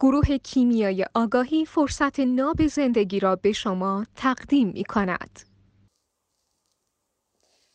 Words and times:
گروه 0.00 0.38
کیمیای 0.38 1.06
آگاهی 1.14 1.64
فرصت 1.64 2.20
ناب 2.20 2.66
زندگی 2.66 3.20
را 3.20 3.36
به 3.36 3.52
شما 3.52 4.06
تقدیم 4.16 4.68
می 4.68 4.84
کند. 4.84 5.40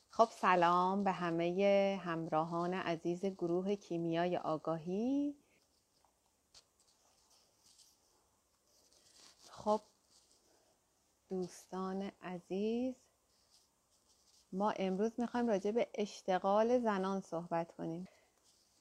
خب 0.09 0.29
سلام 0.31 1.03
به 1.03 1.11
همه 1.11 1.99
همراهان 2.03 2.73
عزیز 2.73 3.25
گروه 3.25 3.75
کیمیای 3.75 4.37
آگاهی 4.37 5.35
خب 9.49 9.81
دوستان 11.29 12.11
عزیز 12.21 12.95
ما 14.51 14.71
امروز 14.71 15.19
می‌خوایم 15.19 15.47
راجع 15.47 15.71
به 15.71 15.87
اشتغال 15.95 16.79
زنان 16.79 17.21
صحبت 17.21 17.71
کنیم 17.71 18.07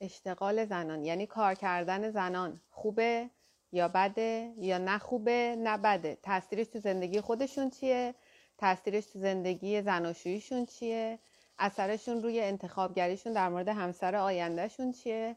اشتغال 0.03 0.65
زنان 0.65 1.05
یعنی 1.05 1.27
کار 1.27 1.55
کردن 1.55 2.11
زنان 2.11 2.61
خوبه 2.71 3.31
یا 3.73 3.89
بده 3.89 4.55
یا 4.59 4.79
نه 4.79 4.99
خوبه 4.99 5.57
نه 5.59 5.79
بده؟ 5.79 6.19
تاثیرش 6.23 6.67
تو 6.67 6.79
زندگی 6.79 7.21
خودشون 7.21 7.71
چیه؟ 7.71 8.15
تاثیرش 8.59 9.07
تو 9.07 9.19
زندگی 9.19 9.83
زناشوییشون 9.83 10.67
چیه؟ 10.67 11.19
اثرشون 11.59 12.23
روی 12.23 12.41
انتخابگریشون 12.41 13.33
در 13.33 13.49
مورد 13.49 13.69
همسر 13.69 14.17
آیندهشون 14.17 14.93
چیه؟ 14.93 15.37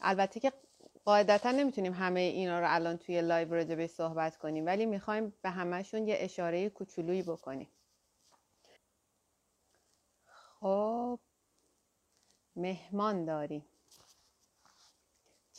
البته 0.00 0.40
که 0.40 0.52
قاعدتا 1.04 1.50
نمی‌تونیم 1.50 1.92
همه 1.92 2.20
اینا 2.20 2.60
رو 2.60 2.66
الان 2.68 2.96
توی 2.96 3.20
لایو 3.22 3.54
راجبش 3.54 3.90
صحبت 3.90 4.36
کنیم 4.36 4.66
ولی 4.66 4.86
می‌خوایم 4.86 5.34
به 5.42 5.50
همهشون 5.50 6.08
یه 6.08 6.16
اشاره 6.18 6.68
کوچولویی 6.68 7.22
بکنیم. 7.22 7.68
خب 10.60 11.18
مهمان 12.56 13.24
داریم. 13.24 13.64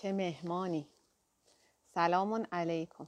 چه 0.01 0.11
مهمانی. 0.11 0.87
سلام 1.93 2.47
علیکم. 2.51 3.07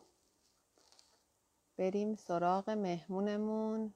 بریم 1.77 2.15
سراغ 2.15 2.69
مهمونمون. 2.69 3.93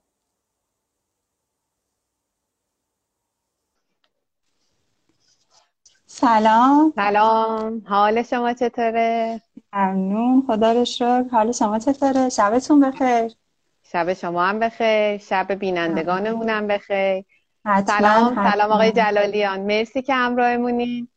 سلام. 6.06 6.94
سلام. 6.96 7.82
حال 7.88 8.24
شما 8.24 8.54
چطوره؟ 8.54 9.42
ممنون. 9.74 10.44
خدا 10.48 10.72
رو 10.72 10.86
شکر. 10.86 11.24
حال 11.32 11.52
شما 11.52 11.80
چطوره؟ 11.80 12.30
شبتون 12.30 12.80
بخیر. 12.92 13.36
شب 13.84 14.14
شما 14.14 14.44
هم 14.46 14.60
بخیر. 14.60 15.18
شب 15.18 15.52
بینندگانمون 15.52 16.50
هم 16.50 16.68
بخیر. 16.68 17.26
سلام 17.66 18.34
حتما. 18.34 18.52
سلام. 18.52 18.72
آقای 18.72 18.92
جلالیان. 18.92 19.62
مرسی 19.62 20.02
که 20.02 20.14
همراهمونین. 20.14 21.08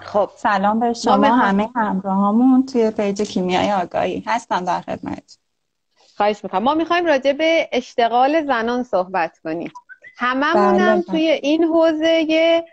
خب. 0.00 0.30
سلام 0.36 0.80
به 0.80 0.92
شما. 0.92 1.36
همه 1.36 1.68
همراهامون 1.76 2.66
توی 2.66 2.90
پیج 2.90 3.22
کیمیای 3.22 3.72
آگاهی 3.72 4.24
هستم 4.26 4.64
در 4.64 4.80
خدمت. 4.80 5.38
خواهش 6.16 6.44
می‌کنم. 6.44 6.62
ما 6.62 6.74
می‌خوایم 6.74 7.06
راجع 7.06 7.32
به 7.32 7.68
اشتغال 7.72 8.46
زنان 8.46 8.82
صحبت 8.82 9.38
کنیم. 9.38 9.72
هممون 10.16 10.76
بله، 10.78 10.92
بله. 10.92 11.02
توی 11.02 11.28
این 11.30 11.64
حوزه 11.64 12.64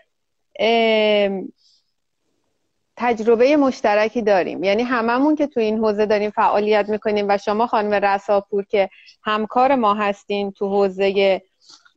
تجربه 2.96 3.56
مشترکی 3.56 4.22
داریم. 4.22 4.64
یعنی 4.64 4.82
هممون 4.82 5.36
که 5.36 5.46
توی 5.46 5.64
این 5.64 5.78
حوزه 5.78 6.06
داریم 6.06 6.30
فعالیت 6.30 6.88
می‌کنیم 6.88 7.26
و 7.28 7.38
شما 7.38 7.66
خانم 7.66 7.94
رساپور 8.04 8.64
که 8.64 8.90
همکار 9.22 9.74
ما 9.74 9.94
هستین 9.94 10.52
تو 10.52 10.68
حوزه 10.68 11.40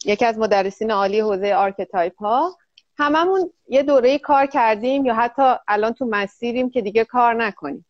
یکی 0.06 0.26
از 0.26 0.38
مدرسین 0.38 0.92
عالی 0.92 1.20
حوزه 1.20 1.54
archetype 1.54 2.18
ها 2.18 2.58
هممون 3.00 3.52
یه 3.68 3.84
دوره 3.84 4.18
کار 4.18 4.46
کردیم 4.46 5.06
یا 5.06 5.14
حتی 5.14 5.56
الان 5.68 5.94
تو 5.94 6.06
مسیریم 6.06 6.70
که 6.70 6.82
دیگه 6.82 7.06
کار 7.06 7.34
نکنیم. 7.34 7.86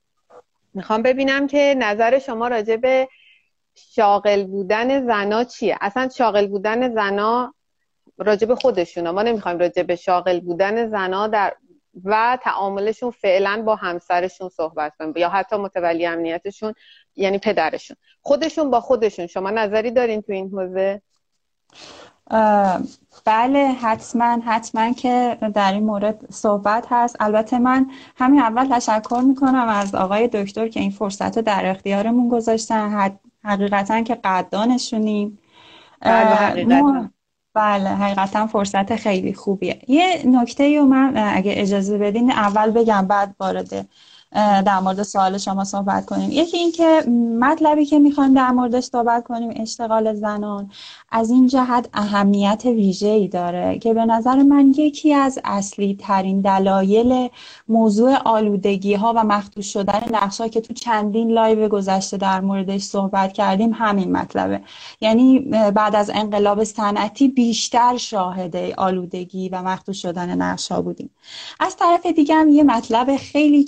می‌خوام 0.73 1.01
ببینم 1.01 1.47
که 1.47 1.75
نظر 1.77 2.19
شما 2.19 2.47
راجع 2.47 2.75
به 2.75 3.09
شاغل 3.75 4.43
بودن 4.43 5.05
زنا 5.07 5.43
چیه؟ 5.43 5.77
اصلا 5.81 6.09
شاغل 6.09 6.47
بودن 6.47 6.93
زنا 6.93 7.53
راجع 8.17 8.47
به 8.47 8.55
خودشون 8.55 9.09
ما 9.09 9.23
نمی‌خوایم 9.23 9.59
راجع 9.59 9.83
به 9.83 9.95
شاغل 9.95 10.39
بودن 10.39 10.89
زنا 10.89 11.27
در 11.27 11.55
و 12.03 12.37
تعاملشون 12.41 13.11
فعلا 13.11 13.63
با 13.65 13.75
همسرشون 13.75 14.49
صحبت 14.49 14.95
کنیم. 14.99 15.13
یا 15.15 15.29
حتی 15.29 15.55
متولی 15.55 16.05
امنیتشون 16.05 16.73
یعنی 17.15 17.37
پدرشون. 17.37 17.97
خودشون 18.21 18.69
با 18.69 18.81
خودشون. 18.81 19.27
شما 19.27 19.49
نظری 19.49 19.91
دارین 19.91 20.21
تو 20.21 20.33
این 20.33 20.49
حوزه؟ 20.49 21.01
بله 23.25 23.71
حتما 23.81 24.39
حتما 24.45 24.93
که 24.93 25.37
در 25.53 25.73
این 25.73 25.83
مورد 25.83 26.25
صحبت 26.31 26.85
هست. 26.89 27.15
البته 27.19 27.59
من 27.59 27.91
همین 28.15 28.41
اول 28.41 28.67
تشکر 28.79 29.21
می‌کنم 29.27 29.67
از 29.67 29.95
آقای 29.95 30.27
دکتر 30.27 30.67
که 30.67 30.79
این 30.79 30.91
فرصت 30.91 31.37
رو 31.37 31.43
در 31.43 31.65
اختیارمون 31.65 32.29
گذاشتن. 32.29 33.11
حقیقتا 33.43 34.01
که 34.01 34.15
قدردانشونیم 34.15 35.39
بله، 36.01 36.35
حقیقتا. 36.35 37.09
بله 37.53 37.89
حقیقتا 37.89 38.47
فرصت 38.47 38.95
خیلی 38.95 39.33
خوبیه. 39.33 39.81
یه 39.87 40.23
نکته 40.25 40.79
رو 40.79 40.85
من 40.85 41.13
اگه 41.35 41.53
اجازه 41.55 41.97
بدین 41.97 42.31
اول 42.31 42.71
بگم 42.71 43.07
بعد 43.07 43.35
وارد 43.39 43.87
در 44.31 44.79
مورد 44.79 45.03
سوال 45.03 45.37
شما 45.37 45.63
صحبت 45.63 46.05
کنیم. 46.05 46.31
یکی 46.31 46.57
اینکه 46.57 47.01
مطلبی 47.39 47.85
که 47.85 47.99
می‌خوایم 47.99 48.33
در 48.33 48.51
موردش 48.51 48.83
صحبت 48.83 49.23
کنیم 49.23 49.53
اشتغال 49.55 50.13
زنان 50.13 50.71
از 51.11 51.29
این 51.29 51.47
جهت 51.47 51.89
اهمیت 51.93 52.61
ویژه‌ای 52.65 53.27
داره 53.27 53.79
که 53.79 53.93
به 53.93 54.05
نظر 54.05 54.35
من 54.35 54.73
یکی 54.77 55.13
از 55.13 55.39
اصلی 55.43 55.97
ترین 55.99 56.41
دلایل 56.41 57.29
موضوع 57.67 58.15
آلودگی 58.15 58.93
ها 58.93 59.13
و 59.15 59.23
مخدوش 59.23 59.73
شدن 59.73 60.01
نقش 60.11 60.41
که 60.41 60.61
تو 60.61 60.73
چندین 60.73 61.31
live 61.31 61.67
گذشته 61.67 62.17
در 62.17 62.41
موردش 62.41 62.81
صحبت 62.81 63.33
کردیم 63.33 63.73
همین 63.73 64.11
مطلبه. 64.11 64.61
یعنی 65.01 65.39
بعد 65.75 65.95
از 65.95 66.11
انقلاب 66.13 66.63
صنعتی 66.63 67.27
بیشتر 67.27 67.97
شاهد 67.97 68.55
آلودگی 68.77 69.49
و 69.49 69.61
مخدوش 69.63 70.01
شدن 70.01 70.41
نقش 70.41 70.71
بودیم. 70.71 71.09
از 71.59 71.75
طرف 71.75 72.05
دیگه 72.05 72.35
هم 72.35 72.49
یه 72.49 72.63
مطلب 72.63 73.17
خیلی 73.17 73.63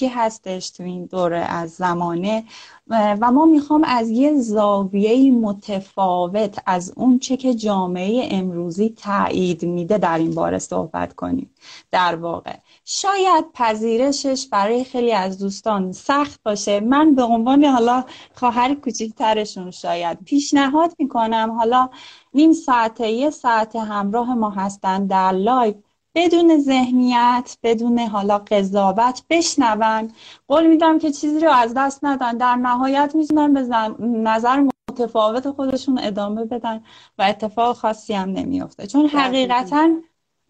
چالشی 0.00 0.14
هستش 0.14 0.70
تو 0.70 0.82
این 0.82 1.04
دوره 1.04 1.38
از 1.38 1.70
زمانه؟ 1.70 2.44
و 2.88 3.30
ما 3.32 3.44
می‌خوام 3.44 3.84
از 3.84 4.10
یه 4.10 4.34
زاویه 4.34 5.32
متفاوت 5.32 6.58
از 6.66 6.92
اون 6.96 7.18
چه 7.18 7.36
که 7.36 7.54
جامعه 7.54 8.28
امروزی 8.30 8.88
تایید 8.88 9.64
میده 9.64 9.98
در 9.98 10.18
این 10.18 10.34
باره 10.34 10.58
صحبت 10.58 11.12
کنیم. 11.12 11.50
در 11.90 12.16
واقع 12.16 12.56
شاید 12.84 13.44
پذیرشش 13.54 14.46
برای 14.52 14.84
خیلی 14.84 15.12
از 15.12 15.38
دوستان 15.38 15.92
سخت 15.92 16.40
باشه. 16.44 16.80
من 16.80 17.14
به 17.14 17.22
عنوان 17.22 17.64
حالا 17.64 18.04
خواهر 18.34 18.74
کوچیکترشون 18.74 19.70
شاید 19.70 20.18
پیشنهاد 20.24 20.94
می‌کنم. 20.98 21.50
حالا 21.58 21.88
نیم 22.34 22.52
ساعته 22.52 23.10
یه 23.10 23.30
ساعت 23.30 23.76
همراه 23.76 24.34
ما 24.34 24.50
هستن 24.50 25.06
در 25.06 25.32
live 25.32 25.74
بدون 26.14 26.58
ذهنیت 26.58 27.56
بدون 27.62 27.98
حالا 27.98 28.38
قضاوت 28.38 29.22
بشنون. 29.30 30.12
قول 30.48 30.66
میدم 30.66 30.98
که 30.98 31.12
چیزی 31.12 31.40
رو 31.40 31.50
از 31.50 31.74
دست 31.76 32.04
ندن. 32.04 32.36
در 32.36 32.56
نهایت 32.56 33.14
می‌تونن 33.14 33.54
به 33.54 33.60
نظر 34.00 34.66
متفاوت 34.90 35.50
خودشون 35.50 35.98
ادامه 35.98 36.44
بدن 36.44 36.82
و 37.18 37.22
اتفاق 37.22 37.76
خاصی 37.76 38.14
هم 38.14 38.28
نمیفته 38.28 38.86
چون. 38.86 39.06
حقیقتا 39.06 39.90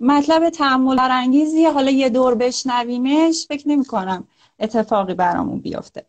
مطلب 0.00 0.50
تأمل 0.50 0.96
برانگیزیه 0.96 1.72
حالا 1.72 1.90
یه 1.90 2.08
دور 2.08 2.34
بشنویمش 2.34 3.46
فکر 3.48 3.68
نمی 3.68 3.84
کنم 3.84 4.28
اتفاقی 4.58 5.14
برامون 5.14 5.60
بیفته. 5.60 6.06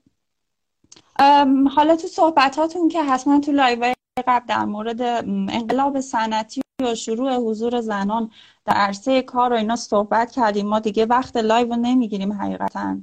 حالا 1.75 1.95
تو 1.95 2.07
صحبتاتون 2.07 2.89
که 2.89 3.03
حتما 3.03 3.39
تو 3.39 3.51
live 3.51 3.93
قبل 4.27 4.45
در 4.47 4.65
مورد 4.65 5.01
انقلاب 5.01 5.99
صنعتی 5.99 6.61
و 6.81 6.95
شروع 6.95 7.35
حضور 7.35 7.81
زنان 7.81 8.31
در 8.65 8.73
عرصه 8.73 9.21
کار 9.21 9.53
و 9.53 9.55
اینا 9.55 9.75
صحبت 9.75 10.31
کردیم. 10.31 10.67
ما 10.67 10.79
دیگه 10.79 11.05
وقت 11.05 11.37
لایو 11.37 11.69
رو 11.69 11.75
نمی‌گیریم 11.75 12.33
حقیقتا. 12.33 12.97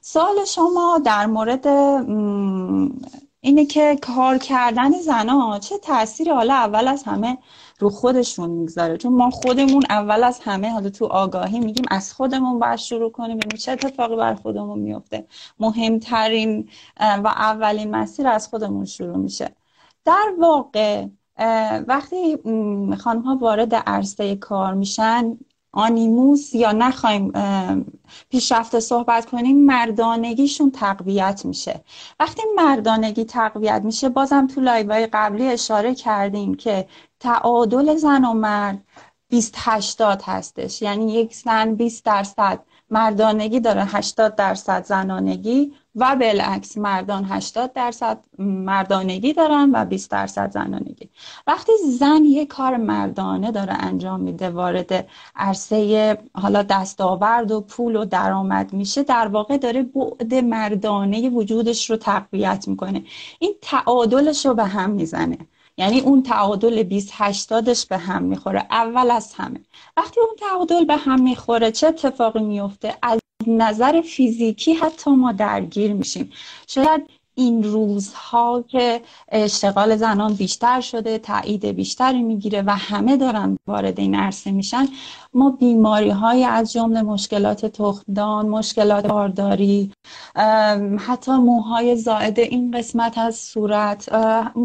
سوال 0.00 0.44
شما 0.44 1.00
در 1.04 1.26
مورد 1.26 1.66
اینه 3.40 3.66
که 3.66 3.98
کار 4.02 4.38
کردن 4.38 4.90
زنها 4.92 5.58
چه 5.58 5.78
تأثیری 5.78 6.30
حالا 6.30 6.54
اول 6.54 6.88
از 6.88 7.02
همه 7.02 7.38
رو 7.78 7.90
خودشون 7.90 8.50
می‌گذاره؟ 8.50 8.96
چون 8.96 9.12
ما 9.12 9.30
خودمون 9.30 9.82
اول 9.90 10.24
از 10.24 10.40
همه 10.40 10.70
حالا 10.70 10.90
تو 10.90 11.06
آگاهی 11.06 11.60
میگیم 11.60 11.84
از 11.90 12.12
خودمون 12.12 12.58
باید 12.58 12.76
شروع 12.76 13.12
کنیم 13.12 13.36
ببینیم 13.36 13.56
چه 13.56 13.72
اتفاقی 13.72 14.16
بر 14.16 14.34
خودمون 14.34 14.78
میفته 14.78 15.26
مهمترین 15.60 16.68
و 17.00 17.26
اولین 17.26 17.90
مسیر 17.90 18.28
از 18.28 18.48
خودمون 18.48 18.84
شروع 18.84 19.16
میشه. 19.16 19.56
در 20.04 20.34
واقع 20.38 21.06
وقتی 21.88 22.36
خانم 22.98 23.22
ها 23.22 23.36
وارد 23.36 23.74
عرصه 23.74 24.36
کار 24.36 24.74
میشن 24.74 25.36
آنیموس 25.72 26.54
یا 26.54 26.72
نخوایم 26.72 27.32
اه، 27.34 27.76
پیشرفته 28.28 28.80
صحبت 28.80 29.26
کنیم 29.26 29.66
مردانگیشون 29.66 30.70
تقویت 30.70 31.44
میشه. 31.44 31.84
وقتی 32.20 32.42
مردانگی 32.56 33.24
تقویت 33.24 33.82
میشه 33.84 34.08
بازم 34.08 34.46
تو 34.46 34.60
لایوهای 34.60 35.08
قبلی 35.12 35.46
اشاره 35.48 35.94
کردیم 35.94 36.54
که 36.54 36.88
تعادل 37.20 37.96
زن 37.96 38.24
و 38.24 38.32
مرد 38.32 38.84
20 39.28 39.54
80 39.58 40.22
هستش. 40.24 40.82
یعنی 40.82 41.12
یک 41.12 41.34
زن 41.34 41.74
20 41.74 42.04
درصد 42.04 42.60
مردانگی 42.90 43.60
داره 43.60 43.84
80 43.84 44.34
درصد 44.34 44.84
زنانگی. 44.84 45.74
و 45.96 46.16
بالعکس 46.16 46.78
مردان 46.78 47.24
80 47.24 47.72
درصد 47.72 48.18
مردانگی 48.38 49.32
دارن 49.32 49.70
و 49.74 49.84
20 49.84 50.10
درصد 50.10 50.50
زنانگی. 50.50 51.10
وقتی 51.46 51.72
زن 51.98 52.24
یه 52.24 52.46
کار 52.46 52.76
مردانه 52.76 53.52
داره 53.52 53.72
انجام 53.72 54.20
میده 54.20 54.50
وارد 54.50 55.08
عرصه 55.36 56.18
حالا 56.34 56.62
دستاورد 56.62 57.50
و 57.50 57.60
پول 57.60 57.96
و 57.96 58.04
درآمد 58.04 58.72
میشه 58.72 59.02
در 59.02 59.28
واقع 59.28 59.56
داره 59.56 59.82
بعد 59.82 60.34
مردانه 60.34 61.30
وجودش 61.30 61.90
رو 61.90 61.96
تقویت 61.96 62.64
می‌کنه. 62.68 63.04
این 63.38 63.54
تعادلش 63.62 64.46
رو 64.46 64.54
به 64.54 64.64
هم 64.64 64.90
می‌زنه. 64.90 65.38
یعنی 65.76 66.00
اون 66.00 66.22
تعادل 66.22 66.82
20 66.82 67.10
80 67.12 67.68
به 67.88 67.98
هم 67.98 68.22
می‌خوره. 68.22 68.66
اول 68.70 69.10
از 69.10 69.34
همه. 69.34 69.60
وقتی 69.96 70.20
اون 70.20 70.36
تعادل 70.40 70.84
به 70.84 70.96
هم 70.96 71.22
می‌خوره 71.22 71.70
چه 71.70 71.86
اتفاقی 71.86 72.40
میفته 72.42 72.94
از 73.02 73.20
نظر 73.48 74.00
فیزیکی 74.00 74.74
حتی 74.74 75.10
ما 75.10 75.32
درگیر 75.32 75.92
میشیم. 75.92 76.30
شاید 76.66 77.02
این 77.34 77.62
روزها 77.62 78.64
که 78.68 79.00
اشتغال 79.28 79.96
زنان 79.96 80.34
بیشتر 80.34 80.80
شده 80.80 81.18
تایید 81.18 81.66
بیشتری 81.66 82.22
می‌گیره 82.22 82.62
و 82.62 82.76
همه 82.76 83.16
دارن 83.16 83.58
وارد 83.66 84.00
این 84.00 84.14
عرصه 84.14 84.50
میشن 84.50 84.88
ما 85.34 85.50
بیماری 85.50 86.10
های 86.10 86.44
از 86.44 86.72
جمله 86.72 87.02
مشکلات 87.02 87.66
تخمدان 87.66 88.48
مشکلات 88.48 89.06
بارداری 89.06 89.92
حتی 90.98 91.32
موهای 91.32 91.96
زائد 91.96 92.40
این 92.40 92.70
قسمت 92.70 93.18
از 93.18 93.36
صورت 93.36 94.10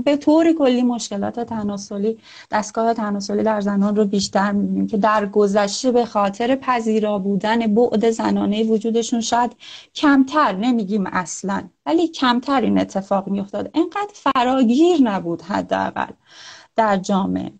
به 0.05 0.17
طور 0.17 0.53
کلی 0.53 0.83
مشکلات 0.83 1.39
تناسلی 1.39 2.17
دستگاه 2.51 2.93
تناسلی 2.93 3.43
در 3.43 3.61
زنان 3.61 3.95
رو 3.95 4.05
بیشتر 4.05 4.51
می‌بینیم 4.51 4.87
که 4.87 4.97
در 4.97 5.25
گذشته 5.25 5.91
به 5.91 6.05
خاطر 6.05 6.55
پذیرا 6.55 7.19
بودن 7.19 7.75
بعد 7.75 8.09
زنانه 8.09 8.63
وجودشون 8.63 9.21
شاید 9.21 9.55
کمتر 9.95 10.51
نمیگیم 10.51 11.07
اصلا 11.07 11.69
ولی 11.85 12.07
کمتر 12.07 12.61
این 12.61 12.79
اتفاق 12.79 13.27
میافتاد. 13.27 13.71
انقدر 13.73 14.13
فراگیر 14.13 15.01
نبود 15.01 15.41
حداقل 15.41 16.11
در 16.75 16.97
جامعه. 16.97 17.51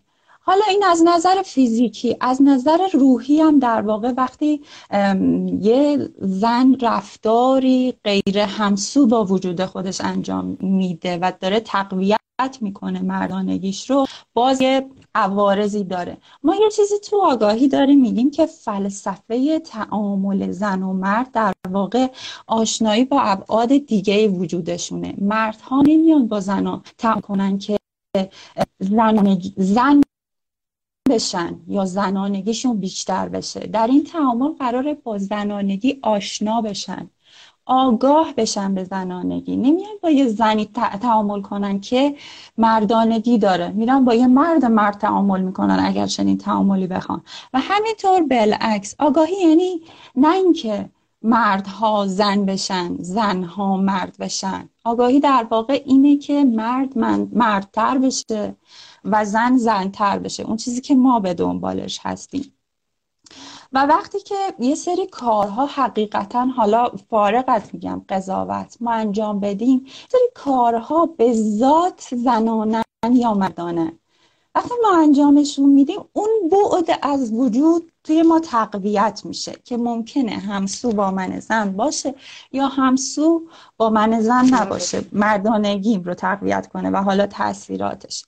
حالا 0.48 0.64
این 0.68 0.84
از 0.84 1.02
نظر 1.06 1.42
فیزیکی 1.42 2.16
از 2.20 2.42
نظر 2.42 2.78
روحی 2.92 3.40
هم 3.40 3.58
در 3.58 3.80
واقع 3.80 4.12
وقتی 4.16 4.60
یه 5.60 6.08
زن 6.18 6.76
رفتاری 6.80 7.94
غیر 8.04 8.38
همسو 8.38 9.06
با 9.06 9.24
وجود 9.24 9.64
خودش 9.64 10.00
انجام 10.00 10.56
میده 10.60 11.18
و 11.18 11.32
داره 11.40 11.60
تقویت 11.60 12.18
می‌کنه 12.60 13.00
مردانگیش 13.00 13.90
رو 13.90 14.06
باز 14.34 14.60
یه 14.60 14.86
عوارضی 15.14 15.84
داره. 15.84 16.16
ما 16.42 16.54
یه 16.54 16.70
چیزی 16.70 16.94
تو 16.98 17.20
آگاهی 17.22 17.68
داریم 17.68 18.00
میگیم 18.00 18.30
که 18.30 18.46
فلسفه 18.46 19.58
تعامل 19.58 20.50
زن 20.50 20.82
و 20.82 20.92
مرد 20.92 21.30
در 21.32 21.52
واقع 21.70 22.06
آشنایی 22.46 23.04
با 23.04 23.20
ابعاد 23.20 23.68
دیگه 23.68 24.28
وجودشونه. 24.28 25.14
مردها 25.18 25.82
نمیان 25.82 26.28
با 26.28 26.40
زن 26.40 26.82
تعامل 26.98 27.20
کنن 27.20 27.58
که 27.58 27.78
زن, 28.80 29.40
زن 29.56 30.00
بشن 31.08 31.56
یا 31.68 31.84
زنانگیشون 31.84 32.80
بیشتر 32.80 33.28
بشه. 33.28 33.60
در 33.60 33.86
این 33.86 34.04
تعامل 34.04 34.48
قراره 34.48 34.94
با 34.94 35.18
زنانگی 35.18 35.98
آشنا 36.02 36.60
بشن. 36.60 37.10
آگاه 37.66 38.34
بشن 38.36 38.74
به 38.74 38.84
زنانگی. 38.84 39.56
نمیان 39.56 39.92
با 40.02 40.10
یه 40.10 40.28
زنی 40.28 40.64
تعامل 41.00 41.42
کنن 41.42 41.80
که 41.80 42.14
مردانگی 42.58 43.38
داره. 43.38 43.68
میرن 43.68 44.04
با 44.04 44.14
یه 44.14 44.26
مرد 44.26 44.64
مرد 44.64 44.98
تعامل 44.98 45.40
می‌کنن 45.40 45.80
اگر 45.84 46.06
چنین 46.06 46.38
تعاملی 46.38 46.86
بخوان. 46.86 47.22
و 47.54 47.60
همینطور 47.62 48.22
بالعکس. 48.22 48.94
آگاهی 48.98 49.36
یعنی 49.48 49.80
نه 50.16 50.34
اینکه 50.34 50.90
مردها 51.22 52.06
زن 52.06 52.46
بشن 52.46 52.96
زنها 53.00 53.76
مرد 53.76 54.16
بشن. 54.20 54.68
آگاهی 54.84 55.20
در 55.20 55.46
واقع 55.50 55.82
اینه 55.86 56.16
که 56.16 56.44
مرد 56.44 56.98
من 56.98 57.28
مردتر 57.32 57.98
بشه. 57.98 58.54
و 59.04 59.24
زن 59.24 59.56
زنتر 59.56 60.18
بشه. 60.18 60.42
اون 60.42 60.56
چیزی 60.56 60.80
که 60.80 60.94
ما 60.94 61.20
به 61.20 61.34
دنبالش 61.34 62.00
هستیم. 62.02 62.52
و 63.72 63.86
وقتی 63.86 64.20
که 64.20 64.34
یه 64.58 64.74
سری 64.74 65.06
کارها 65.06 65.66
حقیقتا 65.66 66.44
حالا 66.44 66.90
فارغ 67.10 67.62
میگم 67.72 68.02
قضاوت 68.08 68.76
ما 68.80 68.92
انجام 68.92 69.40
بدیم 69.40 69.86
سری 70.12 70.28
کارها 70.34 71.06
به 71.06 71.32
ذات 71.32 72.14
زنانن 72.14 72.82
یا 73.12 73.34
مردانه. 73.34 73.92
وقتی 74.54 74.74
ما 74.82 74.98
انجامشون 75.02 75.68
میدیم 75.68 76.00
اون 76.12 76.28
بعد 76.50 76.98
از 77.02 77.32
وجود 77.32 77.92
توی 78.04 78.22
ما 78.22 78.40
تقویت 78.40 79.22
میشه 79.24 79.52
که 79.64 79.76
ممکنه 79.76 80.32
همسو 80.32 80.92
با 80.92 81.10
من 81.10 81.40
زن 81.40 81.72
باشه 81.72 82.14
یا 82.52 82.66
همسو 82.66 83.42
با 83.76 83.90
من 83.90 84.20
زن 84.20 84.54
نباشه. 84.54 85.04
مردانگیم 85.12 86.02
رو 86.02 86.14
تقویت 86.14 86.66
کنه 86.66 86.90
و 86.90 86.96
حالا 86.96 87.26
تاثیراتش 87.26 88.24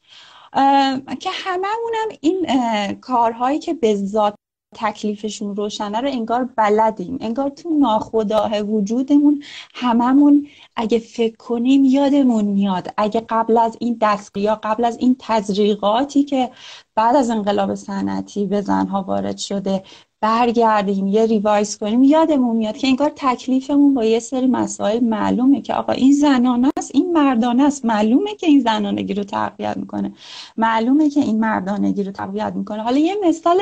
که 1.21 1.31
هممونم 1.33 2.09
این 2.21 2.47
کارهایی 2.95 3.59
که 3.59 3.75
به 3.75 3.97
ذات 3.97 4.35
تکلیفشون 4.75 5.57
روشنه 5.57 6.01
رو 6.01 6.09
انگار 6.09 6.45
بلدیم. 6.57 7.19
انگار 7.21 7.49
تو 7.49 7.71
ناخداه 7.71 8.61
وجودمون 8.61 9.43
هممون 9.75 10.47
اگه 10.77 10.99
فکر 10.99 11.37
کنیم 11.37 11.85
یادمون 11.85 12.45
میاد. 12.45 12.95
اگه 12.97 13.21
قبل 13.29 13.59
از 13.59 13.77
این 13.81 13.99
دستگیا 14.01 14.61
قبل 14.63 14.85
از 14.85 14.99
این 14.99 15.17
تزریقاتی 15.19 16.23
که 16.25 16.51
بعد 16.95 17.17
از 17.17 17.31
انقلاب 17.31 17.75
صنعتی 17.75 18.47
به 18.47 18.61
زنها 18.61 19.03
وارد 19.03 19.37
شده 19.37 19.83
برگردیم 20.21 21.07
یه 21.07 21.27
ریوایز 21.27 21.79
کنیم 21.79 22.05
یادمون 22.05 22.57
میاد 22.57 22.77
که 22.77 22.89
انگار 22.89 23.13
تکلیفمون 23.17 23.95
با 23.95 24.05
یه 24.05 24.19
سری 24.19 24.47
مسائل 24.47 25.05
معلومه 25.05 25.61
که 25.61 25.75
آقا 25.75 25.93
این 25.93 26.13
زنانه 26.13 26.71
است 26.77 26.91
این 26.95 27.13
مردانه 27.13 27.63
است. 27.63 27.85
معلومه 27.85 28.35
که 28.35 28.47
این 28.47 28.61
زنانگی 28.61 29.15
رو 29.15 29.25
تقویت 29.25 29.77
می‌کنه. 29.77 30.13
معلومه 30.57 31.11
که 31.11 31.21
این 31.21 31.41
مردانگی 31.41 32.03
رو 32.03 32.13
تقویت 32.13 32.53
می‌کنه. 32.57 32.83
حالا 32.83 32.99
یه 32.99 33.17
مثال 33.25 33.61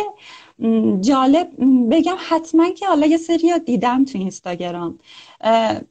جالب 1.00 1.48
بگم 1.90 2.16
حتما 2.28 2.70
که 2.70 2.86
حالا 2.86 3.06
یه 3.06 3.16
سری 3.16 3.58
دیدم 3.58 4.04
تو 4.04 4.18
اینستاگرام. 4.18 4.98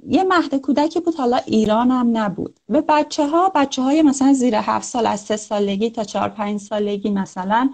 یه 0.07 0.23
مهد 0.23 0.55
کودکی 0.55 0.99
بود 0.99 1.15
حالا 1.15 1.37
ایران 1.37 1.91
هم 1.91 2.17
نبود. 2.17 2.59
به 2.69 2.81
بچه 2.81 3.27
ها 3.27 3.51
بچه 3.55 3.81
های 3.81 4.01
مثلا 4.01 4.33
زیر 4.33 4.55
هفت 4.55 4.85
سال 4.85 5.07
از 5.07 5.19
سه 5.19 5.37
سالگی 5.37 5.89
تا 5.89 6.03
چهار 6.03 6.29
پنج 6.29 6.59
سالگی 6.61 7.09
مثلا 7.09 7.69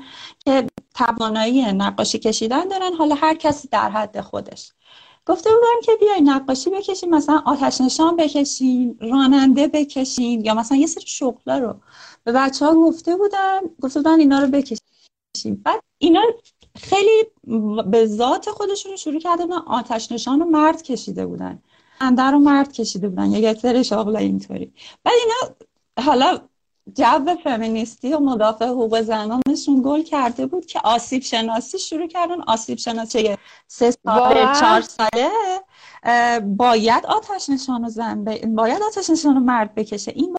که 0.46 0.68
توانایی 0.96 1.62
نقاشی 1.74 2.20
کشیدن 2.20 2.68
دارن 2.68 2.94
حالا 2.94 3.16
هر 3.16 3.36
کسی 3.36 3.68
در 3.68 3.90
حد 3.90 4.22
خودش. 4.22 4.74
گفته 5.26 5.50
بودم 5.50 5.82
که 5.84 5.92
بیای 6.00 6.22
نقاشی 6.22 6.70
بکشین 6.70 7.16
مثلا 7.16 7.42
آتش 7.46 7.82
نشان 7.82 8.16
بکشین 8.16 8.98
راننده 9.02 9.68
بکشین 9.68 10.46
یا 10.46 10.54
مثلا 10.54 10.78
یه 10.78 10.88
سری 10.88 11.06
شغلا 11.08 11.58
رو. 11.58 11.76
به 12.24 12.32
بچه 12.32 12.66
ها 12.66 12.76
گفته 12.76 13.16
بودم 13.16 13.62
گفته 13.82 14.00
بودن 14.00 14.20
اینا 14.20 14.40
رو 14.40 14.48
بکشین 14.48 14.78
بعد 15.64 15.84
اینا 15.98 16.22
خیلی 16.84 17.24
به 17.86 18.06
ذات 18.06 18.50
خودشون 18.50 18.96
شروع 18.96 19.20
کرده 19.20 19.46
بودن 19.46 19.58
آتش 19.58 20.12
نشان 20.12 20.40
رو 20.40 20.46
مرد 20.46 20.82
کشیده 20.82 21.26
بودن. 21.26 21.60
اندر 22.02 22.32
رو 22.32 22.40
مرد 22.40 22.72
کشیده 22.72 23.10
بودن. 23.10 23.32
یا 23.32 23.54
سری 23.54 23.84
شغل 23.84 24.16
اینطوری. 24.16 24.74
بعد 25.04 25.14
اینا 25.24 25.56
حالا 26.06 26.40
جو 26.98 27.36
فمینیستی 27.44 28.14
و 28.14 28.20
مدافع 28.20 28.66
حقوق 28.66 29.02
زنانشون 29.02 29.82
گل 29.86 30.02
کرده 30.02 30.46
بود 30.46 30.66
که 30.66 30.80
آسیب 30.84 31.22
شناسی 31.22 31.80
شروع 31.80 32.08
کردن. 32.08 32.42
آسیب 32.42 32.78
شناسی 32.78 33.36
سه 33.68 33.92
ساله 34.06 34.60
چهار 34.60 34.82
ساله 34.82 35.30
باید 36.40 37.06
آتش 37.06 37.50
نشان 37.50 37.90
زن 37.90 38.24
باید 38.56 38.82
آتش 38.82 39.10
نشان 39.10 39.38
مرد 39.38 39.76
بکشه. 39.76 40.12
این 40.16 40.36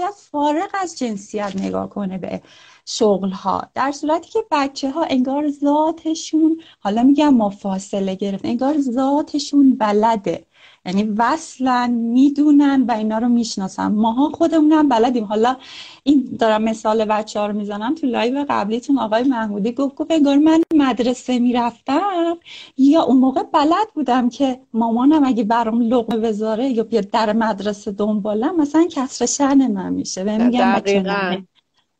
باید 0.00 0.14
فارغ 0.14 0.70
از 0.80 0.98
جنسیت 0.98 1.52
نگاه 1.56 1.90
کنه 1.90 2.18
به 2.18 2.42
شغل 2.86 3.30
ها 3.30 3.62
در 3.74 3.92
صورتی 3.92 4.30
که 4.30 4.44
بچه 4.50 4.90
ها 4.90 5.04
انگار 5.04 5.50
ذاتشون 5.50 6.62
حالا 6.80 7.02
میگم 7.02 7.34
ما 7.34 7.50
فاصله 7.50 8.14
گرفت 8.14 8.44
انگار 8.44 8.80
ذاتشون 8.80 9.76
بلده. 9.76 10.46
یعنی 10.86 11.02
وصلن 11.02 11.90
می‌دونن 11.90 12.84
و 12.88 12.92
اینا 12.92 13.18
رو 13.18 13.28
می‌شناسن. 13.28 13.86
ماها 13.86 14.28
خودمونم 14.28 14.88
بلدیم. 14.88 15.24
حالا 15.24 15.56
این 16.02 16.36
دارم 16.38 16.62
مثال 16.62 17.04
بچه 17.04 17.40
ها 17.40 17.46
رو 17.46 17.56
می‌زنم. 17.56 17.94
تو 17.94 18.06
live 18.06 18.44
قبلیتون 18.48 18.98
آقای 18.98 19.22
محمودی 19.22 19.72
گفت 19.72 19.94
گفت 19.94 20.10
انگار 20.10 20.36
من 20.36 20.62
مدرسه 20.74 21.38
می‌رفتم 21.38 22.36
یا 22.76 23.02
اون 23.02 23.16
موقع 23.16 23.42
بلد 23.42 23.88
بودم 23.94 24.28
که 24.28 24.60
مامانم 24.74 25.24
اگه 25.24 25.44
برام 25.44 25.80
لقمه 25.80 26.16
بذاره 26.16 26.68
یا 26.68 26.82
بیا 26.82 27.00
در 27.00 27.32
مدرسه 27.32 27.90
دنبالم 27.90 28.60
مثلا 28.60 28.86
کسر 28.90 29.26
شأن 29.26 29.72
من 29.72 29.92
میشه. 29.92 30.22
و 30.22 30.44
میگم 30.44 30.82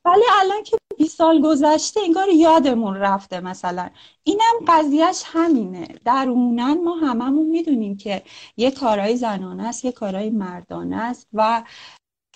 ولی 0.05 0.25
الان 0.41 0.63
که 0.63 0.77
20 0.97 1.19
سال 1.19 1.43
گذشته 1.43 2.01
انگار 2.05 2.29
یادمون 2.29 2.97
رفته 2.97 3.41
مثلا. 3.41 3.91
اینم 4.25 4.55
قضیهش 4.69 5.23
همینه. 5.27 5.89
درونن 6.05 6.85
ما 6.85 6.95
هممون 6.95 7.47
می‌دونیم 7.47 7.97
که 7.97 8.23
یه 8.57 8.71
کارهای 8.71 9.17
زنانه 9.17 9.69
است 9.69 9.85
یه 9.85 9.93
کارهای 9.93 10.31
مردانه 10.31 10.97
است 10.97 11.29
و 11.33 11.63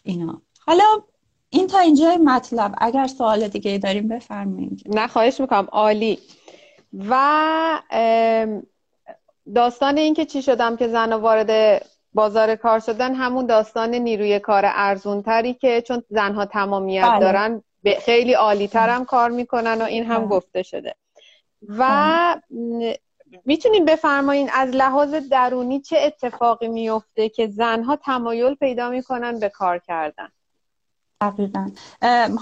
اینا. 0.04 0.42
حالا 0.66 0.84
این 1.50 1.66
تا 1.66 1.78
اینجا 1.78 2.16
مطلب. 2.24 2.74
اگر 2.78 3.06
سوال 3.06 3.48
دیگه 3.48 3.78
داریم 3.78 4.08
بفرمایید. 4.08 4.82
نه 4.86 5.06
خواهش 5.06 5.40
می‌کنم. 5.40 5.68
عالی. 5.72 6.18
و 7.08 7.82
داستان 9.54 9.98
این 9.98 10.14
که 10.14 10.24
چی 10.24 10.42
شدم 10.42 10.76
که 10.76 10.88
زن 10.88 11.12
وارد 11.12 11.82
بازار 12.14 12.56
کار 12.56 12.80
شدن 12.80 13.14
همون 13.14 13.46
داستان 13.46 13.94
نیروی 13.94 14.38
کار 14.38 14.62
ارزون 14.66 15.22
تری 15.22 15.54
که 15.54 15.82
چون 15.82 16.02
زنها 16.08 16.44
تمامیت 16.44 17.04
بله. 17.04 17.20
دارن 17.20 17.62
خیلی 18.00 18.32
عالی 18.32 18.70
هم 18.74 19.04
کار 19.14 19.30
می‌کنن 19.30 19.82
و 19.82 19.84
این 19.84 20.04
هم 20.04 20.18
بله. 20.18 20.28
گفته 20.28 20.62
شده 20.62 20.94
و 21.68 22.36
بله. 22.50 22.98
می‌تونین 23.44 23.84
بفرمایین 23.84 24.50
از 24.52 24.70
لحاظ 24.70 25.14
درونی 25.14 25.80
چه 25.80 25.98
اتفاقی 25.98 26.68
میفته 26.68 27.28
که 27.28 27.46
زنها 27.46 27.96
تمایل 27.96 28.54
پیدا 28.54 28.90
می‌کنن 28.90 29.38
به 29.38 29.48
کار 29.48 29.78
کردن 29.78 30.28
دقیقا 31.20 31.70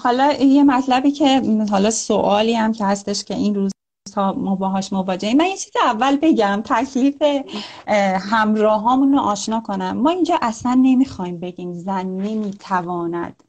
حالا 0.02 0.33
یه 0.33 0.64
مطلبی 0.64 1.11
که 1.11 1.43
حالا 1.71 1.91
سوالی 1.91 2.55
هم 2.55 2.73
که 2.73 2.85
هستش 2.85 3.25
که 3.25 3.35
این 3.35 3.55
روز 3.55 3.73
تا 4.04 4.32
ما 4.32 4.54
باهاش 4.56 4.92
مواجهیم. 4.92 5.37
من 5.37 5.47
یه 5.47 5.56
چیز 5.56 5.73
اول 5.85 6.16
بگم 6.16 6.62
تکلیف 6.64 7.23
همراهامون 8.21 9.12
رو 9.12 9.21
آشنا 9.21 9.61
کنم. 9.61 9.92
ما 9.97 10.11
اینجا 10.11 10.38
اصلا 10.42 10.75
نمی‌خوایم 10.82 11.40
بگیم 11.40 11.73
زن 11.73 12.06
نمی‌تواند. 12.06 13.42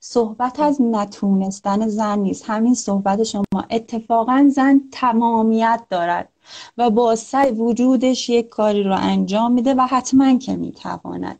صحبت 0.00 0.60
از 0.60 0.82
نتونستن 0.82 1.88
زن 1.88 2.18
نیست. 2.18 2.50
همین 2.50 2.74
صحبت 2.74 3.22
شما. 3.22 3.44
اتفاقا 3.70 4.50
زن 4.54 4.80
تمامیت 4.92 5.82
دارد 5.90 6.28
و 6.78 6.90
با 6.90 7.16
سعی 7.16 7.50
وجودش 7.50 8.28
یک 8.28 8.48
کاری 8.48 8.82
رو 8.82 8.96
انجام 8.96 9.52
میده 9.52 9.74
و 9.74 9.80
حتما 9.80 10.38
که 10.38 10.56
می‌تواند. 10.56 11.38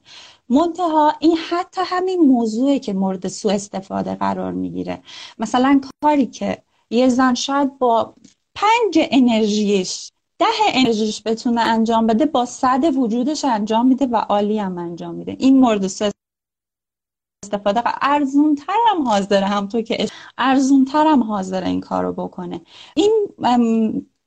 منتها 0.48 1.12
این 1.18 1.36
حتی 1.50 1.80
همین 1.84 2.20
موضوعی 2.20 2.78
که 2.78 2.92
مورد 2.92 3.28
سوء 3.28 3.52
استفاده 3.52 4.14
قرار 4.14 4.52
می‌گیره. 4.52 5.02
مثلا 5.38 5.80
کاری 6.02 6.26
که 6.26 6.62
یه 6.90 7.08
زن 7.08 7.34
شاید 7.34 7.78
با 7.78 8.14
پنج 8.60 9.06
انرژیش 9.10 10.10
ده 10.38 10.46
انرژیش 10.74 11.22
بتونه 11.26 11.60
انجام 11.60 12.06
بده 12.06 12.26
با 12.26 12.44
صد 12.44 12.96
وجودش 12.96 13.44
انجام 13.44 13.86
میده 13.86 14.06
و 14.06 14.16
عالی 14.16 14.58
هم 14.58 14.78
انجام 14.78 15.14
میده. 15.14 15.36
این 15.38 15.60
مورد 15.60 15.86
سوء 15.86 16.10
استفاده 17.44 17.82
ارزون 18.02 18.58
هم 18.68 19.02
حاضره 19.08 19.46
همطور 19.46 19.82
که 19.82 20.08
ارزون 20.38 20.86
هم 20.94 21.22
حاضره 21.22 21.66
این 21.66 21.80
کار 21.80 22.04
رو 22.04 22.12
بکنه. 22.12 22.60
این 22.94 23.12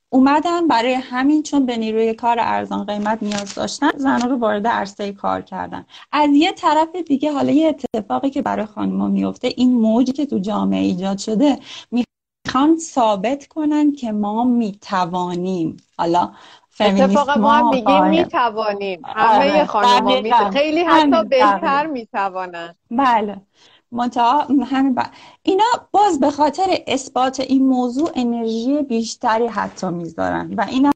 اومدن 0.10 0.68
برای 0.68 0.94
همین 0.94 1.44
چون 1.44 1.66
به 1.66 1.78
نیروی 1.78 2.14
کار 2.14 2.38
ارزان 2.40 2.86
قیمت 2.86 3.24
نیاز 3.24 3.54
داشتن 3.56 3.90
زنها 3.98 4.28
رو 4.28 4.38
وارد 4.38 4.68
عرصه 4.68 5.12
کار 5.12 5.42
کردن. 5.42 5.86
از 6.12 6.30
یه 6.34 6.52
طرف 6.52 6.96
دیگه 6.96 7.32
حالا 7.32 7.52
یه 7.52 7.68
اتفاقی 7.68 8.30
که 8.30 8.42
برای 8.42 8.66
خانم‌ها 8.66 9.08
میفته 9.08 9.48
این 9.58 9.74
موجی 9.74 10.12
که 10.12 10.26
تو 10.26 10.40
جامعه 10.40 10.82
ایجاد 10.82 11.18
شده 11.18 11.60
می‌خوان 12.52 12.78
ثابت 12.78 13.48
کنن 13.48 13.92
که 13.92 14.12
ما 14.12 14.44
می‌توانیم. 14.44 15.78
حالا 15.98 16.32
اتفاقا 16.80 17.36
ما 17.36 17.52
هم 17.52 17.70
میگیم 17.70 17.88
آره. 17.88 18.10
می‌توانیم. 18.10 19.02
همه 19.06 19.52
آره. 19.52 19.66
خانم 19.66 20.50
خیلی 20.50 20.84
حتی 20.84 21.24
بهتر 21.30 21.88
می‌توانن. 21.88 22.76
بله. 22.92 23.42
منتها 23.92 24.48
همین 24.66 25.00
اینا 25.44 25.64
باز 25.92 26.20
به 26.20 26.32
خاطر 26.32 26.78
اثبات 26.88 27.40
این 27.40 27.68
موضوع 27.68 28.12
انرژی 28.16 28.82
بیشتری 28.82 29.48
حتی 29.48 29.88
می‌ذارن 29.88 30.54
و 30.58 30.66
اینا 30.70 30.92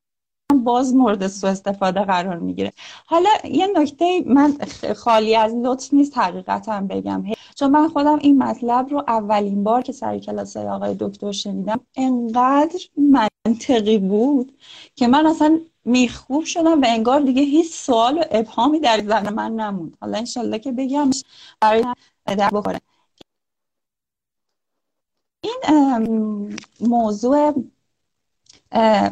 باز 0.66 0.96
مورد 0.96 1.28
سو 1.28 1.48
استفاده 1.48 2.02
قرار 2.02 2.40
می‌گیره. 2.40 2.74
حالا 3.06 3.30
یه 3.44 3.68
نکته 3.76 4.24
من 4.26 4.58
خالی 4.96 5.36
از 5.36 5.54
لطف 5.54 5.94
نیست 5.94 6.18
حقیقتا 6.18 6.82
بگم. 6.82 7.24
چون 7.56 7.72
من 7.72 7.88
خودم 7.88 8.20
این 8.22 8.44
مطلب 8.44 8.90
رو 8.90 9.04
اولین 9.08 9.64
بار 9.64 9.82
که 9.82 9.92
سر 9.92 10.20
کلاس 10.20 10.58
آقای 10.58 10.96
دکتر 11.00 11.32
شنیدم 11.32 11.80
انقدر 11.96 12.80
منطقی 12.98 13.98
بود 13.98 14.58
که 14.96 15.08
من 15.08 15.26
اصلا 15.26 15.60
میخوب 15.86 16.44
شدم 16.44 16.82
و 16.82 16.86
انگار 16.88 17.20
دیگه 17.20 17.42
هیچ 17.42 17.74
سوال 17.74 18.18
و 18.18 18.24
ابهامی 18.32 18.80
در 18.80 19.04
ذهن 19.08 19.34
من 19.34 19.52
نموند. 19.52 19.98
حالا 20.02 20.18
انشالله 20.18 20.60
که 20.60 20.72
بگم 20.72 21.10
برای 21.62 21.86
در 22.26 22.50
بخوره. 22.50 22.82
این 25.42 26.60
موضوع 26.82 27.54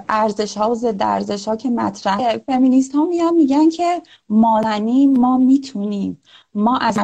ارزش 0.09 0.57
ها 0.57 0.71
و 0.71 0.75
ضد 0.75 1.03
ارزش 1.03 1.47
ها 1.47 1.55
که 1.55 1.69
مطرح. 1.69 2.37
فمینیست 2.37 2.95
ها 2.95 3.05
میان 3.05 3.33
میگن 3.33 3.69
که 3.69 4.01
مالنی 4.29 5.07
ما 5.07 5.37
می‌تونیم. 5.37 6.21
ما 6.55 6.77
از 6.77 6.99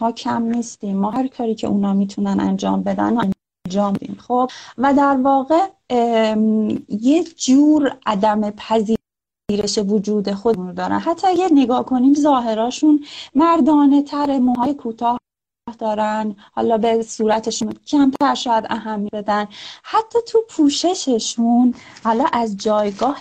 ها 0.00 0.12
کم 0.12 0.42
نیستیم. 0.42 0.96
ما 0.96 1.10
هر 1.10 1.26
کاری 1.26 1.54
که 1.54 1.66
اونا 1.66 1.94
می‌تونن 1.94 2.40
انجام 2.40 2.82
بدن 2.82 3.18
انجام 3.66 3.92
دیم 3.92 4.16
خب 4.20 4.50
و 4.78 4.94
در 4.94 5.16
واقع 5.16 5.66
یه 6.88 7.24
جور 7.36 7.96
عدم 8.06 8.50
پذیرش 8.50 9.78
وجود 9.78 10.32
خودمون 10.32 10.74
دارن. 10.74 10.98
حتی 10.98 11.26
اگه 11.26 11.48
نگاه 11.52 11.84
کنیم 11.84 12.14
ظاهراشون 12.14 13.04
مردانه 13.34 14.02
تر 14.02 14.38
موهای 14.38 14.74
کوتاه 14.74 15.18
دارن 15.76 16.36
حالا 16.52 16.78
به 16.78 17.02
صورتشون 17.02 17.72
کمتر 17.86 18.34
شاید 18.34 18.64
اهمی 18.70 19.08
بدن. 19.12 19.46
حتی 19.82 20.18
تو 20.26 20.38
پوشششون 20.48 21.74
حالا 22.04 22.24
از 22.32 22.56
جایگاه 22.56 23.20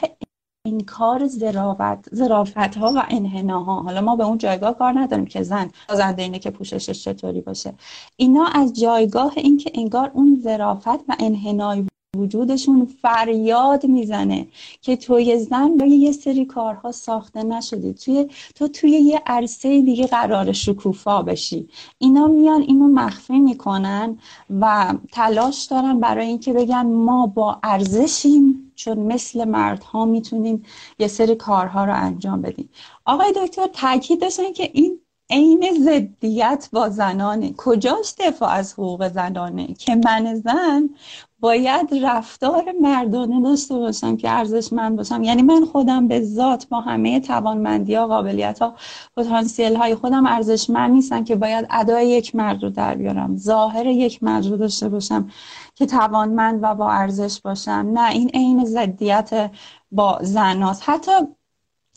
انکار 0.68 1.28
زرافت 1.28 2.16
زرافت 2.16 2.78
ها 2.78 2.94
و 2.96 3.04
انحناها 3.10 3.82
حالا 3.82 4.02
ما 4.02 4.16
به 4.16 4.26
اون 4.26 4.38
جایگاه 4.38 4.78
کار 4.78 5.00
نداریم 5.00 5.26
که 5.26 5.44
زن 5.44 5.72
بازنده 5.90 6.22
اینه 6.22 6.40
که 6.40 6.52
پوششش 6.52 7.04
چطوری 7.04 7.42
باشه. 7.42 7.74
اینا 8.18 8.46
از 8.46 8.82
جایگاه 8.82 9.34
اینکه 9.36 9.72
انگار 9.74 10.12
اون 10.14 10.40
زرافت 10.44 10.88
و 10.88 11.16
انحنای 11.20 11.88
وجودشون 12.16 12.86
فریاد 12.86 13.86
می‌زنه 13.86 14.48
که 14.82 14.96
توی 14.96 15.40
زن 15.40 15.78
برای 15.78 15.90
یه 15.90 16.12
سری 16.12 16.46
کارها 16.46 16.92
ساخته 16.92 17.44
نشدی 17.44 17.94
توی 17.94 18.28
تو 18.56 18.68
توی 18.68 18.92
یه 18.92 19.22
عرصه 19.26 19.82
دیگه 19.82 20.08
قرار 20.08 20.52
شکوفا 20.52 21.22
بشی. 21.22 21.70
اینا 21.98 22.28
میان 22.28 22.62
اینو 22.62 22.88
مخفی 22.88 23.40
می‌کنن 23.40 24.18
و 24.60 24.94
تلاش 25.12 25.66
دارن 25.66 26.00
برای 26.00 26.28
اینکه 26.28 26.54
بگن 26.54 26.86
ما 26.86 27.28
با 27.28 27.60
ارزشیم 27.64 28.72
چون 28.76 29.00
مثل 29.00 29.46
مردها 29.46 30.06
می‌تونیم 30.06 30.64
یه 31.00 31.08
سری 31.08 31.36
کارها 31.36 31.86
رو 31.86 31.94
انجام 31.96 32.42
بدیم. 32.42 32.70
آقای 33.06 33.34
دکتر 33.36 33.68
تاکید 33.68 34.22
داشتن 34.22 34.54
که 34.54 34.72
این 34.74 35.00
عین 35.30 35.66
ضدیت 35.84 36.70
با 36.74 36.90
زنانه. 36.90 37.54
کجاش 37.58 38.14
دفاع 38.20 38.50
از 38.50 38.74
حقوق 38.74 39.08
زنانه؟ 39.08 39.74
که 39.74 39.96
من 39.96 40.36
زن 40.36 40.90
باید 41.40 41.90
رفتار 42.04 42.64
مردانه 42.82 43.42
داشته 43.42 43.76
باشم 43.76 44.18
که 44.18 44.30
ارزشمند 44.30 44.98
باشم. 44.98 45.24
یعنی 45.24 45.42
من 45.42 45.66
خودم 45.66 46.08
به 46.08 46.22
ذات 46.22 46.68
با 46.68 46.82
همه 46.82 47.20
توانمندی 47.20 47.96
ها 47.96 48.08
قابلیت 48.08 48.60
ها 48.60 48.76
پتانسیل 49.18 49.76
های 49.76 49.96
خودم 49.96 50.26
ارزشمند 50.26 50.92
نیستم 50.92 51.24
که 51.24 51.36
باید 51.36 51.68
ادای 51.70 52.10
یک 52.10 52.36
مرد 52.36 52.64
رو 52.64 52.70
در 52.70 52.96
بیارم. 52.96 53.38
ظاهر 53.38 53.86
یک 53.86 54.24
مرد 54.24 54.46
رو 54.46 54.58
داشته 54.58 54.90
باشم 54.90 55.30
که 55.76 55.86
توانمند 55.86 56.60
و 56.62 56.76
با 56.76 56.92
ارزش 56.92 57.42
باشم. 57.42 57.92
نه 57.94 58.12
این 58.12 58.30
عین 58.30 58.66
ضدیت 58.66 59.52
با 59.92 60.20
زناست. 60.22 60.84
حتی 60.86 61.12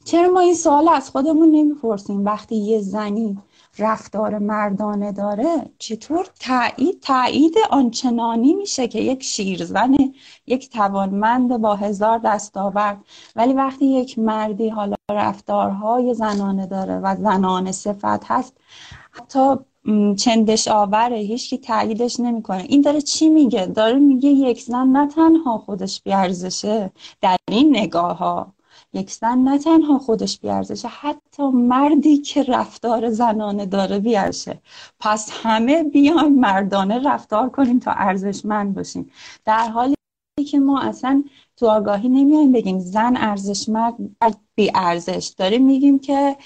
چرا 0.04 0.28
ما 0.28 0.40
این 0.40 0.54
سوال 0.54 0.88
از 0.88 1.11
خودمون 1.11 1.50
نمی‌پرسیم؟ 1.50 2.25
وقتی 2.25 2.56
یه 2.56 2.80
زنی 2.80 3.38
رفتار 3.79 4.39
مردانه 4.39 5.12
داره 5.12 5.71
چطور 5.79 6.27
تایید 6.41 7.00
تایید 7.00 7.55
آنچنانی 7.71 8.55
میشه 8.55 8.89
که 8.89 9.00
یک 9.00 9.23
شیرزن 9.23 9.97
یک 10.47 10.71
توانمند 10.71 11.57
با 11.57 11.77
هزار 11.77 12.19
دستاورد. 12.19 13.05
ولی 13.37 13.53
وقتی 13.53 13.87
یک 13.87 14.19
مردی 14.19 14.69
حالا 14.69 14.97
رفتارهای 15.11 16.15
زنانه 16.15 16.67
داره 16.67 16.99
و 16.99 17.17
زنانه 17.17 17.73
صفت 17.73 18.25
هست 18.25 18.57
حتی 19.11 19.57
چندش 20.17 20.69
آوره 20.69 21.17
هیچکی 21.17 21.59
تاییدش 21.59 22.21
نمی‌کنه. 22.21 22.65
این 22.69 22.81
داره 22.81 23.00
چی 23.00 23.29
میگه؟ 23.29 23.67
داره 23.67 23.99
میگه 23.99 24.29
یک 24.29 24.62
زن 24.62 24.87
نه 24.87 25.09
تنها 25.09 25.59
خودش 25.59 26.03
بیارزشه 26.03 26.91
در 27.21 27.37
این 27.49 27.77
نگاه 27.77 28.19
ها 28.19 28.53
یک 28.92 29.11
زن 29.11 29.38
نه 29.38 29.59
تنها 29.59 29.99
خودش 29.99 30.40
بیارزشه 30.40 30.88
حتی 30.88 31.42
مردی 31.42 32.18
که 32.18 32.42
رفتار 32.42 33.11
زنانه 33.11 33.66
داره 33.66 33.99
بیارزشه. 33.99 34.61
پس 35.00 35.30
همه 35.42 35.82
بیایم 35.82 36.40
مردانه 36.40 36.99
رفتار 37.09 37.50
کنیم 37.50 37.78
تا 37.78 37.92
ارزشمند 37.92 38.75
باشیم. 38.75 39.11
در 39.44 39.68
حالی 39.68 39.94
که 40.50 40.59
ما 40.61 40.80
اصلا 40.80 41.25
تو 41.61 41.67
آگاهی 41.67 42.09
نمیایم 42.09 42.52
بگیم 42.52 42.79
زن 42.79 43.17
ارزشمند 43.17 44.17
بی 44.55 44.71
ارزش. 44.75 45.33
داریم 45.37 45.67
میگیم 45.67 45.99
که 45.99 46.37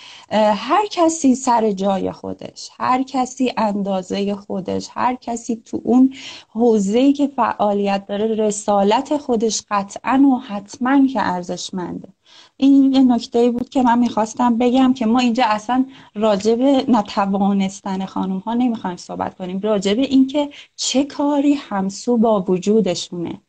هر 0.54 0.86
کسی 0.90 1.34
سر 1.34 1.72
جای 1.72 2.12
خودش 2.12 2.68
هر 2.78 3.02
کسی 3.02 3.52
اندازه 3.56 4.34
خودش 4.34 4.88
هر 4.92 5.14
کسی 5.14 5.62
تو 5.64 5.80
اون 5.84 6.14
حوزه‌ای 6.48 7.12
که 7.12 7.26
فعالیت 7.26 8.06
داره 8.06 8.34
رسالت 8.34 9.16
خودش 9.16 9.62
قطعا 9.70 10.22
و 10.34 10.38
حتما 10.38 11.06
که 11.06 11.20
ارزشمنده. 11.22 12.08
این 12.56 12.92
یه 12.92 13.00
نکته 13.00 13.50
بود 13.50 13.68
که 13.68 13.82
من 13.82 13.98
می‌خواستم 13.98 14.58
بگم 14.58 14.94
که 14.94 15.06
ما 15.06 15.18
اینجا 15.18 15.44
اصلا 15.46 15.84
راجب 16.14 16.62
نتوانستن 16.90 18.06
خانم 18.06 18.38
ها 18.38 18.54
نمی‌خوایم 18.54 18.96
صحبت 18.96 19.34
کنیم. 19.34 19.60
راجب 19.60 19.98
اینکه 19.98 20.50
چه 20.76 21.04
کاری 21.04 21.54
همسو 21.54 22.16
با 22.16 22.40
وجودشونه. 22.40 23.40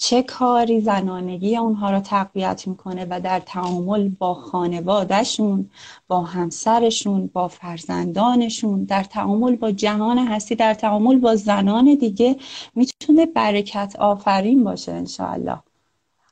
چه 0.00 0.22
کاری 0.22 0.80
زنانگی 0.80 1.56
اونها 1.56 1.90
رو 1.90 2.00
تقویت 2.00 2.68
می‌کنه 2.68 3.06
و 3.10 3.20
در 3.20 3.40
تعامل 3.40 4.08
با 4.08 4.34
خانوادهشون 4.34 5.70
با 6.08 6.22
همسرشون 6.22 7.26
با 7.26 7.48
فرزندانشون 7.48 8.84
در 8.84 9.04
تعامل 9.04 9.56
با 9.56 9.72
جهان 9.72 10.18
هستی 10.18 10.54
در 10.54 10.74
تعامل 10.74 11.18
با 11.18 11.36
زنان 11.36 11.94
دیگه 11.94 12.36
می‌تونه 12.74 13.26
برکت 13.26 13.96
آفرین 13.98 14.64
باشه 14.64 14.92
انشاءالله. 14.92 15.58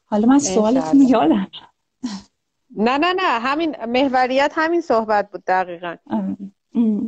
حالا 0.06 0.28
من 0.28 0.38
سوالتون 0.38 1.02
یادم 1.02 1.46
نه 2.76 2.98
نه 2.98 3.12
نه 3.12 3.40
همین 3.40 3.76
محوریت 3.88 4.52
همین 4.56 4.80
صحبت 4.80 5.30
بود 5.30 5.44
دقیقا. 5.46 5.96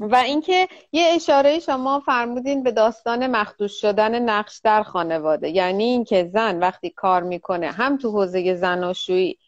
و 0.00 0.16
اینکه 0.16 0.68
یه 0.92 1.06
اشاره 1.14 1.58
شما 1.58 2.00
فرمودین 2.00 2.62
به 2.62 2.72
داستان 2.72 3.26
مخدوش 3.26 3.80
شدن 3.80 4.22
نقش 4.22 4.60
در 4.64 4.82
خانواده. 4.82 5.48
یعنی 5.48 5.84
اینکه 5.84 6.30
زن 6.32 6.58
وقتی 6.58 6.90
کار 6.90 7.22
می‌کنه 7.22 7.70
هم 7.70 7.96
تو 7.96 8.10
حوزه 8.10 8.54
زناشویی 8.54 9.38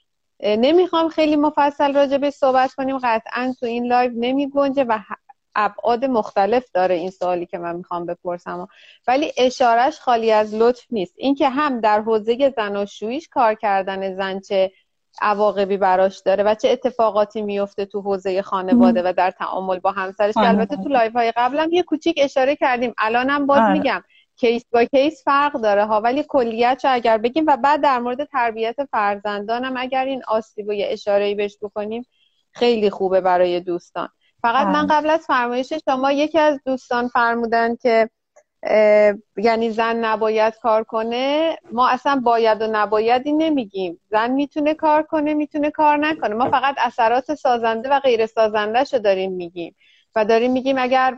نمی‌خوام 0.42 1.08
خیلی 1.08 1.36
مفصل 1.36 1.94
راجع 1.94 2.16
به 2.16 2.30
صحبت 2.30 2.74
کنیم 2.74 2.98
قطعا 2.98 3.54
تو 3.60 3.66
این 3.66 3.86
live 3.86 4.12
نمی 4.14 4.50
گنجه 4.50 4.84
و 4.84 4.98
ابعاد 5.54 6.04
مختلف 6.04 6.70
داره 6.74 6.94
این 6.94 7.10
سوالی 7.10 7.46
که 7.46 7.58
من 7.58 7.76
می‌خوام 7.76 8.06
بپرسم. 8.06 8.68
ولی 9.06 9.32
اشارش 9.36 10.00
خالی 10.00 10.32
از 10.32 10.54
لطف 10.54 10.86
نیست. 10.90 11.14
اینکه 11.16 11.48
هم 11.48 11.80
در 11.80 12.00
حوزه 12.00 12.54
زناشوییش 12.56 13.28
کار 13.28 13.54
کردن 13.54 14.16
زن 14.16 14.40
چه 14.40 14.72
عواقبی 15.20 15.76
براش 15.76 16.22
داره 16.24 16.44
و 16.44 16.54
چه 16.54 16.68
اتفاقاتی 16.68 17.42
میفته 17.42 17.84
تو 17.84 18.00
حوزه 18.00 18.42
خانواده 18.42 19.02
و 19.04 19.12
در 19.16 19.30
تعامل 19.30 19.78
با 19.78 19.90
همسرش 19.90 20.34
که 20.34 20.48
البته 20.48 20.76
تو 20.76 20.88
live 20.88 21.12
های 21.12 21.32
قبلم 21.36 21.72
یه 21.72 21.82
کوچیک 21.82 22.18
اشاره 22.22 22.56
کردیم 22.56 22.94
الانم 22.98 23.46
باز 23.46 23.58
آره. 23.58 23.72
میگم 23.72 24.02
case 24.36 24.64
با 24.72 24.84
case 24.84 25.24
فرق 25.24 25.52
داره 25.52 25.84
ها 25.84 26.00
ولی 26.00 26.24
کلیت 26.28 26.82
اگر 26.84 27.18
بگیم 27.18 27.44
و 27.46 27.56
بعد 27.56 27.80
در 27.80 27.98
مورد 27.98 28.24
تربیت 28.24 28.76
فرزندانم 28.90 29.74
اگر 29.76 30.04
این 30.04 30.22
آسیب 30.28 30.68
و 30.68 30.72
یه 30.72 30.86
اشاره 30.90 31.34
بهش 31.34 31.56
بکنیم 31.62 32.06
خیلی 32.52 32.90
خوبه 32.90 33.20
برای 33.20 33.60
دوستان 33.60 34.08
فقط 34.42 34.66
من 34.66 34.86
بله. 34.86 34.96
قبل 34.96 35.10
از 35.10 35.26
فرمایش 35.26 35.72
شما 35.84 36.12
یکی 36.12 36.38
از 36.38 36.60
دوستان 36.66 37.08
فرمودن 37.08 37.76
که 37.76 38.10
یعنی 39.36 39.70
زن 39.70 39.96
نباید 39.96 40.54
کار 40.58 40.84
کنه 40.84 41.56
ما 41.72 41.88
اصلا 41.88 42.20
باید 42.24 42.62
و 42.62 42.66
نبایدی 42.66 43.32
نمیگیم. 43.32 44.00
زن 44.10 44.30
می‌تونه 44.30 44.74
کار 44.74 45.02
کنه 45.02 45.34
می‌تونه 45.34 45.70
کار 45.70 45.96
نکنه. 45.96 46.34
ما 46.34 46.50
فقط 46.50 46.74
اثرات 46.78 47.34
سازنده 47.34 47.88
و 47.88 48.00
غیر 48.00 48.26
سازنده 48.26 48.84
شو 48.84 48.98
داریم 48.98 49.32
میگیم. 49.32 49.76
و 50.16 50.24
داریم 50.24 50.52
میگیم 50.52 50.78
اگر 50.78 51.16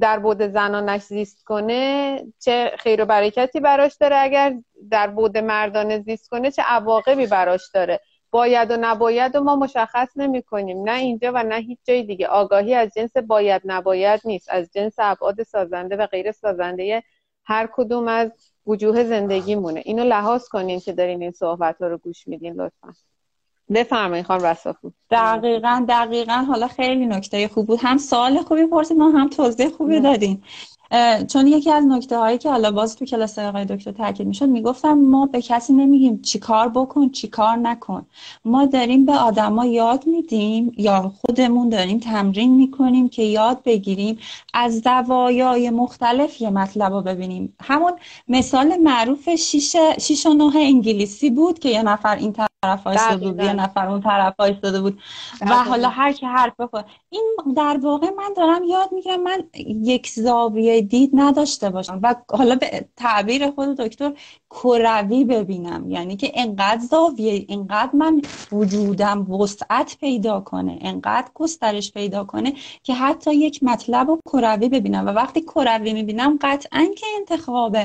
در 0.00 0.18
بود 0.18 0.42
زنانش 0.42 1.02
زیست 1.02 1.44
کنه 1.44 2.22
چه 2.38 2.72
خیر 2.78 3.02
و 3.02 3.06
برکتی 3.06 3.60
براش 3.60 3.96
داره. 3.96 4.16
اگر 4.16 4.54
در 4.90 5.06
بود 5.06 5.38
مردانه 5.38 6.02
زیست 6.02 6.28
کنه 6.28 6.50
چه 6.50 6.62
عواقبی 6.62 7.26
براش 7.26 7.70
داره. 7.74 8.00
باید 8.30 8.70
و 8.70 8.76
نباید 8.80 9.36
و 9.36 9.40
ما 9.40 9.56
مشخص 9.56 10.08
نمی 10.16 10.42
کنیم 10.42 10.82
نه 10.82 10.98
اینجا 10.98 11.32
و 11.34 11.42
نه 11.42 11.56
هیچ 11.56 11.78
جای 11.84 12.02
دیگه. 12.02 12.26
آگاهی 12.26 12.74
از 12.74 12.90
جنس 12.96 13.16
باید 13.16 13.62
نباید 13.64 14.20
نیست. 14.24 14.48
از 14.50 14.70
جنس 14.74 14.94
ابعاد 14.98 15.42
سازنده 15.42 15.96
و 15.96 16.06
غیر 16.06 16.32
سازنده 16.32 17.02
هر 17.44 17.68
کدوم 17.72 18.08
از 18.08 18.30
وجوه 18.66 19.04
زندگی 19.04 19.54
مونه 19.54 19.82
اینو 19.84 20.04
لحاظ 20.04 20.48
کنین 20.48 20.80
که 20.80 20.92
دارین 20.92 21.22
این 21.22 21.32
صحبت 21.32 21.82
ها 21.82 21.86
رو 21.86 21.98
گوش 21.98 22.28
میدین 22.28 22.52
لطفا. 22.52 22.94
بفرمایید 23.74 24.26
خانم 24.26 24.44
رسافو 24.44 24.92
دقیقا 25.10 25.86
دقیقا. 25.88 26.32
حالا 26.32 26.68
خیلی 26.68 27.06
نکته 27.06 27.48
خوب 27.48 27.66
بود. 27.66 27.78
هم 27.82 27.98
سوال 27.98 28.42
خوبی 28.42 28.66
پرسید 28.66 28.96
ما 28.96 29.10
هم 29.10 29.28
توضیح 29.28 29.68
خوبی 29.68 30.00
دادیم. 30.00 30.42
چون 31.28 31.46
یکی 31.46 31.70
از 31.70 31.84
نکته 31.84 32.18
هایی 32.18 32.38
که 32.38 32.50
حالا 32.50 32.70
باز 32.70 32.96
تو 32.96 33.04
کلاس 33.04 33.38
آقای 33.38 33.64
دکتر 33.64 33.92
تاکید 33.92 34.26
می‌شد 34.26 34.48
می‌گفتم 34.48 34.92
ما 34.94 35.26
به 35.26 35.42
کسی 35.42 35.72
نمیگیم 35.72 36.22
چی 36.22 36.38
کار 36.38 36.68
بکن 36.68 37.08
چی 37.08 37.28
کار 37.28 37.56
نکن. 37.56 38.06
ما 38.44 38.66
داریم 38.66 39.06
به 39.06 39.12
آدما 39.12 39.66
یاد 39.66 40.06
میدیم 40.06 40.72
یا 40.76 41.12
خودمون 41.20 41.68
داریم 41.68 41.98
تمرین 41.98 42.54
می‌کنیم 42.54 43.08
که 43.08 43.22
یاد 43.22 43.62
بگیریم 43.64 44.18
از 44.54 44.80
زوایای 44.80 45.70
مختلف 45.70 46.40
یه 46.40 46.50
مطلب 46.50 46.92
رو 46.92 47.02
ببینیم. 47.02 47.56
همون 47.60 47.92
مثال 48.28 48.76
معروف 48.76 49.28
شیش, 49.34 50.26
و 50.26 50.50
انگلیسی 50.56 51.30
بود 51.30 51.58
که 51.58 51.68
یه 51.68 51.82
نفر 51.82 52.16
این 52.16 52.32
طرف 52.64 52.86
ایستاده 52.86 53.26
بود 53.26 53.42
یه 53.42 53.52
نفر 53.52 53.88
اون 53.88 54.00
طرف 54.00 54.40
ایستاده 54.40 54.80
بود. 54.80 54.98
و 55.40 55.54
حالا 55.54 55.88
هر 55.88 56.12
کی 56.12 56.26
حرف 56.26 56.52
بخور 56.58 56.84
این 57.10 57.36
در 57.56 57.78
واقع 57.82 58.10
من 58.10 58.32
دارم 58.36 58.64
یاد 58.64 58.92
می‌گیرم 58.92 59.22
من 59.22 59.42
یک 59.66 60.08
زاویه 60.08 60.80
دید 60.80 61.10
نداشته 61.14 61.70
باشم. 61.70 62.00
و 62.02 62.14
حالا 62.30 62.54
به 62.54 62.88
تعبیر 62.96 63.50
خود 63.50 63.76
دکتر 63.76 64.12
کروی 64.50 65.24
ببینم. 65.24 65.90
یعنی 65.90 66.16
که 66.16 66.32
انقدر 66.34 66.80
زاویه 66.80 67.46
انقدر 67.48 67.90
من 67.92 68.22
وجودم 68.52 69.30
وسعت 69.30 69.96
پیدا 70.00 70.40
کنه 70.40 70.78
انقدر 70.80 71.28
گسترش 71.34 71.92
پیدا 71.92 72.24
کنه 72.24 72.52
که 72.82 72.94
حتی 72.94 73.34
یک 73.34 73.62
مطلب 73.62 74.08
و 74.08 74.18
کروی 74.24 74.68
ببینم. 74.68 75.06
و 75.06 75.10
وقتی 75.10 75.40
کروی 75.40 75.92
می‌بینم 75.92 76.38
قطعا 76.40 76.86
که 76.96 77.06
انتخاب 77.18 77.76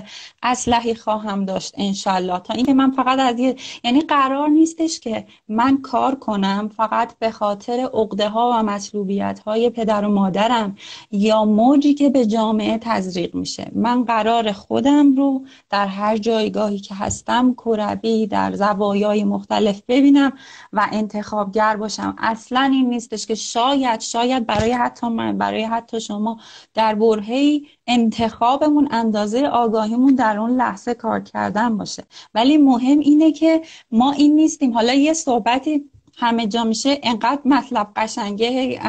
اسلحی 0.44 0.96
خواهم 0.96 1.46
داشت 1.46 1.74
انشالله 1.78 2.40
تا 2.40 2.54
اینکه 2.54 2.74
من 2.74 2.92
فقط 2.92 3.20
از 3.20 3.40
یعنی 3.84 4.02
قرار 4.02 4.48
نیستش 4.64 5.00
که 5.00 5.26
من 5.48 5.82
کار 5.82 6.16
کنم 6.16 6.72
فقط 6.78 7.20
به 7.20 7.32
خاطر 7.32 7.90
عقده 7.94 8.30
ها 8.30 8.52
و 8.54 8.64
مطلوبیت 8.64 9.40
های 9.40 9.70
پدر 9.70 10.06
و 10.06 10.10
مادرم 10.10 10.76
یا 11.12 11.46
موجی 11.46 11.94
که 11.94 12.10
به 12.10 12.26
جامعه 12.26 12.78
تزریق 12.78 13.36
میشه. 13.36 13.72
من 13.76 14.04
قرار 14.04 14.52
خودم 14.52 15.16
رو 15.16 15.46
در 15.70 15.88
هر 15.88 16.18
جایگاهی 16.18 16.80
که 16.80 16.96
هستم 16.96 17.54
کروی 17.54 18.28
در 18.28 18.56
زوایای 18.56 19.24
مختلف 19.24 19.82
ببینم 19.88 20.34
و 20.74 20.88
انتخابگر 20.92 21.76
باشم. 21.76 22.16
اصلا 22.18 22.62
این 22.62 22.90
نیستش 22.90 23.26
که 23.26 23.36
شاید 23.36 24.00
شاید 24.00 24.46
برای 24.46 24.72
حتی 24.72 25.08
من 25.08 25.38
برای 25.38 25.64
حتی 25.64 26.02
شما 26.02 26.40
در 26.74 26.96
برهی 26.96 27.68
انتخابمون 27.88 28.88
اندازه 28.92 29.48
آگاهیمون 29.48 30.16
در 30.16 30.38
اون 30.38 30.56
لحظه 30.56 30.94
کار 30.94 31.20
کردن 31.20 31.78
باشه. 31.78 32.04
ولی 32.34 32.58
مهم 32.58 33.00
اینه 33.00 33.32
که 33.32 33.62
ما 33.92 34.12
این 34.12 34.36
نیستیم. 34.54 34.74
حالا 34.74 34.94
یه 34.94 35.14
صحبتی 35.14 35.90
همه 36.18 36.48
جا 36.48 36.64
میشه. 36.64 37.00
انقدر 37.04 37.42
مطلب 37.46 37.92
قشنگه. 37.96 38.80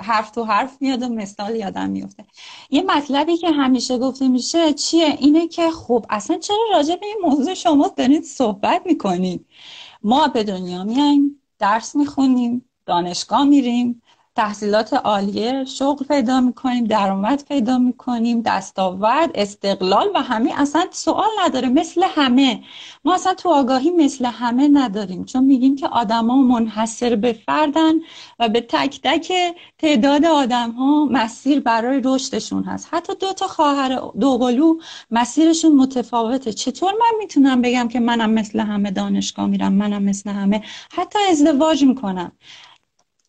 حرف 0.00 0.30
تو 0.30 0.44
حرف 0.44 0.76
میاد 0.80 1.02
و 1.02 1.08
مثال 1.08 1.56
یادم 1.56 1.90
میفته. 1.90 2.24
یه 2.70 2.82
مطلبی 2.82 3.36
که 3.36 3.50
همیشه 3.50 3.98
گفته 3.98 4.28
میشه 4.28 4.72
چیه؟ 4.72 5.16
اینه 5.20 5.48
که 5.48 5.70
خب 5.70 6.06
اصلا 6.10 6.38
چرا 6.38 6.58
راجع 6.72 6.96
به 6.96 7.06
این 7.06 7.16
موضوع 7.22 7.54
شما 7.54 7.88
دارید 7.96 8.22
صحبت 8.24 8.82
می‌کنید؟ 8.86 9.46
ما 10.02 10.28
به 10.28 10.44
دنیا 10.44 10.84
میایم 10.84 11.40
درس 11.58 11.96
می‌خونیم 11.96 12.64
دانشگاه 12.86 13.44
میریم. 13.44 14.02
تحصیلات 14.36 14.92
عالیه 14.92 15.64
شغل 15.64 16.04
پیدا 16.04 16.40
می‌کنیم 16.40 16.84
درآمد 16.84 17.44
پیدا 17.48 17.78
می‌کنیم 17.78 18.42
دستاورد 18.42 19.30
استقلال 19.34 20.06
و 20.14 20.22
همه 20.22 20.60
اصلا 20.60 20.86
سوال 20.90 21.28
نداره 21.44 21.68
مثل 21.68 22.04
همه. 22.08 22.62
ما 23.04 23.14
اصلا 23.14 23.34
تو 23.34 23.48
آگاهی 23.48 23.90
مثل 23.90 24.24
همه 24.24 24.68
نداریم 24.68 25.24
چون 25.24 25.44
میگیم 25.44 25.76
که 25.76 25.88
آدما 25.88 26.36
منحصر 26.36 27.16
به 27.16 27.32
فردن 27.32 27.92
و 28.38 28.48
به 28.48 28.60
تک 28.60 29.00
تک 29.02 29.32
تعداد 29.78 30.24
آدم 30.24 30.70
ها 30.70 31.04
مسیر 31.04 31.60
برای 31.60 32.00
رشدشون 32.04 32.64
هست. 32.64 32.88
حتی 32.90 33.12
دو 33.20 33.32
تا 33.32 33.46
خواهر 33.46 34.00
دوقلو 34.20 34.78
مسیرشون 35.10 35.72
متفاوته. 35.72 36.52
چطور 36.52 36.92
من 36.92 37.18
می‌تونم 37.18 37.62
بگم 37.62 37.88
که 37.88 38.00
منم 38.00 38.30
مثل 38.30 38.60
همه 38.60 38.90
دانشگاه 38.90 39.46
میرم 39.46 39.72
منم 39.72 40.02
مثل 40.02 40.30
همه؟ 40.30 40.62
حتی 40.92 41.18
ازدواج 41.30 41.84
می‌کنم. 41.84 42.32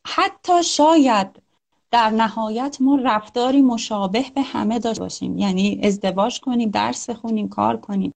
حتی 0.05 0.63
شاید 0.63 1.43
در 1.95 2.10
نهایت 2.10 2.77
ما 2.81 2.95
رفتاری 2.95 3.62
مشابه 3.62 4.25
به 4.36 4.41
همه 4.41 4.79
داشته 4.79 5.03
باشیم. 5.03 5.38
یعنی 5.38 5.79
ازدواج 5.84 6.39
کنیم 6.39 6.69
درس 6.69 7.10
بخونیم 7.10 7.49
کار 7.49 7.77
کنیم. 7.77 8.12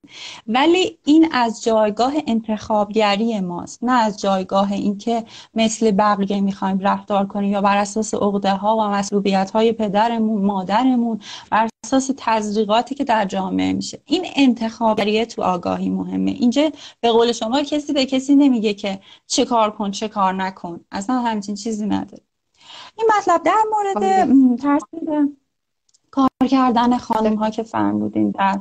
ولی 0.48 0.98
این 1.06 1.30
از 1.32 1.63
جایگاه 1.63 2.13
انتخابگری 2.28 3.39
ماست. 3.39 3.84
نه 3.84 3.92
از 3.92 4.22
جایگاه 4.22 4.72
اینکه 4.72 5.26
مثل 5.54 5.92
بقیه 5.92 6.42
می‌خوایم 6.42 6.80
رفتار 6.80 7.28
کنیم 7.28 7.52
یا 7.52 7.62
بر 7.62 7.78
اساس 7.78 8.13
عقده 8.13 8.52
ها 8.56 8.78
و 8.78 8.82
مسئولیت 8.82 9.52
های 9.52 9.72
پدرمون 9.72 10.46
مادرمون 10.46 11.20
بر 11.52 11.70
اساس 11.86 12.12
تزریقاتی 12.18 12.96
که 12.96 13.04
در 13.04 13.26
جامعه 13.26 13.74
میشه. 13.74 14.02
این 14.06 14.26
انتخابگری 14.36 15.26
تو 15.26 15.44
آگاهی 15.44 15.89
مهمه. 15.89 16.32
اینجا 16.32 16.72
به 17.02 17.12
قول 17.12 17.32
شما 17.32 17.63
کسی 17.63 17.94
به 17.94 18.06
کسی 18.06 18.36
نمیگه 18.36 18.74
که 18.74 19.00
چه 19.28 19.46
کار 19.46 19.72
کن 19.72 19.92
چه 19.92 20.08
کار 20.08 20.34
نکن. 20.34 20.80
اصلا 20.92 21.20
همچین 21.22 21.56
چیزی 21.56 21.86
نداره. 21.86 22.29
این 23.00 23.10
مطلب 23.18 23.44
در 23.44 23.64
مورد 23.72 24.26
ترتیب 24.58 25.38
کار 26.12 26.30
کردن 26.50 26.98
خانم 26.98 27.36
ها 27.36 27.50
که 27.50 27.64
فرمودین 27.64 28.32
در 28.32 28.60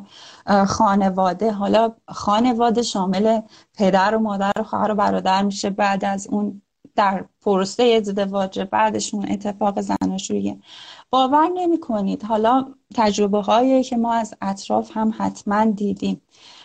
خانواده. 0.64 1.52
حالا 1.52 1.92
خانواده 2.08 2.82
شامل 2.82 3.40
پدر 3.74 4.14
و 4.14 4.18
مادر 4.18 4.52
و 4.58 4.62
خواهر 4.62 4.90
و 4.90 4.94
برادر 4.94 5.42
میشه. 5.42 5.70
بعد 5.70 6.04
از 6.04 6.26
اون 6.30 6.62
در 6.96 7.24
پروسه 7.40 7.82
ازدواج 7.82 8.60
بعدشون 8.60 9.26
اتفاق 9.30 9.80
زناشویی 9.80 10.62
باور 11.10 11.48
نمی 11.48 11.80
کنید 11.80 12.22
حالا 12.22 12.66
تجربه 12.94 13.40
هایی 13.40 13.84
که 13.84 13.96
ما 13.96 14.12
از 14.12 14.34
اطراف 14.42 14.96
هم 14.96 15.14
حتما 15.18 15.64
دیدیم. 15.64 16.22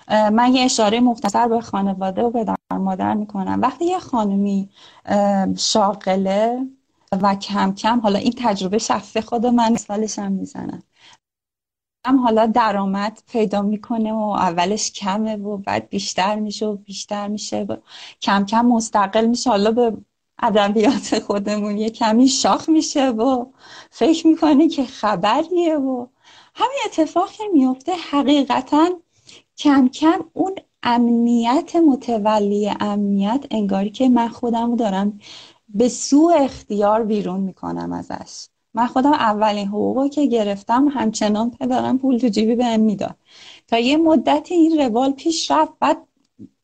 من 0.09 0.53
یه 0.53 0.63
اشاره 0.63 0.99
مختصر 0.99 1.47
به 1.47 1.61
خانواده 1.61 2.23
و 2.23 2.29
به 2.29 2.43
در 2.43 2.77
مادر 2.77 3.13
می‌کنم. 3.13 3.61
وقتی 3.61 3.85
یه 3.85 3.99
خانمی 3.99 4.69
شاغله 5.57 6.67
و 7.21 7.35
کم 7.35 7.73
کم 7.73 7.99
حالا 7.99 8.19
این 8.19 8.33
تجربه 8.37 8.77
شخصی 8.77 9.21
خود 9.21 9.45
من 9.45 9.75
سالش 9.75 10.19
هم 10.19 10.31
می‌زنم. 10.31 10.83
هم 12.05 12.19
حالا 12.19 12.45
درآمد 12.45 13.23
پیدا 13.31 13.61
می‌کنه 13.61 14.13
و 14.13 14.19
اولش 14.19 14.91
کمه 14.91 15.35
و 15.35 15.57
بعد 15.57 15.89
بیشتر 15.89 16.35
میشه 16.35 16.65
و 16.65 16.75
بیشتر 16.75 17.27
میشه 17.27 17.63
و 17.63 17.75
کم 18.21 18.45
کم 18.45 18.65
مستقل 18.65 19.25
میشه. 19.25 19.49
حالا 19.49 19.71
به 19.71 19.97
ادبیات 20.39 21.19
خودمون 21.19 21.77
یه 21.77 21.89
کمی 21.89 22.27
شاخ 22.27 22.69
میشه 22.69 23.09
و 23.09 23.45
فکر 23.91 24.27
می‌کنه 24.27 24.69
که 24.69 24.85
خبریه 24.85 25.77
و 25.77 26.07
همین 26.55 26.79
اتفاق 26.85 27.31
که 27.31 27.43
میفته 27.53 27.91
حقیقتا 28.11 28.89
کم 29.57 29.87
کم 29.87 30.25
اون 30.33 30.55
امنیت 30.83 31.75
متولی 31.75 32.71
امنیت 32.79 33.45
انگاری 33.51 33.89
که 33.89 34.09
من 34.09 34.27
خودم 34.27 34.75
دارم 34.75 35.19
به 35.73 35.89
سوء 35.89 36.33
اختیار 36.33 37.03
بیرون 37.03 37.39
می‌کنم 37.39 37.93
ازش. 37.93 38.47
من 38.73 38.87
خودم 38.87 39.13
اولین 39.13 39.67
حقوقی 39.67 40.09
که 40.09 40.25
گرفتم 40.25 40.87
همچنان 40.87 41.51
پدرم 41.51 41.97
پول 41.97 42.17
تو 42.17 42.27
جیبی 42.27 42.55
بهم 42.55 42.79
می‌داد. 42.79 43.15
تا 43.67 43.79
یه 43.79 43.97
مدتی 43.97 44.53
این 44.53 44.79
روال 44.79 45.11
پیش 45.11 45.51
رفت 45.51 45.73
بعد 45.79 46.07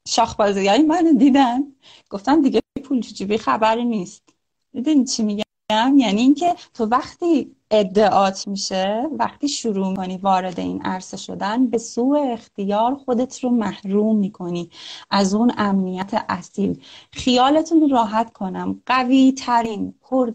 شاخبازی 0.07 0.77
منو 0.77 1.13
دیدن. 1.13 1.63
گفتن 2.09 2.41
دیگه 2.41 2.61
پول 2.83 2.99
تو 2.99 3.09
جیبی 3.09 3.37
خبری 3.37 3.85
نیست. 3.85 4.23
دیدین 4.73 5.05
چی 5.05 5.23
میگم؟ 5.23 5.43
یعنی 5.97 6.21
اینکه 6.21 6.55
تو 6.73 6.85
وقتی 6.85 7.55
ادعات 7.71 8.47
میشه 8.47 9.03
وقتی 9.19 9.47
شروع 9.49 9.95
کنی 9.95 10.17
وارد 10.17 10.59
این 10.59 10.81
عرصه 10.81 11.17
شدن 11.17 11.67
به 11.67 11.77
سوء 11.77 12.33
اختیار 12.33 12.95
خودت 12.95 13.39
رو 13.43 13.49
محروم 13.49 14.17
می‌کنی. 14.17 14.69
از 15.11 15.33
اون 15.33 15.53
امنیت 15.57 16.25
اصیل. 16.29 16.83
خیالتون 17.13 17.89
راحت 17.89 18.33
کنم. 18.33 18.81
قوی 18.85 19.31
ترین 19.31 19.93
پر 20.01 20.31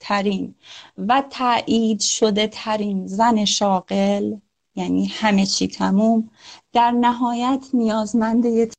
ترین 0.00 0.54
و 0.98 1.22
تایید 1.30 2.00
شده 2.00 2.48
ترین 2.48 3.06
زن 3.06 3.44
شاغل 3.44 4.34
یعنی 4.76 5.06
همه 5.06 5.46
چی 5.46 5.68
تموم 5.68 6.30
در 6.72 6.90
نهایت 6.90 7.68
نیازمند 7.74 8.44
یه 8.44 8.70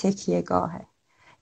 تکیه 0.00 0.42
گاهه 0.42 0.86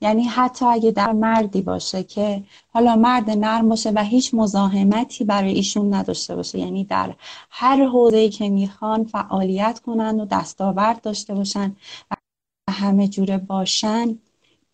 یعنی 0.01 0.25
حتی 0.25 0.65
اگه 0.65 0.91
در 0.91 1.13
مردی 1.13 1.63
باشه 1.63 2.03
که 2.03 2.45
حالا 2.69 2.97
مرد 2.97 3.31
نرم 3.31 3.69
باشه 3.69 3.91
و 3.91 4.05
هیچ 4.05 4.35
مزاحمتی 4.35 5.25
برای 5.25 5.53
ایشون 5.53 5.95
نداشته 5.95 6.37
باشه. 6.37 6.59
یعنی 6.59 6.85
در 6.85 7.15
هر 7.51 7.85
حوزه‌ای 7.87 8.31
که 8.31 8.49
می‌خوان 8.49 9.05
فعالیت 9.05 9.81
کنن 9.81 10.21
و 10.21 10.27
دستاورد 10.27 11.01
داشته 11.03 11.35
باشن 11.35 11.77
و 12.11 12.73
همه 12.73 13.09
جوره 13.09 13.39
باشن 13.39 14.19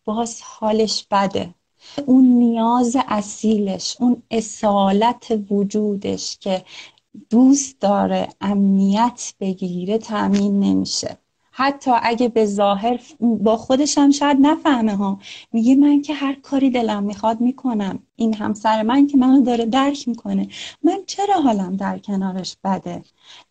باز 0.04 0.40
حالش 0.44 1.06
بده. 1.10 1.54
اون 2.06 2.24
نیاز 2.24 2.96
اصیلش 3.08 3.96
اون 4.00 4.22
اصالت 4.30 5.38
وجودش 5.50 6.38
که 6.40 6.64
دوست 7.30 7.80
داره 7.80 8.28
امنیت 8.40 9.34
بگیره 9.40 9.98
تامین 9.98 10.60
نمیشه. 10.60 11.18
حتی 11.58 11.90
اگه 12.02 12.28
به 12.28 12.46
ظاهر 12.46 13.00
با 13.20 13.56
خودش 13.56 13.98
هم 13.98 14.10
شاید 14.10 14.36
نفهمه 14.40 14.96
ها. 14.96 15.18
میگه 15.52 15.76
من 15.76 16.02
که 16.02 16.14
هر 16.14 16.34
کاری 16.42 16.70
دلم 16.70 17.02
می‌خواد 17.02 17.40
می‌کنم. 17.40 17.98
این 18.16 18.34
همسر 18.34 18.82
من 18.82 19.06
که 19.06 19.18
منو 19.18 19.42
داره 19.42 19.66
درک 19.66 20.08
می‌کنه. 20.08 20.48
من 20.82 20.98
چرا 21.06 21.34
حالم 21.34 21.76
در 21.76 21.98
کنارش 21.98 22.56
بده؟ 22.64 23.02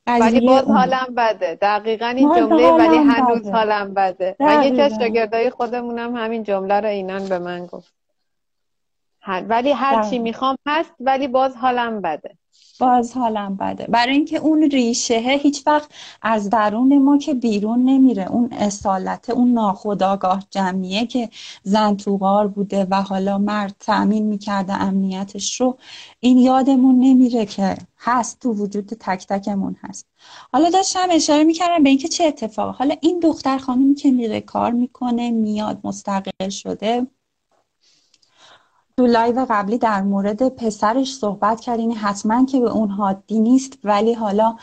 ولی 0.08 0.48
باز 0.48 0.66
حالم 0.66 1.14
بده. 1.18 1.58
دقیقا 1.62 2.06
این 2.06 2.36
جمله 2.36 2.72
ولی 2.72 2.98
هنوز 2.98 3.40
بده. 3.40 3.52
حالم 3.52 3.94
بده. 3.94 4.36
و 4.40 4.66
یکی 4.66 4.82
از 4.82 4.94
شاگردای 5.00 5.50
خودمونم 5.50 6.16
همین 6.16 6.44
جمله 6.44 6.80
رو 6.80 6.88
اینان 6.88 7.26
به 7.26 7.40
من 7.40 7.66
گفت. 7.66 7.94
ولی 9.28 9.72
هر 9.72 10.10
چی 10.10 10.20
می‌خوام 10.20 10.58
هست 10.68 10.92
ولی 11.00 11.28
باز 11.28 11.56
حالم 11.56 12.02
بده. 12.02 12.38
باز 12.80 13.14
حالم 13.14 13.56
بده. 13.56 13.86
برای 13.86 14.14
اینکه 14.14 14.38
اون 14.38 14.64
ریشه 14.64 15.18
هیچ 15.18 15.68
وقت 15.68 15.92
از 16.22 16.50
درون 16.50 16.98
ما 16.98 17.18
که 17.18 17.34
بیرون 17.34 17.84
نمیره. 17.84 18.32
اون 18.32 18.54
اصالت 18.54 19.30
اون 19.30 19.54
ناخداگاه 19.54 20.44
جمعیه 20.50 21.06
که 21.06 21.30
زن 21.64 21.96
تو 21.96 22.18
بوده 22.56 22.88
و 22.92 23.02
حالا 23.02 23.38
مرد 23.38 23.76
تأمین 23.80 24.26
می‌کرده 24.26 24.74
امنیتش 24.74 25.62
رو 25.62 25.78
این 26.20 26.38
یادمون 26.38 27.00
نمیره 27.00 27.46
که 27.46 27.78
هست 27.98 28.40
تو 28.40 28.54
وجود 28.54 28.86
تک 28.86 29.28
تکمون 29.28 29.76
هست. 29.82 30.08
حالا 30.54 30.70
داشتم 30.70 31.08
اشاره 31.12 31.44
می‌کردم 31.44 31.84
به 31.84 31.90
اینکه 31.90 32.08
چه 32.08 32.24
اتفاق. 32.24 32.76
حالا 32.76 32.96
این 33.02 33.20
دختر 33.20 33.58
خانمی 33.58 33.96
که 33.96 34.12
میره 34.12 34.42
کار 34.42 34.72
می‌کنه 34.72 35.32
میاد 35.32 35.80
مستقل 35.84 36.50
شده 36.50 37.08
تو 39.00 39.06
لایو 39.08 39.46
قبلی 39.50 39.78
در 39.78 40.02
مورد 40.02 40.50
پسرش 40.56 41.16
صحبت 41.16 41.62
کردین 41.62 41.92
حتما 41.96 42.46
که 42.46 42.60
به 42.60 42.72
اون 42.72 42.90
حادی 42.90 43.40
نیست 43.40 43.80
ولی 43.84 44.14
حالا 44.14 44.58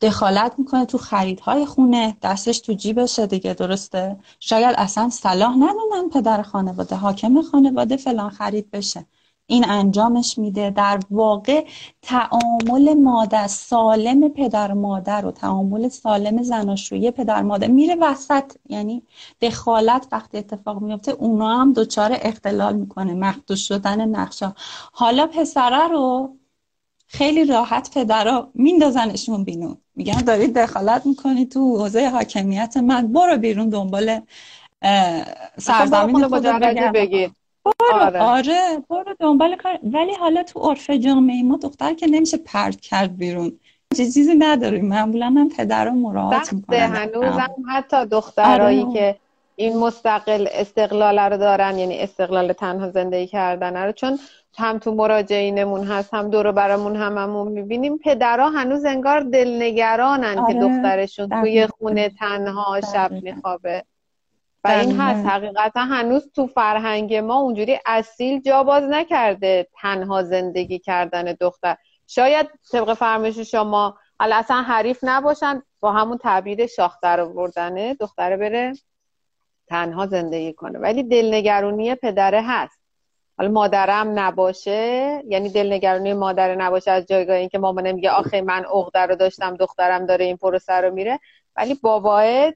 دخالت 0.00 0.58
می‌کنه 0.58 0.84
تو 0.86 0.98
خریدهای 0.98 1.66
خونه 1.66 2.16
دستش 2.22 2.60
تو 2.60 2.72
جیبشه 2.72 3.26
دیگه 3.26 3.54
درسته؟ 3.54 4.16
شاید 4.40 4.74
اصلا 4.78 5.10
صلاح 5.10 5.56
ندونن 5.56 6.10
پدر 6.14 6.42
خانواده 6.42 6.96
حاکم 6.96 7.42
خانواده 7.42 7.96
فلان 7.96 8.30
خرید 8.30 8.70
بشه. 8.70 9.06
این 9.50 9.64
انجامش 9.68 10.38
میده. 10.38 10.70
در 10.70 11.00
واقع 11.10 11.66
تعامل 12.02 12.94
مادر 12.94 13.46
سالم 13.46 14.28
پدر 14.28 14.72
مادر 14.72 15.26
و 15.26 15.30
تعامل 15.30 15.88
سالم 15.88 16.42
زناشویی 16.42 17.10
پدر 17.10 17.42
مادر 17.42 17.66
میره 17.66 17.96
وسط. 18.00 18.52
یعنی 18.68 19.02
دخالت 19.40 20.06
وقتی 20.12 20.38
اتفاق 20.38 20.82
میفته 20.82 21.12
اونا 21.12 21.60
هم 21.60 21.72
دچار 21.72 22.18
اختلال 22.22 22.76
می‌کنه 22.76 23.14
مخدوش 23.14 23.68
شدن 23.68 24.08
نقشا. 24.08 24.54
حالا 24.92 25.26
پسره 25.26 25.88
رو 25.88 26.36
خیلی 27.06 27.44
راحت 27.44 27.90
پدرها 27.94 28.50
میندازنشون 28.54 29.44
بینون 29.44 29.76
میگن 29.96 30.20
دارید 30.20 30.58
دخالت 30.58 31.06
می‌کنی 31.06 31.46
تو 31.46 31.78
حوزه 31.78 32.08
حاکمیت 32.08 32.76
من 32.76 33.12
برو 33.12 33.36
بیرون 33.36 33.68
دنبال 33.68 34.20
سرزمین 35.58 36.24
خودت 36.28 36.60
بگیر. 36.62 36.92
آره. 37.92 38.20
آره 38.20 38.82
برو 38.90 39.14
دنبال 39.20 39.56
کار. 39.56 39.78
ولی 39.82 40.14
حالا 40.14 40.42
تو 40.42 40.60
عرف 40.60 40.90
جامعه 40.90 41.42
ما 41.42 41.56
دختر 41.56 41.94
که 41.94 42.06
نمیشه 42.06 42.36
پرت 42.36 42.80
کرد 42.80 43.16
بیرون. 43.16 43.52
چیزی 43.96 44.34
نداریم. 44.38 44.88
معمولا 44.88 45.26
هم 45.26 45.48
پدر 45.48 45.84
رو 45.84 45.90
مراعات 45.90 46.52
می‌کنن. 46.52 46.78
هنوزم 46.78 47.54
حتی 47.68 48.06
دخترایی 48.06 48.82
آره. 48.82 48.92
که 48.92 49.16
این 49.56 49.78
مستقل 49.78 50.48
استقلال 50.52 51.18
رو 51.18 51.36
دارن 51.36 51.78
یعنی 51.78 51.98
استقلال 51.98 52.52
تنها 52.52 52.90
زندگی 52.90 53.26
کردن 53.26 53.76
رو. 53.76 53.92
چون 53.92 54.18
هم 54.58 54.78
تو 54.78 54.94
مراجعینمون 54.94 55.84
هست 55.84 56.14
هم 56.14 56.30
دور 56.30 56.52
برامون 56.52 56.96
هممون 56.96 57.48
می‌بینیم. 57.52 57.98
پدرها 57.98 58.48
هنوز 58.50 58.84
انگار 58.84 59.20
دلنگرانن 59.20 60.38
آره. 60.38 60.54
که 60.54 60.60
دخترشون 60.60 61.28
توی 61.28 61.66
خونه 61.66 62.08
تنها 62.08 62.80
شب 62.92 63.12
میخوابه. 63.12 63.84
و 64.64 64.68
این 64.68 65.00
هست 65.00 65.26
حقیقتا 65.26 65.80
هنوز 65.80 66.30
تو 66.34 66.46
فرهنگ 66.46 67.14
ما 67.14 67.34
اونجوری 67.34 67.78
اصیل 67.86 68.40
جا 68.42 68.62
باز 68.62 68.84
نکرده 68.84 69.68
تنها 69.80 70.22
زندگی 70.22 70.78
کردن 70.78 71.24
دختر. 71.24 71.76
شاید 72.06 72.48
طبق 72.72 72.94
فرمایش 72.94 73.38
شما 73.38 73.98
حالا 74.20 74.36
اصلا 74.36 74.56
حریف 74.62 74.98
نباشن 75.02 75.62
با 75.80 75.92
همون 75.92 76.18
تعبیر 76.18 76.66
شاختر 76.66 77.20
آوردنه 77.20 77.94
دختره 77.94 78.36
بره 78.36 78.72
تنها 79.68 80.06
زندگی 80.06 80.52
کنه. 80.52 80.78
ولی 80.78 81.02
دلنگرونی 81.02 81.94
پدره 81.94 82.42
هست. 82.42 82.80
حالا 83.38 83.50
مادرم 83.50 84.18
نباشه 84.18 85.22
یعنی 85.26 85.48
دلنگرونی 85.48 86.12
مادر 86.12 86.54
نباشه 86.54 86.90
از 86.90 87.06
جایگاه 87.06 87.36
اینکه 87.36 87.58
مامانه 87.58 87.92
میگه 87.92 88.10
آخه 88.10 88.40
من 88.40 88.64
عقده 88.64 89.00
رو 89.00 89.16
داشتم 89.16 89.56
دخترم 89.56 90.06
داره 90.06 90.24
این 90.24 90.36
پروسه 90.36 90.72
رو 90.72 90.94
میره. 90.94 91.20
ولی 91.56 91.74
باباه 91.74 92.52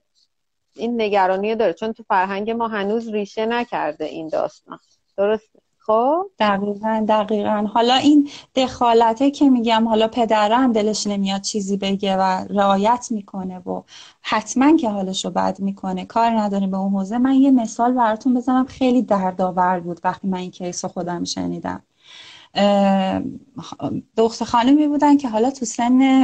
این 0.75 1.01
نگرانی 1.01 1.55
داره 1.55 1.73
چون 1.73 1.93
تو 1.93 2.03
فرهنگ 2.03 2.51
ما 2.51 2.67
هنوز 2.67 3.07
ریشه 3.07 3.45
نکرده 3.45 4.05
این 4.05 4.27
داستان. 4.27 4.79
درسته؟ 5.17 5.59
خب؟ 5.85 6.25
دقیقا 6.39 7.05
دقیقا. 7.09 7.67
حالا 7.73 7.95
این 7.95 8.29
دخالته 8.55 9.31
که 9.31 9.49
میگم 9.49 9.87
حالا 9.87 10.07
پدرم 10.07 10.73
دلش 10.73 11.07
نمیاد 11.07 11.41
چیزی 11.41 11.77
بگه 11.77 12.17
و 12.17 12.45
رعایت 12.49 13.07
می‌کنه 13.11 13.59
و 13.59 13.81
حتما 14.21 14.77
که 14.77 14.89
حالش 14.89 15.25
رو 15.25 15.31
بد 15.31 15.59
می‌کنه 15.59 16.05
کار 16.05 16.31
نداریم 16.31 16.71
به 16.71 16.77
اون 16.77 16.91
حوزه 16.93 17.17
من 17.17 17.33
یه 17.33 17.51
مثال 17.51 17.93
براتون 17.93 18.33
بزنم 18.33 18.65
خیلی 18.65 19.01
دردآور 19.01 19.79
بود 19.79 19.99
وقتی 20.03 20.27
من 20.27 20.37
این 20.37 20.51
کیس 20.51 20.85
رو 20.85 20.91
خودم 20.91 21.23
شنیدم. 21.23 21.83
دختر 24.17 24.45
خانمی 24.45 24.87
بودن 24.87 25.17
که 25.17 25.29
حالا 25.29 25.51
تو 25.51 25.65
سن 25.65 26.23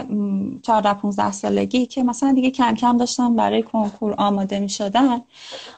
14 0.61 0.93
15 0.93 1.31
سالگی 1.31 1.85
که 1.85 2.03
مثلا 2.03 2.31
دیگه 2.31 2.51
کم 2.51 2.75
کم 2.75 2.97
داشتن 2.97 3.35
برای 3.35 3.63
کنکور 3.63 4.15
آماده 4.17 4.59
می 4.59 4.69
شدن 4.69 5.21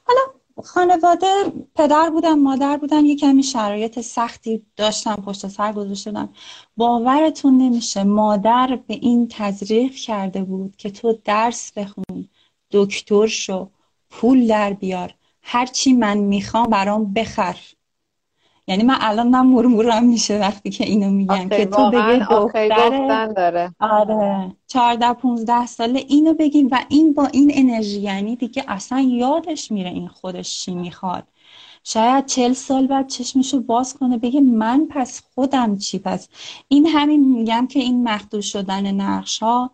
حالا 0.03 0.21
خانواده 0.63 1.27
پدر 1.75 2.09
بودن 2.09 2.39
مادر 2.39 2.77
بودن 2.77 3.05
یه 3.05 3.15
کمی 3.15 3.43
شرایط 3.43 4.01
سختی 4.01 4.65
داشتن 4.75 5.15
پشت 5.15 5.47
سر 5.47 5.73
گذاشتن. 5.73 6.29
باورتون 6.77 7.57
نمیشه 7.57 8.03
مادر 8.03 8.79
به 8.87 8.93
این 8.93 9.27
تزریق 9.27 9.91
کرده 9.91 10.43
بود 10.43 10.75
که 10.75 10.89
تو 10.89 11.17
درس 11.25 11.71
بخون 11.71 12.29
دکتر 12.71 13.27
شو 13.27 13.69
پول 14.09 14.47
در 14.47 14.73
بیار 14.73 15.13
هرچی 15.41 15.93
من 15.93 16.17
می‌خوام 16.17 16.65
برام 16.65 17.13
بخر. 17.13 17.57
یعنی 18.71 18.84
من 18.84 18.97
الان 18.99 19.27
من 19.27 19.45
مرمورم 19.45 20.03
میشه 20.03 20.39
وقتی 20.39 20.69
که 20.69 20.84
اینو 20.84 21.10
میگم 21.10 21.49
که 21.49 21.65
تو 21.65 21.91
بگی 21.91 22.19
دختر 22.19 23.27
داره. 23.27 23.75
آره. 23.79 24.55
14 24.67 25.13
15 25.13 25.65
ساله. 25.65 26.05
اینو 26.07 26.34
بگیم 26.34 26.67
و 26.71 26.79
این 26.89 27.13
با 27.13 27.25
این 27.25 27.51
انرژی 27.53 27.99
یعنی 27.99 28.36
دیگه 28.36 28.63
اصلا 28.67 28.99
یادش 28.99 29.71
میره 29.71 29.89
این 29.89 30.07
خودش 30.07 30.60
چی 30.60 30.75
می‌خواد. 30.75 31.23
شاید 31.84 32.25
چل 32.25 32.53
سال 32.53 32.88
بعد 32.88 33.07
چشمشو 33.07 33.62
باز 33.62 33.93
کنه 33.93 34.17
بگه 34.17 34.41
من 34.41 34.88
پس 34.89 35.21
خودم 35.36 35.77
چی؟ 35.77 35.99
پس 35.99 36.29
این 36.67 36.88
همین 36.88 37.38
میگم 37.38 37.67
که 37.67 37.79
این 37.79 38.03
مخدوش 38.10 38.51
شدن 38.51 38.91
نقش 38.91 39.39
ها 39.43 39.71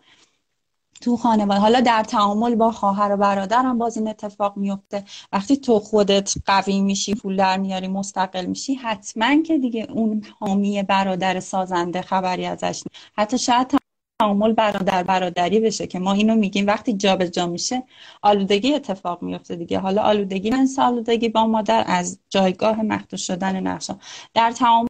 تو 1.02 1.18
خانواده. 1.18 1.60
حالا 1.60 1.82
در 1.82 2.04
تعامل 2.04 2.56
با 2.56 2.72
خواهر 2.72 3.14
و 3.14 3.18
برادر 3.18 3.62
هم 3.62 3.78
باز 3.78 3.98
این 3.98 4.08
اتفاق 4.08 4.58
میفته. 4.58 5.04
وقتی 5.34 5.58
تو 5.58 5.80
خودت 5.80 6.34
قوی 6.46 6.82
میشی 6.82 7.16
پول 7.16 7.36
در 7.36 7.58
میاری 7.58 7.88
مستقل 7.88 8.46
میشی 8.46 8.74
حتما 8.74 9.42
که 9.42 9.58
دیگه 9.58 9.88
اون 9.92 10.24
حامی 10.40 10.84
برادر 10.84 11.40
سازنده 11.40 12.02
خبری 12.02 12.46
ازش 12.46 12.84
حتی 13.18 13.38
شاید 13.38 13.78
تعامل 14.20 14.54
برادر 14.54 15.04
برادری 15.04 15.60
بشه 15.60 15.88
که 15.88 16.00
ما 16.00 16.14
اینو 16.14 16.36
میگیم. 16.36 16.68
وقتی 16.68 16.94
جابجا 16.94 17.28
جا 17.28 17.48
میشه 17.48 17.84
آلودگی 18.22 18.74
اتفاق 18.74 19.22
میفته 19.22 19.56
دیگه. 19.56 19.80
حالا 19.80 20.02
آلودگی 20.02 20.50
نه 20.50 20.68
آلودگی 20.78 21.30
با 21.30 21.48
مادر 21.48 21.84
از 21.88 22.20
جایگاه 22.30 22.82
مخدوش 22.82 23.28
شدن 23.28 23.60
نقشا 23.68 23.98
در 24.34 24.52
تعامل 24.52 24.88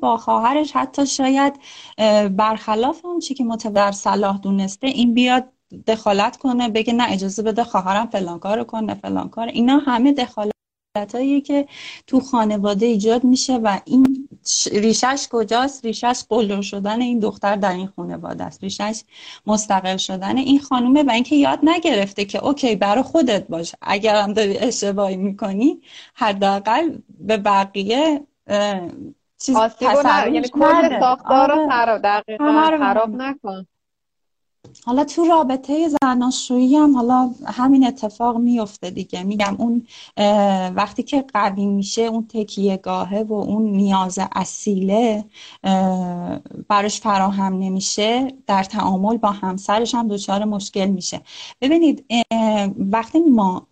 با 0.00 0.16
خواهرش 0.16 0.72
حتی 0.72 1.06
شاید 1.06 1.60
برخلاف 2.36 3.04
اون 3.04 3.18
چی 3.18 3.34
که 3.34 3.44
متور 3.44 3.92
صلاح 3.92 4.38
دونسته 4.38 4.86
این 4.86 5.14
بیاد 5.14 5.52
دخالت 5.86 6.36
کنه 6.36 6.68
بگه 6.68 6.92
نه 6.92 7.12
اجازه 7.12 7.42
بده 7.42 7.64
خواهرم 7.64 8.06
فلان 8.06 8.38
کارو 8.38 8.64
کنه 8.64 8.94
فلان 8.94 9.28
کار. 9.28 9.48
اینا 9.48 9.78
همه 9.78 10.12
دخالت 10.12 10.52
هایی 11.14 11.40
که 11.40 11.66
تو 12.06 12.20
خانواده 12.20 12.86
ایجاد 12.86 13.24
میشه 13.24 13.56
و 13.56 13.80
این 13.84 14.28
ریشش 14.72 15.28
کجاست؟ 15.30 15.84
ریشش 15.84 16.22
قلدر 16.28 16.60
شدن 16.60 17.00
این 17.00 17.18
دختر 17.18 17.56
در 17.56 17.72
این 17.72 17.86
خانواده 17.96 18.44
است. 18.44 18.62
ریشش 18.64 19.02
مستقل 19.46 19.96
شدن 19.96 20.36
این 20.36 20.60
خانومه 20.60 21.02
و 21.02 21.10
اینکه 21.10 21.36
یاد 21.36 21.58
نگرفته 21.62 22.24
که 22.24 22.44
اوکی 22.44 22.76
برای 22.76 23.02
خودت 23.02 23.48
باش. 23.48 23.74
اگر 23.82 24.22
هم 24.22 24.32
داری 24.32 24.58
اشتباهی 24.58 25.16
می‌کنی 25.16 25.80
حداقل 26.14 26.98
به 27.18 27.36
بقیه 27.36 28.26
چیز 29.40 29.56
یعنی 29.80 30.48
کل 30.48 31.00
ساختار 31.00 31.48
رو 31.48 31.60
آره. 31.60 31.68
خراب 31.68 32.02
دقیقا 32.02 32.70
خراب 32.78 33.10
نکن. 33.10 33.66
حالا 34.86 35.04
تو 35.04 35.24
رابطه 35.24 35.88
زناشویی 35.88 36.76
هم 36.76 36.96
حالا 36.96 37.30
همین 37.46 37.86
اتفاق 37.86 38.36
میفته 38.36 38.90
دیگه. 38.90 39.22
میگم 39.22 39.56
اون 39.58 39.86
وقتی 40.74 41.02
که 41.02 41.24
قوی 41.34 41.66
میشه 41.66 42.02
اون 42.02 42.26
تکیه 42.26 42.76
گاهه 42.76 43.22
و 43.28 43.32
اون 43.32 43.62
نیاز 43.62 44.18
اصیله 44.32 45.24
براش 46.68 47.00
فراهم 47.00 47.58
نمیشه. 47.58 48.32
در 48.46 48.64
تعامل 48.64 49.16
با 49.16 49.30
همسرش 49.30 49.94
هم 49.94 50.08
دچار 50.08 50.44
مشکل 50.44 50.86
میشه. 50.86 51.20
ببینید 51.60 52.04
وقتی 52.78 53.20
ما 53.20 53.66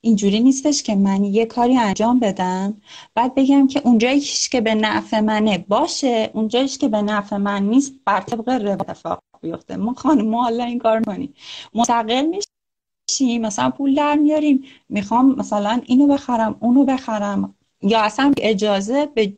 اینجوری 0.00 0.40
نیستش 0.40 0.82
که 0.82 0.94
من 0.94 1.24
یه 1.24 1.46
کاری 1.46 1.76
انجام 1.76 2.18
بدم. 2.18 2.80
بعد 3.14 3.34
بگم 3.34 3.66
که 3.66 3.80
اونجایی 3.84 4.20
که 4.20 4.60
به 4.60 4.74
نفع 4.74 5.20
منه 5.20 5.58
باشه 5.58 6.30
اونجایی 6.34 6.68
که 6.68 6.88
به 6.88 7.02
نفع 7.02 7.36
من 7.36 7.62
نیست 7.62 7.92
بر 8.04 8.20
طبق 8.20 8.48
اتفاق 8.48 9.22
بیفته. 9.42 9.76
ما 9.76 9.94
خانم 9.94 10.34
حالا 10.34 10.64
این 10.64 10.78
کار 10.78 11.02
کنیم 11.02 11.34
مستقل 11.74 12.26
میشیم 13.10 13.42
مثلا 13.42 13.70
پول 13.70 13.94
در 13.94 14.16
میاریم. 14.16 14.64
می‌خوام 14.88 15.34
مثلا 15.34 15.80
اینو 15.86 16.06
بخرم 16.06 16.56
اونو 16.60 16.84
بخرم. 16.84 17.54
یا 17.82 18.00
اصلا 18.00 18.32
اجازه 18.38 19.06
به 19.14 19.36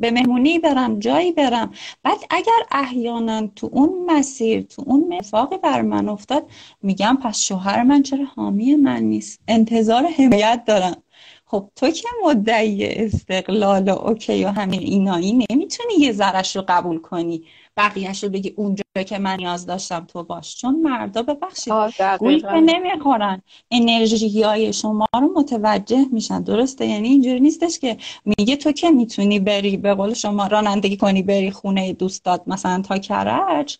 به 0.00 0.10
مهمونی 0.10 0.58
برم 0.58 0.98
جایی 0.98 1.32
برم. 1.32 1.72
بعد 2.02 2.18
اگر 2.30 2.66
احیانا 2.72 3.46
تو 3.46 3.70
اون 3.72 4.04
مسیر 4.06 4.62
تو 4.62 4.84
اون 4.86 5.14
مفاقی 5.14 5.56
بر 5.56 5.82
من 5.82 6.08
افتاد 6.08 6.50
میگم 6.82 7.18
پس 7.22 7.40
شوهر 7.40 7.82
من 7.82 8.02
چرا 8.02 8.24
حامی 8.24 8.76
من 8.76 9.02
نیست؟ 9.02 9.40
انتظار 9.48 10.06
حمایت 10.06 10.62
دارم. 10.66 11.02
خب 11.50 11.70
تو 11.76 11.90
که 11.90 12.08
مدعی 12.24 12.86
استقلال 12.86 13.88
و 13.88 13.98
اوکی 13.98 14.44
و 14.44 14.48
همه 14.48 14.76
اینایی 14.76 15.46
نمی‌تونی 15.50 15.94
یه 15.98 16.12
ذرش 16.12 16.56
رو 16.56 16.64
قبول 16.68 16.98
کنی. 16.98 17.44
بقیهش 17.78 18.24
رو 18.24 18.30
بگی 18.30 18.54
اونجا 18.56 18.84
که 19.06 19.18
من 19.18 19.36
نیاز 19.36 19.66
داشتم 19.66 20.04
تو 20.04 20.22
باش. 20.22 20.56
چون 20.56 20.80
مردا 20.80 21.22
ببخشید 21.22 21.72
گویی 22.18 22.40
که 22.40 22.48
نمی‌خورن. 22.52 23.42
انرژی 23.70 24.42
های 24.42 24.72
شما 24.72 25.06
رو 25.14 25.32
متوجه 25.36 26.04
میشن. 26.12 26.42
درسته؟ 26.42 26.86
یعنی 26.86 27.08
اینجوری 27.08 27.40
نیستش 27.40 27.78
که 27.78 27.96
میگه 28.24 28.56
تو 28.56 28.72
که 28.72 28.90
می‌تونی 28.90 29.38
بری 29.38 29.76
به 29.76 29.94
قول 29.94 30.14
شما 30.14 30.46
رانندگی 30.46 30.96
کنی 30.96 31.22
بری 31.22 31.50
خونه 31.50 31.92
دوستات 31.92 32.42
مثلا 32.46 32.82
تا 32.82 32.98
کرج. 32.98 33.78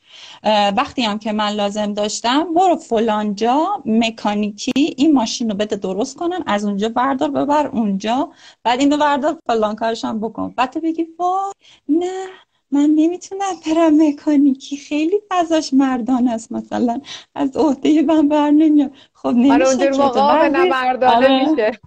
وقتی 0.77 1.03
هم 1.03 1.19
که 1.19 1.33
من 1.33 1.49
لازم 1.49 1.95
داشتم 1.95 2.55
برو 2.55 2.77
فلانجا 2.77 3.83
مکانیکی 3.87 4.73
این 4.97 5.13
ماشین 5.13 5.51
رو 5.51 5.57
بده 5.57 5.77
درست 5.77 6.17
کنن 6.17 6.43
از 6.47 6.65
اونجا 6.65 6.89
بردار 6.89 7.31
ببر 7.31 7.67
اونجا 7.67 8.31
بعد 8.63 8.81
اینو 8.81 8.97
بردار 8.97 9.39
فلان 9.47 9.77
کارشم 9.77 10.21
بکن. 10.21 10.55
بعد 10.57 10.71
تو 10.71 10.81
بگی 10.81 11.07
وای 11.19 11.53
نه. 11.89 12.27
من 12.71 12.91
نمی‌تونم 12.95 13.55
برم 13.67 14.03
مکانیکی. 14.09 14.77
خیلی 14.77 15.17
فضاش 15.31 15.75
مردان 15.75 16.29
است 16.29 16.53
مثلا. 16.53 17.01
از 17.35 17.57
عهده 17.57 18.03
من 18.03 18.29
بر 18.29 18.51
نمیاد. 18.51 18.91
خب 19.13 19.29
نمیشه 19.29 19.55
آره. 19.55 19.69
اونجور 19.69 21.05
آره. 21.05 21.51
میشه. 21.51 21.81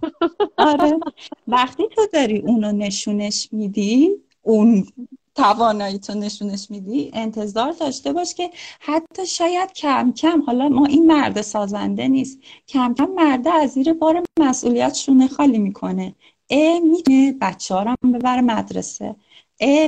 آره. 0.57 0.99
وقتی 1.47 1.83
تو 1.95 2.01
داری 2.13 2.37
اونو 2.39 2.71
نشونش 2.71 3.49
میدی 3.51 4.11
اون 4.41 4.87
توانایی 5.35 5.99
تو 5.99 6.13
نشونش 6.13 6.67
میدی 6.71 7.11
انتظار 7.13 7.71
داشته 7.71 8.13
باش 8.13 8.35
که 8.35 8.49
حتی 8.79 9.25
شاید 9.25 9.73
کم 9.73 10.11
کم 10.11 10.41
حالا 10.41 10.69
ما 10.69 10.85
این 10.85 11.07
مرد 11.07 11.41
سازنده 11.41 12.07
نیست. 12.07 12.39
کم 12.67 12.93
کم 12.93 13.09
مرده 13.15 13.49
از 13.53 13.69
زیر 13.71 13.93
بار 13.93 14.23
مسئولیت 14.39 14.93
شونه 14.95 15.27
خالی 15.27 15.57
می‌کنه. 15.57 16.15
اه 16.49 16.79
می‌تونه 16.79 17.35
بچه 17.41 17.75
ها 17.75 17.95
ببره 18.13 18.41
مدرسه. 18.41 19.15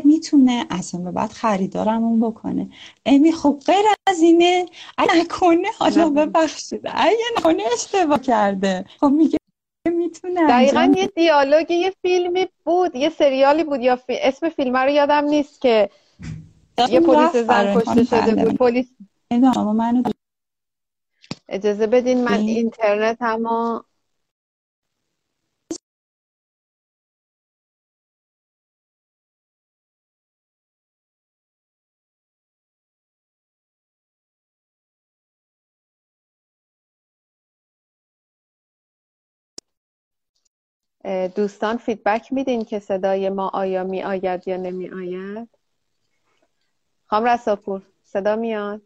می‌تونه 0.05 0.65
از 0.69 0.95
اون 0.95 1.03
به 1.03 1.11
بعد 1.11 1.31
خریدارمون 1.31 2.19
بکنه. 2.19 2.69
امی 3.05 3.31
خب 3.31 3.59
غیر 3.65 3.85
از 4.07 4.21
اینه 4.21 4.65
نکنه 5.19 5.67
حالا 5.79 6.09
ببخشید. 6.09 6.81
اگه 6.85 7.17
نکنه 7.37 7.63
اشتباه 7.73 8.21
کرده. 8.21 8.85
خب 8.99 9.07
میگه 9.07 9.37
می‌تونه 9.85 10.47
دقیقا 10.47 10.93
یه 10.97 11.07
دیالوگ 11.07 11.71
یه 11.71 11.93
فیلمی 12.01 12.47
بود 12.63 12.95
یه 12.95 13.09
سریالی 13.09 13.63
بود. 13.63 13.81
یا 13.81 13.99
اسم 14.09 14.49
فیلم 14.49 14.77
رو 14.77 14.89
یادم 14.89 15.25
نیست 15.25 15.61
که 15.61 15.89
یه 16.89 16.99
پلیس 16.99 17.35
زن 17.35 17.75
کشته 17.75 18.03
شده 18.03 18.45
بود. 18.45 18.57
پلیس 18.57 18.87
اجازه 21.49 21.87
بدین 21.87 22.23
من 22.23 22.39
اینترنت 22.39 23.17
اما 23.21 23.85
دوستان 41.35 41.77
فیدبک 41.77 42.33
میدین 42.33 42.65
که 42.65 42.79
صدای 42.79 43.29
ما 43.29 43.49
آیا 43.49 43.83
می 43.83 44.03
آید 44.03 44.47
یا 44.47 44.57
نمی 44.57 44.89
آید 44.89 45.49
خام 47.05 47.23
رساپور 47.25 47.81
صدا 48.03 48.35
میاد؟ 48.35 48.81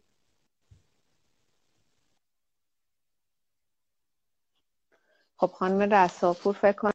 خب 5.37 5.47
خانم 5.47 5.93
رساپور 5.93 6.53
فکر 6.53 6.71
کنم 6.71 6.93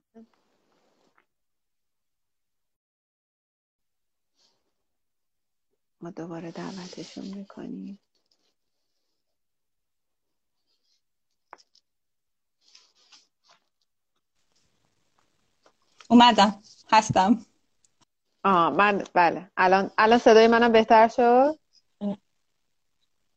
ما 6.01 6.11
دوباره 6.11 6.51
دعوتشون 6.51 7.25
می‌کنیم. 7.25 7.99
اومدم. 16.11 16.55
هستم. 16.93 17.47
آه 18.45 18.71
من 18.71 19.05
بله. 19.15 19.51
الان 19.57 19.91
الان 19.99 20.19
صدای 20.19 20.47
منم 20.47 20.73
بهتر 20.73 21.09
شد؟ 21.09 21.59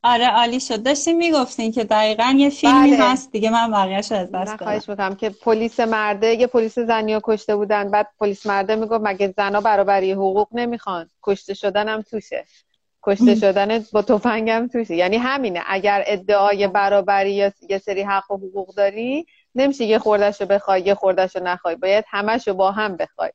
آره 0.02 0.28
عالی 0.28 0.60
شد. 0.60 0.82
داشتیم 0.82 1.16
می‌گفتین 1.16 1.72
که 1.72 1.84
دقیقا 1.84 2.34
یه 2.36 2.50
فیلمی 2.50 2.90
بله. 2.90 3.04
هست 3.04 3.32
دیگه. 3.32 3.50
من 3.50 3.70
بقیهش 3.70 4.12
از 4.12 4.30
دست 4.32 4.56
خواهش 4.56 4.88
می‌کنم 4.88 5.14
که 5.14 5.30
پلیس 5.30 5.80
مرده 5.80 6.34
یه 6.34 6.46
پلیس 6.46 6.78
زنی 6.78 7.20
کشته 7.24 7.56
بودن. 7.56 7.90
بعد 7.90 8.08
پلیس 8.20 8.46
مرده 8.46 8.76
می‌گفت 8.76 9.04
مگه 9.04 9.34
زنا 9.36 9.60
برابری 9.60 10.12
حقوق 10.12 10.48
نمی‌خوان؟ 10.52 11.10
کشته 11.22 11.54
شدن 11.54 11.88
هم 11.88 12.02
توشه. 12.02 12.44
کشته 13.02 13.34
شدن 13.34 13.84
با 13.92 14.02
تفنگم 14.02 14.68
توشه. 14.72 14.96
یعنی 14.96 15.16
همینه. 15.16 15.62
اگر 15.66 16.04
ادعای 16.06 16.68
برابری 16.68 17.32
یا 17.32 17.52
یه 17.68 17.78
سری 17.78 18.02
حق 18.02 18.30
و 18.30 18.36
حقوق 18.36 18.74
داری 18.74 19.26
نمیشه 19.56 19.84
یه 19.84 19.98
خوردش 19.98 20.40
رو 20.40 20.46
بخوای 20.46 20.80
یه 20.80 20.94
خوردش 20.94 21.36
رو 21.36 21.42
نخوای 21.42 21.76
باید 21.76 22.04
همش 22.08 22.48
رو 22.48 22.54
با 22.54 22.70
هم 22.70 22.96
بخوای. 22.96 23.30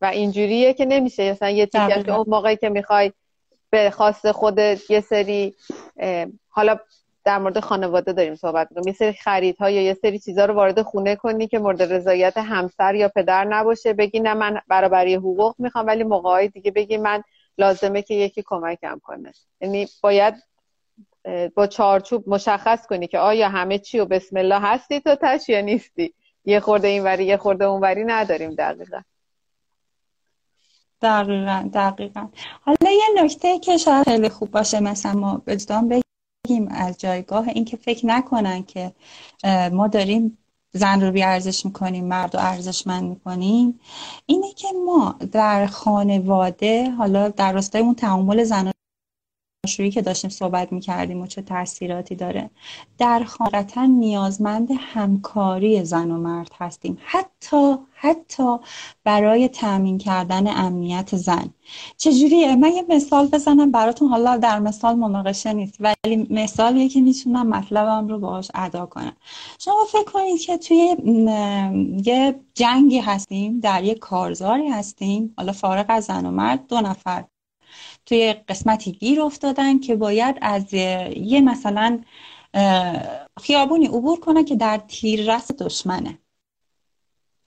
و 0.00 0.06
اینجوریه 0.06 0.72
که 0.72 0.84
نمیشه. 0.84 1.30
مثلا 1.30 1.50
یه 1.50 1.66
تیکش 1.66 2.08
اون 2.08 2.24
موقعی 2.28 2.56
که 2.56 2.68
می‌خوای 2.68 3.12
به 3.70 3.90
خواست 3.90 4.32
خودت 4.32 4.90
یه 4.90 5.00
سری 5.00 5.54
حالا 6.48 6.78
در 7.24 7.38
مورد 7.38 7.60
خانواده 7.60 8.12
داریم 8.12 8.34
صحبت 8.34 8.68
می‌کنیم. 8.70 8.88
یه 8.88 8.94
سری 8.94 9.12
خریدها 9.12 9.70
یا 9.70 9.82
یه 9.82 9.94
سری 9.94 10.18
چیزها 10.18 10.44
رو 10.44 10.54
وارد 10.54 10.82
خونه 10.82 11.16
کنی 11.16 11.48
که 11.48 11.58
مورد 11.58 11.92
رضایت 11.92 12.36
همسر 12.36 12.94
یا 12.94 13.08
پدر 13.08 13.44
نباشه. 13.44 13.92
بگی 13.92 14.20
نه 14.20 14.34
من 14.34 14.60
برابری 14.68 15.14
حقوق 15.14 15.54
می‌خوام 15.58 15.86
ولی 15.86 16.04
موقعی 16.04 16.48
دیگه 16.48 16.70
بگی 16.70 16.96
من 16.96 17.22
لازمه 17.58 18.02
که 18.02 18.14
یکی 18.14 18.42
کمکم 18.46 19.00
کنه. 19.02 19.32
یعنی 19.60 19.88
باید 20.02 20.34
با 21.54 21.66
چارچوب 21.66 22.28
مشخص 22.28 22.86
کنی 22.86 23.06
که 23.06 23.18
آیا 23.18 23.48
همه 23.48 23.78
چی 23.78 23.98
و 23.98 24.04
بسم 24.04 24.36
الله 24.36 24.60
هستی 24.60 25.00
تو 25.00 25.16
تش 25.22 25.48
یا 25.48 25.60
نیستی؟ 25.60 26.14
یه 26.44 26.60
خورده 26.60 26.88
اینوری 26.88 27.24
یه 27.24 27.36
خورده 27.36 27.64
اونوری 27.64 28.04
نداریم 28.04 28.54
دقیقا. 28.54 29.00
دقیقا 31.02 31.70
دقیقا. 31.74 32.28
حالا 32.60 32.90
یه 32.90 33.22
نکته 33.22 33.58
که 33.58 33.76
شاید 33.76 34.04
خیلی 34.04 34.28
خوب 34.28 34.50
باشه 34.50 34.80
مثلا 34.80 35.12
ما 35.12 35.42
بجدان 35.46 35.88
بگیم 35.88 36.68
از 36.70 36.98
جایگاه 37.00 37.48
اینکه 37.48 37.76
فکر 37.76 38.06
نکنن 38.06 38.62
که 38.62 38.92
ما 39.72 39.88
داریم 39.88 40.38
زن 40.72 41.00
رو 41.00 41.12
ارزش 41.16 41.66
می‌کنیم 41.66 42.04
مرد 42.04 42.36
رو 42.36 42.42
ارزشمند 42.42 43.04
می‌کنیم. 43.04 43.80
اینه 44.26 44.52
که 44.52 44.68
ما 44.86 45.18
در 45.32 45.66
خانواده 45.66 46.90
حالا 46.90 47.28
در 47.28 47.52
راستای 47.52 47.82
اون 47.82 47.94
تعامل 47.94 48.44
زن 48.44 48.72
شویی 49.66 49.90
که 49.90 50.02
داشتیم 50.02 50.30
صحبت 50.30 50.72
می‌کردیم 50.72 51.20
و 51.20 51.26
چه 51.26 51.42
تاثیراتی 51.42 52.14
داره. 52.14 52.50
در 52.98 53.24
خانواده 53.24 53.86
نیازمند 53.86 54.68
همکاری 54.78 55.84
زن 55.84 56.10
و 56.10 56.18
مرد 56.18 56.50
هستیم. 56.58 56.98
حتی 57.04 57.74
حتی 57.94 58.56
برای 59.04 59.48
تأمین 59.48 59.98
کردن 59.98 60.46
امنیت 60.46 61.16
زن. 61.16 61.50
چجوریه؟ 61.96 62.56
من 62.56 62.72
یه 62.72 62.84
مثال 62.88 63.26
بزنم 63.26 63.70
براتون. 63.70 64.08
حالا 64.08 64.36
در 64.36 64.58
مثال 64.58 64.94
مناقشه 64.94 65.52
نیست 65.52 65.78
ولی 65.80 66.26
مثالیه 66.30 66.88
که 66.88 67.00
می‌تونم 67.00 67.48
مطلبم 67.48 68.08
رو 68.08 68.18
باهاش 68.18 68.50
ادا 68.54 68.86
کنم. 68.86 69.16
شما 69.58 69.84
فکر 69.92 70.04
کنید 70.04 70.40
که 70.40 70.56
توی 70.58 70.96
یه 72.04 72.40
جنگی 72.54 72.98
هستیم 72.98 73.60
در 73.60 73.84
یه 73.84 73.94
کارزاری 73.94 74.68
هستیم. 74.68 75.34
حالا 75.36 75.52
فارغ 75.52 75.86
از 75.88 76.04
زن 76.04 76.26
و 76.26 76.30
مرد 76.30 76.66
دو 76.66 76.80
نفر. 76.80 77.24
توی 78.06 78.32
قسمتی 78.32 78.92
گیر 78.92 79.20
افتادن 79.20 79.78
که 79.78 79.96
باید 79.96 80.36
از 80.40 80.74
یه 80.74 81.40
مثلا 81.40 82.00
خیابونی 83.40 83.86
عبور 83.86 84.20
کنن 84.20 84.44
که 84.44 84.56
در 84.56 84.80
تیررس 84.88 85.52
دشمنه. 85.52 86.18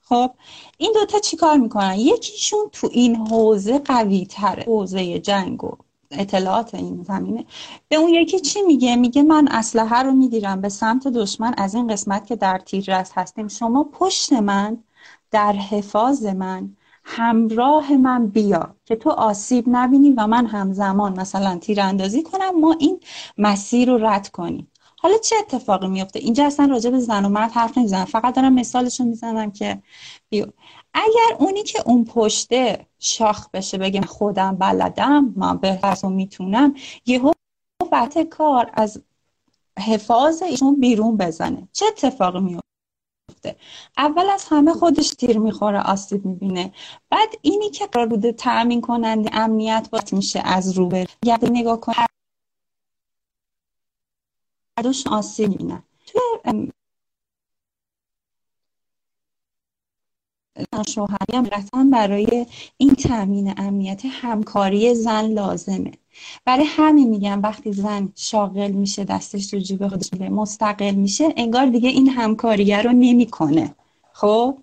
خب 0.02 0.30
این 0.78 0.92
دوتا 0.94 1.18
چیکار 1.18 1.56
می‌کنن؟ 1.56 1.94
یکیشون 1.98 2.68
تو 2.72 2.88
این 2.92 3.16
حوزه 3.16 3.78
قوی 3.78 4.26
تره 4.26 4.62
حوزه 4.62 5.18
جنگ 5.18 5.64
و 5.64 5.76
اطلاعات 6.10 6.74
این 6.74 7.02
زمینه. 7.02 7.44
به 7.88 7.96
اون 7.96 8.08
یکی 8.08 8.40
چی 8.40 8.62
میگه؟ 8.62 8.96
میگه 8.96 9.22
من 9.22 9.48
اسلحه 9.48 10.02
رو 10.02 10.12
می‌گیرم 10.12 10.60
به 10.60 10.68
سمت 10.68 11.08
دشمن 11.08 11.54
از 11.56 11.74
این 11.74 11.86
قسمت 11.86 12.26
که 12.26 12.36
در 12.36 12.58
تیررس 12.58 13.12
هستیم. 13.14 13.48
شما 13.48 13.84
پشت 13.84 14.32
من 14.32 14.78
در 15.30 15.52
حفاظ 15.52 16.26
من 16.26 16.76
همراه 17.12 17.96
من 17.96 18.26
بیا 18.26 18.74
که 18.84 18.96
تو 18.96 19.10
آسیب 19.10 19.64
نبینی 19.68 20.10
و 20.10 20.26
من 20.26 20.46
همزمان 20.46 21.20
مثلا 21.20 21.58
تیراندازی 21.58 22.22
کنم 22.22 22.60
ما 22.60 22.76
این 22.78 23.00
مسیر 23.38 23.88
رو 23.88 24.06
رد 24.06 24.28
کنیم. 24.28 24.70
حالا 24.98 25.18
چه 25.18 25.36
اتفاقی 25.40 25.88
میفته؟ 25.88 26.18
اینجا 26.18 26.46
اصلا 26.46 26.66
راجع 26.66 26.90
به 26.90 26.98
زن 26.98 27.24
و 27.24 27.28
مرد 27.28 27.50
حرف 27.50 27.78
نمی‌زنم. 27.78 28.04
فقط 28.04 28.34
دارم 28.34 28.54
مثالشون 28.54 29.06
می‌زنم 29.06 29.50
که 29.50 29.82
بیو. 30.28 30.46
اگر 30.94 31.36
اونی 31.38 31.62
که 31.62 31.82
اون 31.86 32.04
پشته 32.04 32.86
شاخ 32.98 33.48
بشه 33.52 33.78
بگه 33.78 34.00
خودم 34.00 34.56
بلدم 34.56 35.32
من 35.36 35.56
بهتر 35.56 36.08
می‌تونم 36.08 36.74
یهو 37.06 37.32
وقت 37.92 38.18
کار 38.18 38.70
از 38.74 39.02
حفاظ 39.78 40.42
ایشون 40.42 40.80
بیرون 40.80 41.16
بزنه. 41.16 41.68
چه 41.72 41.86
اتفاقی 41.86 42.40
میفته؟ 42.40 42.69
اول 43.98 44.30
از 44.30 44.44
همه 44.48 44.72
خودش 44.72 45.10
تیر 45.10 45.38
می‌خوره 45.38 45.80
آسیب 45.80 46.26
می‌بینه. 46.26 46.72
بعد 47.10 47.28
اینی 47.42 47.70
که 47.70 47.86
قرار 47.86 48.06
بوده 48.06 48.32
تأمین 48.32 48.80
کننده 48.80 49.30
امنیت 49.32 49.88
باید 49.92 50.12
میشه 50.12 50.40
از 50.44 50.72
رو 50.72 50.86
به. 50.88 51.06
نگاه 51.50 51.80
کن 51.80 51.92
دوش 54.82 55.06
آسیب 55.06 55.48
می‌بینن 55.48 55.82
توی 56.06 56.20
شوهری 60.88 61.36
هم 61.74 61.90
برای 61.90 62.46
این 62.76 62.94
تامین 62.94 63.54
امنیت 63.56 64.02
همکاری 64.06 64.94
زن 64.94 65.26
لازمه. 65.26 65.92
برای 66.44 66.64
همین 66.68 67.08
میگم 67.08 67.42
وقتی 67.42 67.72
زن 67.72 68.08
شاغل 68.16 68.70
میشه 68.70 69.04
دستش 69.04 69.46
تو 69.46 69.58
جیب 69.58 69.88
خودش 69.88 70.12
میره 70.12 70.28
مستقل 70.28 70.94
میشه 70.94 71.28
انگار 71.36 71.66
دیگه 71.66 71.88
این 71.88 72.08
همکاریه 72.08 72.82
رو 72.82 72.92
نمی‌کنه. 72.92 73.74
خب؟ 74.12 74.58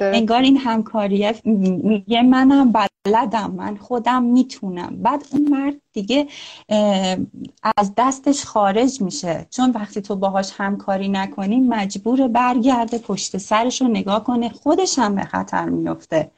انگار 0.00 0.42
این 0.42 0.56
همکاریه 0.56 1.34
میگه 1.44 2.22
منم 2.22 2.72
بلدم 3.04 3.50
من 3.50 3.76
خودم 3.76 4.22
می‌تونم. 4.22 4.96
بعد 5.02 5.26
اون 5.32 5.48
مرد 5.48 5.74
دیگه 5.92 6.26
از 7.76 7.92
دستش 7.96 8.44
خارج 8.44 9.00
میشه. 9.02 9.46
چون 9.50 9.70
وقتی 9.70 10.00
تو 10.00 10.16
باهاش 10.16 10.52
همکاری 10.56 11.08
نکنی 11.08 11.60
مجبور 11.60 12.28
برگرده 12.28 12.98
پشت 12.98 13.38
سرش 13.38 13.80
رو 13.80 13.88
نگاه 13.88 14.24
کنه 14.24 14.48
خودش 14.48 14.98
هم 14.98 15.14
به 15.14 15.24
خطر 15.24 15.64
میفته 15.64 16.30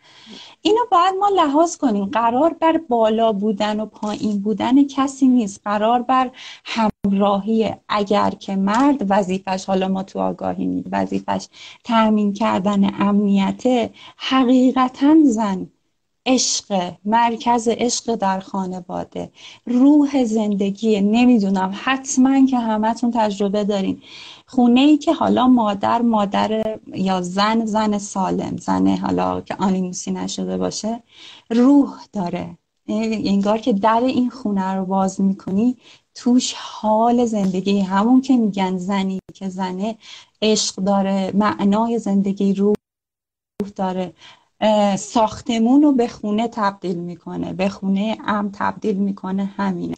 اینو 0.67 0.81
باید 0.91 1.15
ما 1.21 1.29
لحاظ 1.29 1.77
کنیم. 1.77 2.05
قرار 2.05 2.55
بر 2.55 2.79
بالا 2.89 3.33
بودن 3.33 3.81
و 3.81 3.87
پایین 3.87 4.41
بودن 4.43 4.87
کسی 4.87 5.29
نیست. 5.29 5.61
قرار 5.65 6.03
بر 6.03 6.31
همراهی 6.65 7.75
اگر 7.89 8.31
که 8.31 8.57
مرد 8.57 9.07
وظیفش 9.11 9.65
حالا 9.67 9.89
ما 9.89 10.03
تو 10.03 10.21
آگاهی 10.21 10.85
وظیفش 10.93 11.49
تأمین 11.85 12.33
کردن 12.33 12.95
امنیت 13.01 13.91
حقیقتا 14.17 15.17
زن 15.25 15.67
عشق 16.27 16.93
مرکز 17.05 17.69
عشق 17.69 18.15
در 18.15 18.41
خانواده. 18.41 19.31
روح 19.67 20.25
زندگی 20.25 21.01
نمی‌دونم 21.01 21.73
حتما 21.85 22.47
که 22.47 22.59
همتون 22.59 23.11
تجربه 23.15 23.65
دارین. 23.65 24.03
خونه 24.47 24.81
ای 24.81 24.97
که 24.97 25.13
حالا 25.13 25.49
مادر 25.49 26.03
مادر 26.03 26.79
یا 26.95 27.21
زن 27.23 27.67
زن 27.67 27.99
سالم 27.99 28.57
زن 28.57 28.87
حالا 28.97 29.41
که 29.41 29.57
آنیموسی 29.59 30.11
نشده 30.11 30.57
باشه 30.57 31.03
روح 31.51 31.95
داره. 32.13 32.59
انگار 32.89 33.59
که 33.59 33.73
در 33.73 34.01
این 34.01 34.31
خونه 34.31 34.75
رو 34.75 34.85
باز 34.85 35.21
می‌کنی 35.21 35.77
توش 36.15 36.55
حال 36.59 37.25
زندگی. 37.25 37.81
همون 37.81 38.21
که 38.21 38.37
میگن 38.37 38.79
زنی 38.79 39.19
که 39.35 39.49
زنه 39.49 39.97
عشق 40.43 40.75
داره 40.75 41.33
معنای 41.35 41.99
زندگی 41.99 42.55
روح 42.55 42.75
داره. 43.77 44.13
ساختمون 44.99 45.83
رو 45.83 45.93
به 45.93 46.09
خونه 46.09 46.49
تبدیل 46.49 46.97
می‌کنه 46.99 47.53
به 47.53 47.69
خونه 47.69 48.19
ام 48.27 48.51
تبدیل 48.55 48.97
می‌کنه 48.97 49.45
همینه. 49.45 49.95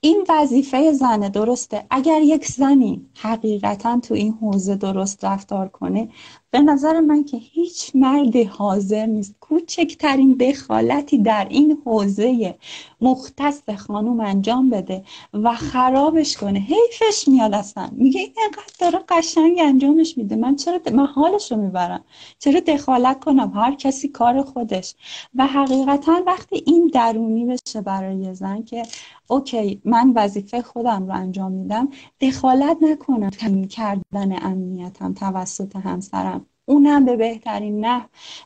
این 0.00 0.26
وظیفه 0.28 0.92
زنه 0.92 1.28
درسته. 1.28 1.86
اگر 1.90 2.20
یک 2.22 2.46
زنی 2.46 3.06
حقیقتا 3.16 4.00
تو 4.00 4.14
این 4.14 4.32
حوزه 4.40 4.76
درست 4.76 5.24
رفتار 5.24 5.68
کنه 5.68 6.08
به 6.50 6.60
نظر 6.60 7.00
من 7.00 7.24
که 7.24 7.36
هیچ 7.36 7.90
مرد 7.94 8.36
حاضر 8.36 9.06
نیست. 9.06 9.34
کوچکترین 9.40 10.32
دخالتی 10.32 11.18
در 11.18 11.46
این 11.50 11.78
حوزه 11.84 12.54
مختص 13.00 13.70
خانوم 13.70 14.20
انجام 14.20 14.70
بده 14.70 15.04
و 15.34 15.54
خرابش 15.54 16.36
کنه. 16.36 16.58
حیفش 16.58 17.28
میاد 17.28 17.54
اصلا. 17.54 17.88
میگه 17.92 18.20
این 18.20 18.32
انقدر 18.44 18.72
داره 18.78 19.04
قشنگ 19.08 19.58
انجامش 19.60 20.18
میده. 20.18 20.36
من 20.36 20.56
چرا 20.56 20.80
من 20.92 21.06
حالش 21.06 21.52
می‌برم؟ 21.52 22.04
چرا 22.38 22.60
دخالت 22.60 23.24
کنم؟ 23.24 23.52
هر 23.54 23.74
کسی 23.74 24.08
کار 24.08 24.42
خودش. 24.42 24.94
و 25.34 25.46
حقیقتا 25.46 26.22
وقتی 26.26 26.62
این 26.66 26.90
درونی 26.94 27.46
بشه 27.46 27.80
برای 27.80 28.34
زن 28.34 28.62
که 28.62 28.82
اوکی 29.30 29.82
من 29.84 30.12
وظیفه 30.16 30.62
خودم 30.62 31.06
رو 31.06 31.12
انجام 31.14 31.52
میدم. 31.52 31.88
دخالت 32.20 32.76
نکنم 32.80 33.30
تامین 33.30 33.68
کردن 33.68 34.46
امنیتم 34.46 35.14
توسط 35.14 35.76
همسرم. 35.76 36.46
اونم 36.64 37.04
به 37.04 37.16
بهترین 37.16 37.84
نه 37.84 38.04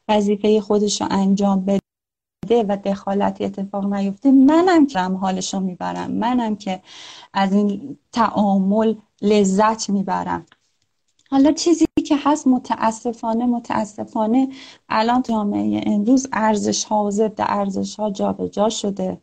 وظیفه 0.08 0.60
خودش 0.60 1.00
رو 1.00 1.08
انجام 1.10 1.64
بده 1.64 2.62
و 2.62 2.76
دخالتی 2.76 3.44
اتفاق 3.44 3.94
نیفته. 3.94 4.30
منم 4.30 4.86
که 4.86 5.00
حالش 5.00 5.54
رو 5.54 5.60
می‌برم. 5.60 6.10
منم 6.10 6.56
که 6.56 6.82
از 7.32 7.52
این 7.52 7.98
تعامل 8.12 8.94
لذت 9.22 9.90
می‌برم. 9.90 10.46
حالا 11.30 11.52
چیزی 11.52 11.84
که 12.06 12.16
هست 12.24 12.46
متاسفانه 12.46 13.46
متاسفانه 13.46 14.48
الان 14.88 15.22
جامعه 15.22 15.82
امروز 15.86 16.28
ارزش 16.32 16.84
ها 16.84 17.04
و 17.04 17.30
ارزش 17.38 17.96
ها 18.00 18.10
جابجا 18.10 18.68
شده. 18.68 19.20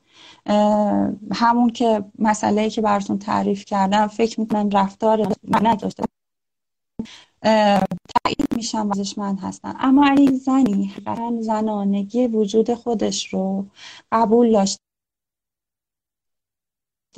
همون 1.31 1.69
که 1.69 2.05
مسئله 2.19 2.69
که 2.69 2.81
براتون 2.81 3.19
تعریف 3.19 3.65
کردم 3.65 4.07
فکر 4.07 4.39
می‌کنم 4.39 4.69
رفتار 4.69 5.35
نداشته 5.61 6.03
تایید 8.23 8.53
میشن 8.55 8.89
من 9.17 9.37
هستن 9.37 9.75
اما 9.79 10.07
اگه 10.07 10.31
زنی 10.31 10.93
زنانگی 11.41 12.27
وجود 12.27 12.73
خودش 12.73 13.33
رو 13.33 13.65
قبول 14.11 14.51
داشته 14.51 14.79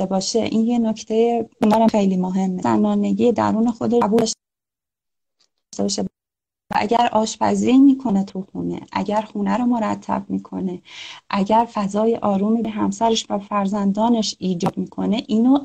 باشه 0.09 0.39
این 0.39 0.65
یه 0.65 0.79
نکته 0.79 1.49
برام 1.61 1.87
خیلی 1.87 2.17
مهمه. 2.17 2.61
زنانگی 2.61 3.31
درون 3.31 3.71
خود 3.71 3.93
قبول 3.93 4.19
داشته 4.19 4.37
باشه. 5.83 6.10
و 6.71 6.73
اگر 6.75 7.09
آشپزی 7.11 7.77
می‌کنه 7.77 8.23
تو 8.23 8.45
خونه 8.51 8.79
اگر 8.91 9.21
خونه 9.21 9.57
رو 9.57 9.65
مرتب 9.65 10.25
می‌کنه 10.29 10.81
اگر 11.29 11.67
فضای 11.73 12.15
آرومی 12.15 12.61
به 12.61 12.69
همسرش 12.69 13.25
و 13.29 13.39
فرزندانش 13.39 14.35
ایجاد 14.39 14.77
می‌کنه 14.77 15.23
اینو 15.27 15.59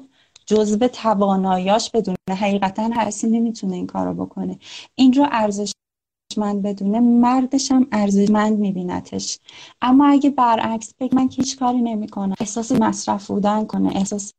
جزء 0.46 0.88
تواناییاش 0.88 1.90
بدونه. 1.90 2.16
حقیقتا 2.30 2.82
هرسی 2.82 3.26
نمی‌تونه 3.30 3.74
این 3.74 3.86
کارو 3.86 4.14
بکنه. 4.26 4.58
این 4.94 5.12
رو 5.12 5.26
ارزشمند 5.30 6.62
بدونه 6.62 7.00
مردش 7.00 7.72
هم 7.72 7.86
ارزشمند 7.92 8.58
میبینتش 8.58 9.38
اما 9.82 10.06
اگه 10.08 10.30
برعکس 10.30 10.94
بگه 11.00 11.14
من 11.14 11.28
هیچ 11.32 11.58
کاری 11.58 11.82
نمی‌کنم. 11.82 12.34
احساس 12.40 12.72
مصرف 12.72 13.26
بودن 13.26 13.64
کنه 13.66 13.96
احساس 13.96 14.32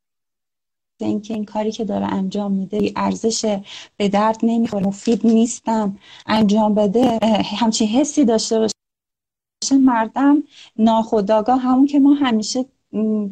اینکه 1.05 1.33
این 1.33 1.45
کاری 1.45 1.71
که 1.71 1.85
داره 1.85 2.05
انجام 2.05 2.51
میده 2.51 2.91
ارزش 2.95 3.59
به 3.97 4.09
درد 4.09 4.37
نمی‌خوره. 4.43 4.87
مفید 4.87 5.27
نیستم 5.27 5.97
انجام 6.25 6.75
بده. 6.75 7.19
همچین 7.59 7.87
حسی 7.87 8.25
داشته 8.25 8.59
باشه 8.59 9.77
مردم 9.77 10.43
ناخداگاه 10.77 11.59
همون 11.59 11.85
که 11.85 11.99
ما 11.99 12.13
همیشه 12.13 12.65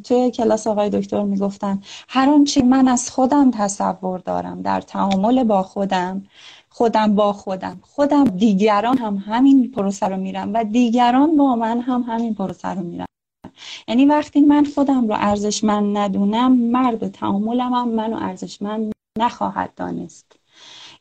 توی 0.04 0.32
کلاس 0.32 0.68
آقای 0.68 0.90
دکتر 0.90 1.24
می‌گفتن 1.24 1.82
هر 2.08 2.30
آنچه 2.30 2.64
من 2.64 2.88
از 2.88 3.12
خودم 3.12 3.52
تصور 3.52 4.20
دارم 4.20 4.62
در 4.62 4.82
تعامل 4.82 5.44
با 5.44 5.64
خودم 5.64 6.24
خودم 6.70 7.16
با 7.16 7.34
خودم 7.34 7.80
خودم 7.82 8.24
دیگران 8.24 8.98
هم 8.98 9.16
همین 9.16 9.72
پروسه 9.72 10.08
رو 10.08 10.18
میرم 10.18 10.54
و 10.54 10.64
دیگران 10.64 11.38
با 11.38 11.56
من 11.56 11.82
هم 11.82 12.02
همین 12.02 12.36
پروسه 12.36 12.68
رو 12.68 12.82
میرم 12.82 13.06
یعنی 13.88 14.06
وقتی 14.06 14.42
من 14.42 14.66
خودم 14.76 15.08
رو 15.08 15.16
ارزشمند 15.18 15.98
ندونم 15.98 16.58
مرد 16.58 17.08
تعاملم 17.08 17.74
هم 17.74 17.90
منو 17.90 18.18
ارزشمند 18.18 18.94
نخواهد 19.20 19.76
دانست. 19.76 20.40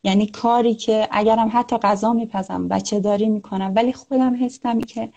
یعنی 0.05 0.27
کاری 0.27 0.75
که 0.75 1.09
اگرم 1.11 1.51
حتی 1.53 1.77
غذا 1.79 2.13
میپزم 2.13 2.69
بچه 2.69 3.01
داری 3.01 3.29
می‌کنم 3.29 3.73
ولی 3.77 3.93
خودم 3.93 4.45
حسم 4.45 4.81
که 4.81 5.13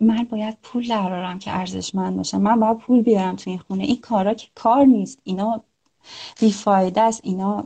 من 0.00 0.24
باید 0.30 0.58
پول 0.62 0.88
درارم 0.88 1.38
که 1.38 1.50
ارزشمند 1.58 2.16
باشم. 2.16 2.40
من 2.40 2.60
باید 2.60 2.78
پول 2.78 3.02
بیارم 3.02 3.36
تو 3.36 3.50
این 3.50 3.58
خونه. 3.58 3.84
این 3.84 4.00
کارا 4.00 4.34
که 4.34 4.48
کار 4.54 4.84
نیست. 4.84 5.18
اینا 5.24 5.60
بیفایده 6.40 7.00
است. 7.00 7.20
اینا 7.24 7.64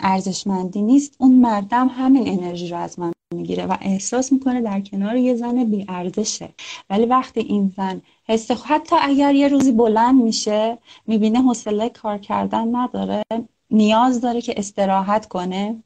ارزشمندی 0.00 0.82
نیست. 0.82 1.16
اون 1.18 1.34
مردم 1.34 1.88
همین 1.88 2.28
انرژی 2.28 2.68
رو 2.68 2.76
از 2.76 2.98
من 2.98 3.12
می‌گیره 3.34 3.66
و 3.66 3.76
احساس 3.80 4.32
می‌کنه 4.32 4.60
در 4.62 4.80
کنار 4.80 5.16
یه 5.16 5.34
زن 5.34 5.64
بی 5.64 5.84
ارزشه 5.88 6.48
ولی 6.90 7.06
وقتی 7.06 7.40
این 7.40 7.72
زن 7.76 8.02
حس 8.24 8.50
حتی 8.50 8.96
اگر 9.00 9.34
یه 9.34 9.48
روزی 9.48 9.72
بلند 9.72 10.22
میشه 10.22 10.78
می‌بینه 11.06 11.42
حوصله 11.42 11.88
کار 11.88 12.18
کردن 12.18 12.76
نداره 12.76 13.24
نیاز 13.70 14.20
داره 14.20 14.40
که 14.40 14.54
استراحت 14.56 15.26
کنه. 15.26 15.82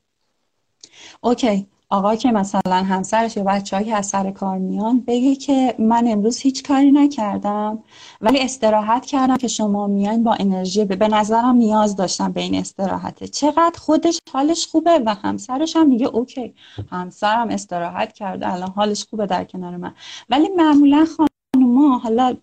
اوکی. 1.20 1.66
آقا 1.92 2.16
که 2.16 2.32
مثلا 2.32 2.76
همسرش 2.82 3.36
یا 3.36 3.44
بچه 3.44 3.84
که 3.84 3.94
از 3.94 4.06
سر 4.06 4.30
کار 4.30 4.58
میان 4.58 5.00
بگه 5.00 5.36
که 5.36 5.74
من 5.78 6.04
امروز 6.08 6.40
هیچ 6.40 6.62
کاری 6.62 6.90
نکردم 6.90 7.82
ولی 8.20 8.38
استراحت 8.38 9.06
کردم 9.06 9.36
که 9.36 9.48
شما 9.48 9.86
میان 9.86 10.22
با 10.22 10.34
انرژی 10.34 10.84
به 10.84 11.08
نظرم 11.08 11.56
نیاز 11.56 11.96
داشتم 11.96 12.32
به 12.32 12.40
این 12.40 12.54
استراحته. 12.54 13.28
چقدر 13.28 13.78
خودش 13.78 14.20
حالش 14.32 14.66
خوبه 14.66 15.02
و 15.06 15.14
همسرش 15.14 15.76
هم 15.76 15.88
میگه 15.88 16.06
اوکی 16.06 16.54
همسرم 16.90 17.48
استراحت 17.48 18.12
کرده 18.12 18.52
الان 18.52 18.70
حالش 18.70 19.04
خوبه 19.04 19.26
در 19.26 19.44
کنار 19.44 19.76
من. 19.76 19.94
ولی 20.28 20.48
معمولا 20.48 21.06
خانوما 21.54 21.98
حالا 21.98 22.36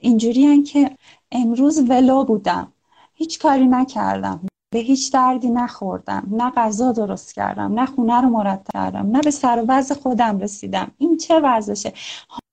اینجوری 0.00 0.62
که 0.62 0.96
امروز 1.32 1.90
ولو 1.90 2.24
بودم 2.24 2.72
هیچ 3.14 3.38
کاری 3.38 3.66
نکردم. 3.66 4.46
به 4.74 4.80
هیچ 4.80 5.12
دردی 5.12 5.50
نخوردم. 5.50 6.28
نه 6.30 6.50
غذا 6.50 6.92
درست 6.92 7.34
کردم 7.34 7.80
نه 7.80 7.86
خونه 7.86 8.20
رو 8.20 8.28
مرتب 8.28 8.72
کردم 8.72 9.10
نه 9.10 9.20
به 9.20 9.30
سر 9.30 9.64
وضع 9.68 9.94
خودم 9.94 10.38
رسیدم. 10.38 10.90
این 10.98 11.16
چه 11.16 11.40
ورزشه؟ 11.40 11.92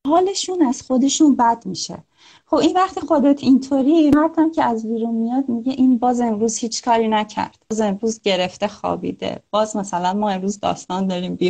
حالشون 0.07 0.61
از 0.61 0.82
خودشون 0.82 1.36
بد 1.36 1.65
میشه. 1.65 1.97
خب 2.45 2.55
این 2.55 2.76
وقتی 2.76 3.01
خودت 3.01 3.43
اینطوری 3.43 4.11
مردم 4.11 4.51
که 4.51 4.63
از 4.63 4.88
بیرون 4.88 5.15
میاد 5.15 5.49
میگه 5.49 5.72
این 5.72 5.97
باز 5.97 6.22
امروز 6.22 6.57
هیچ 6.57 6.84
کاری 6.84 7.07
نکرد. 7.07 7.57
باز 7.69 7.82
امروز 7.82 8.22
گرفته 8.22 8.67
خوابیده. 8.67 9.43
باز 9.51 9.76
مثلا 9.76 10.13
ما 10.13 10.30
امروز 10.30 10.59
داستان 10.59 11.07
داریم 11.07 11.36
بی 11.36 11.49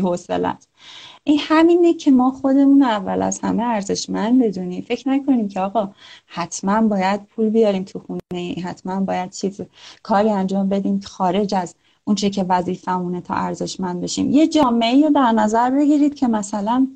این 1.23 1.39
همینه 1.41 1.93
که 1.93 2.11
ما 2.11 2.31
خودمون 2.31 2.83
اول 2.83 3.21
از 3.21 3.39
همه 3.39 3.63
ارزشمند 3.63 4.43
بدونیم. 4.43 4.81
فکر 4.81 5.09
نکنیم 5.09 5.47
که 5.47 5.59
آقا 5.59 5.91
حتما 6.25 6.87
باید 6.87 7.25
پول 7.25 7.49
بیاریم 7.49 7.83
تو 7.83 7.99
خونه 7.99 8.55
حتما 8.63 8.99
باید 8.99 9.31
چیز 9.31 9.61
کاری 10.03 10.29
انجام 10.29 10.69
بدیم 10.69 10.99
خارج 10.99 11.55
از 11.55 11.75
اونچه 12.03 12.29
که 12.29 12.43
وظیفمونه 12.43 13.21
تا 13.21 13.33
ارزشمند 13.33 14.01
بشیم. 14.01 14.31
یه 14.31 14.47
جامعه 14.47 15.03
رو 15.03 15.09
در 15.09 15.31
نظر 15.31 15.69
بگیرید 15.69 16.15
که 16.15 16.27
مثلا 16.27 16.87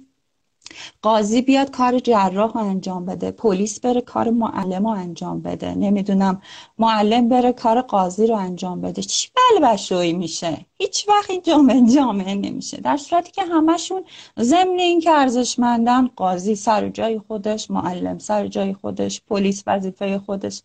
قاضی 1.01 1.41
بیاد 1.41 1.71
کار 1.71 1.99
جراح 1.99 2.53
رو 2.53 2.57
انجام 2.57 3.05
بده 3.05 3.32
پلیس 3.32 3.80
بره 3.80 4.01
کار 4.01 4.30
معلم 4.30 4.88
رو 4.88 4.93
انجام 4.93 5.41
بده. 5.41 5.76
نمی‌دونم 5.76 6.41
معلم 6.80 7.30
بره 7.30 7.53
کار 7.53 7.82
قاضی 7.82 8.28
رو 8.28 8.36
انجام 8.36 8.82
بده. 8.82 9.01
چی 9.01 9.30
بلبشویی 9.36 10.13
میشه؟ 10.13 10.65
هیچ 10.78 11.09
وقت 11.09 11.30
این 11.30 11.41
جامعه 11.41 11.82
جامعه 11.95 12.36
نمیشه. 12.36 12.78
در 12.78 12.97
صورتی 12.97 13.32
که 13.32 13.43
همشون 13.43 14.03
ضمن 14.39 14.80
این 14.80 14.99
که 14.99 15.11
ارزشمندن 15.11 16.07
قاضی 16.15 16.55
سر 16.55 16.89
جای 16.89 17.19
خودش 17.19 17.71
معلم 17.71 18.17
سر 18.17 18.47
جای 18.47 18.73
خودش 18.73 19.21
پلیس 19.30 19.63
وظیفه 19.67 20.19
خودش. 20.19 20.61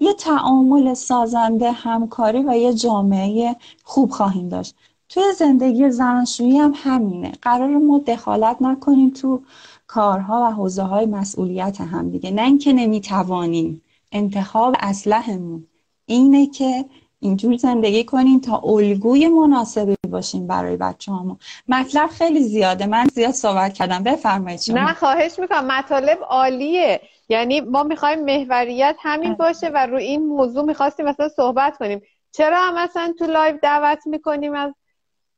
یه 0.00 0.14
تعامل 0.14 0.94
سازنده 0.94 1.72
همکاری 1.72 2.44
و 2.48 2.56
یه 2.56 2.74
جامعه 2.74 3.56
خوب 3.84 4.10
خواهیم 4.10 4.48
داشت. 4.48 4.74
توی 5.12 5.32
زندگی 5.32 5.90
زناشویی 5.90 6.58
هم 6.58 6.72
همینه. 6.76 7.32
قرار 7.42 7.68
ما 7.68 7.98
دخالت 7.98 8.56
نکنیم 8.60 9.10
تو 9.10 9.40
کارها 9.86 10.42
و 10.42 10.54
حوزه 10.54 10.82
های 10.82 11.06
مسئولیت 11.06 11.80
هم 11.80 12.10
دیگه. 12.10 12.30
نه 12.30 12.42
اینکه 12.42 12.72
نمی‌توانیم. 12.72 13.82
انتخاب 14.12 14.74
اسلحمون 14.80 15.66
اینه 16.06 16.46
که 16.46 16.84
اینجور 17.20 17.56
زندگی 17.56 18.04
کنیم 18.04 18.40
تا 18.40 18.56
الگوی 18.64 19.28
مناسبی 19.28 19.96
باشیم 20.10 20.46
برای 20.46 20.76
بچه 20.76 21.12
همون 21.12 21.36
مطلب 21.68 22.08
خیلی 22.08 22.42
زیاده. 22.42 22.86
من 22.86 23.06
زیاد 23.14 23.30
صحبت 23.30 23.72
کردم. 23.72 24.02
بفرمایید 24.02 24.60
شما. 24.60 24.76
نه 24.76 24.94
خواهش 24.94 25.38
می‌کنم. 25.38 25.66
مطالب 25.66 26.18
عالیه. 26.28 27.00
یعنی 27.28 27.60
ما 27.60 27.82
می‌خوایم 27.82 28.24
محوریت 28.24 28.96
همین. 28.98 29.34
باشه 29.34 29.68
و 29.68 29.86
رو 29.86 29.96
این 29.96 30.26
موضوع 30.26 30.64
می‌خواستیم 30.64 31.06
مثلا 31.06 31.28
صحبت 31.28 31.76
کنیم. 31.76 32.02
چرا 32.32 32.56
هم 32.58 32.84
مثلا 32.84 33.14
تو 33.18 33.26
live 33.26 33.58
دعوت 33.62 34.06
می‌کنیم 34.06 34.54
از 34.54 34.72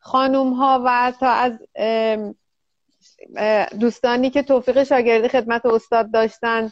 خانوم 0.04 0.52
ها 0.52 0.82
و 0.84 1.12
تا 1.20 1.28
از 1.28 1.52
دوستانی 3.80 4.30
که 4.30 4.42
توفیق 4.42 4.82
شاگردی 4.82 5.28
خدمت 5.28 5.66
استاد 5.66 6.10
داشتن 6.10 6.70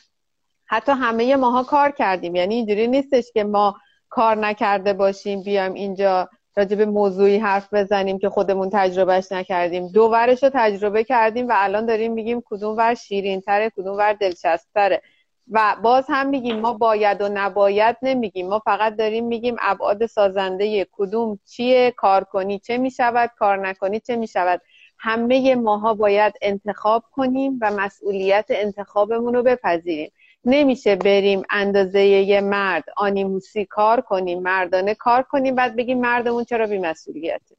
حتی 0.67 0.93
همه 0.93 1.37
ماها 1.37 1.63
کار 1.63 1.91
کردیم. 1.91 2.35
یعنی 2.35 2.55
اینجوری 2.55 2.87
نیستش 2.87 3.25
که 3.33 3.45
ما 3.45 3.77
کار 4.09 4.37
نکرده 4.37 4.93
باشیم 4.93 5.43
بیایم 5.43 5.75
اینجا 5.75 6.29
راجع 6.57 6.77
به 6.77 6.87
موضوعی 6.87 7.39
حرف 7.39 7.75
بزنیم 7.75 8.19
که 8.19 8.29
خودمون 8.29 8.71
تجربهش 8.73 9.33
نکردیم. 9.33 9.89
دو 9.89 10.03
ورش 10.03 10.43
رو 10.43 10.51
تجربه 10.55 11.05
کردیم 11.05 11.49
و 11.49 11.53
الان 11.55 11.87
داریم 11.87 12.13
میگیم 12.13 12.43
کدوم 12.45 12.77
ور 12.77 12.95
شیرین 12.95 13.41
تره 13.41 13.71
کدوم 13.71 13.97
ور 13.97 14.13
دلچسب 14.13 14.69
تره 14.75 15.03
و 15.51 15.77
باز 15.83 16.05
هم 16.09 16.29
میگیم 16.29 16.61
ما 16.61 16.73
باید 16.73 17.21
و 17.21 17.29
نباید 17.35 17.97
نمیگیم. 18.03 18.49
ما 18.49 18.59
فقط 18.59 18.97
داریم 18.97 19.25
میگیم 19.27 19.57
ابعاد 19.61 20.07
سازنده 20.07 20.87
کدوم 20.93 21.39
چیه 21.47 21.91
کار 21.91 22.25
کنی 22.25 22.59
چه 22.59 22.79
می‌شود 22.79 23.31
کار 23.39 23.69
نکنی 23.69 24.01
چه 24.01 24.17
می‌شود. 24.17 24.61
همه 24.99 25.55
ماها 25.55 25.95
باید 25.95 26.35
انتخاب 26.43 27.05
کنیم 27.13 27.59
و 27.63 27.71
مسئولیت 27.71 28.47
انتخابمون 28.49 29.35
رو 29.35 29.43
بپذیریم. 29.43 30.13
نمیشه 30.45 30.97
بریم 30.97 31.43
اندازه 31.51 32.03
یه 32.03 32.41
مرد 32.41 32.85
آنیموسی 32.97 33.65
کار 33.65 34.01
کنیم 34.01 34.43
مردانه 34.43 34.95
کار 34.95 35.23
کنیم 35.23 35.55
بعد 35.55 35.77
بگیم 35.77 36.01
مردمون 36.01 36.45
چرا 36.45 36.67
بیمسئولیته. 36.67 37.57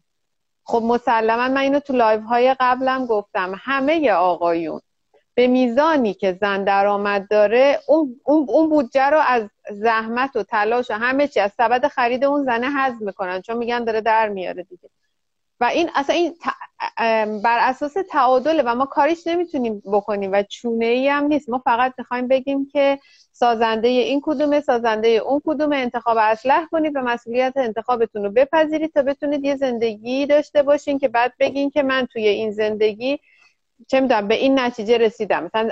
خب 0.63 0.81
مسلما 0.85 1.47
من 1.47 1.57
اینو 1.57 1.79
تو 1.79 1.93
live 1.93 2.23
های 2.23 2.55
قبلم 2.59 3.05
گفتم. 3.05 3.53
همه 3.57 4.11
آقایون 4.11 4.81
به 5.35 5.47
میزانی 5.47 6.13
که 6.13 6.37
زن 6.41 6.63
درآمد 6.63 7.27
داره 7.29 7.79
اون, 7.87 8.19
اون 8.25 8.69
بودجه 8.69 9.09
رو 9.09 9.19
از 9.27 9.49
زحمت 9.71 10.35
و 10.35 10.43
تلاش 10.43 10.91
و 10.91 10.93
همه 10.93 11.27
چی 11.27 11.39
از 11.39 11.51
سبد 11.57 11.87
خرید 11.87 12.23
اون 12.23 12.43
زنه 12.43 12.69
حذف 12.69 13.01
می‌کنن 13.01 13.41
چون 13.41 13.57
میگن 13.57 13.83
داره 13.83 14.01
در 14.01 14.29
میاره 14.29 14.63
دیگه. 14.63 14.89
و 15.59 15.65
این 15.65 15.89
اصلا 15.95 16.15
این 16.15 16.33
بر 17.41 17.59
اساس 17.61 17.93
تعادله 18.09 18.63
و 18.63 18.75
ما 18.75 18.85
کاریش 18.85 19.27
نمی‌تونیم 19.27 19.83
بکنیم 19.85 20.31
و 20.31 20.43
چونه 20.43 20.85
ای 20.85 21.07
هم 21.07 21.23
نیست. 21.23 21.49
ما 21.49 21.61
فقط 21.65 21.93
می‌خوایم 21.97 22.27
بگیم 22.27 22.67
که 22.67 22.99
سازنده 23.31 23.87
این 23.87 24.21
کدومه 24.23 24.61
سازنده 24.61 25.07
اون 25.07 25.41
کدومه 25.45 25.75
انتخاب 25.75 26.17
اصلح 26.19 26.65
کنید 26.71 26.95
و 26.95 26.99
مسئولیت 26.99 27.53
انتخابتون 27.55 28.23
رو 28.23 28.31
بپذیرید 28.31 28.93
تا 28.93 29.01
بتونید 29.01 29.43
یه 29.45 29.55
زندگی 29.55 30.25
داشته 30.25 30.63
باشین 30.63 30.99
که 30.99 31.07
بعد 31.07 31.33
بگین 31.39 31.69
که 31.69 31.83
من 31.83 32.05
توی 32.05 32.27
این 32.27 32.51
زندگی 32.51 33.19
چه 33.87 33.99
می‌دونم 33.99 34.27
به 34.27 34.35
این 34.35 34.59
نتیجه 34.59 34.97
رسیدم. 34.97 35.43
مثلا 35.43 35.69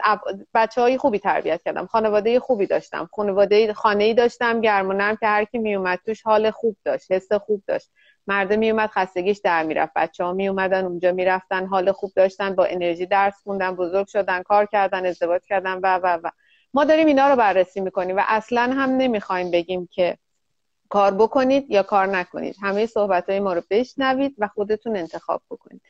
بچه 0.54 0.82
های 0.82 0.98
خوبی 0.98 1.20
تربیت 1.20 1.62
کردم 1.64 1.86
خانواده 1.86 2.40
خوبی 2.40 2.66
داشتم. 2.66 3.10
خانواده 3.14 3.74
خانه 3.74 4.04
ای 4.04 4.14
داشتم 4.14 4.62
گرم 4.62 5.16
که 5.16 5.28
هر 5.28 5.46
کی 5.46 5.58
میومد 5.58 6.00
توش 6.06 6.22
حال 6.22 6.52
خوب 6.52 6.78
داشت 6.86 7.12
حس 7.12 7.32
خوب 7.34 7.64
داشت. 7.68 7.90
مرده 8.28 8.56
میومد 8.56 8.90
خستگیش 8.90 9.38
در 9.44 9.64
می‌رفت. 9.64 9.92
بچه 9.96 10.24
ها 10.24 10.34
میومدن 10.34 10.86
اونجا 10.86 11.12
می‌رفتن 11.12 11.66
حال 11.66 11.92
خوب 11.92 12.12
داشتن 12.16 12.56
با 12.56 12.66
انرژی 12.66 13.06
درس 13.06 13.34
خوندن 13.44 13.76
بزرگ 13.76 14.08
شدن 14.08 14.44
کار 14.44 14.66
کردن 14.66 15.06
ازدواج 15.06 15.42
کردن 15.48 15.80
و 15.84 16.00
و 16.04 16.20
و. 16.24 16.30
ما 16.74 16.84
داریم 16.84 17.08
اینا 17.08 17.30
رو 17.30 17.36
بررسی 17.36 17.82
می‌کنیم 17.82 18.18
و 18.18 18.22
اصلا 18.28 18.62
هم 18.62 18.90
نمی‌خوایم 18.90 19.52
بگیم 19.52 19.90
که 19.92 20.18
کار 20.90 21.14
بکنید 21.14 21.72
یا 21.72 21.84
کار 21.84 22.08
نکنید. 22.08 22.56
همه 22.62 22.86
صحبت 22.86 23.30
های 23.30 23.40
ما 23.40 23.54
رو 23.54 23.62
بشنوید 23.70 24.36
و 24.38 24.48
خودتون 24.48 24.98
انتخاب 24.98 25.42
بکنید. 25.50 25.82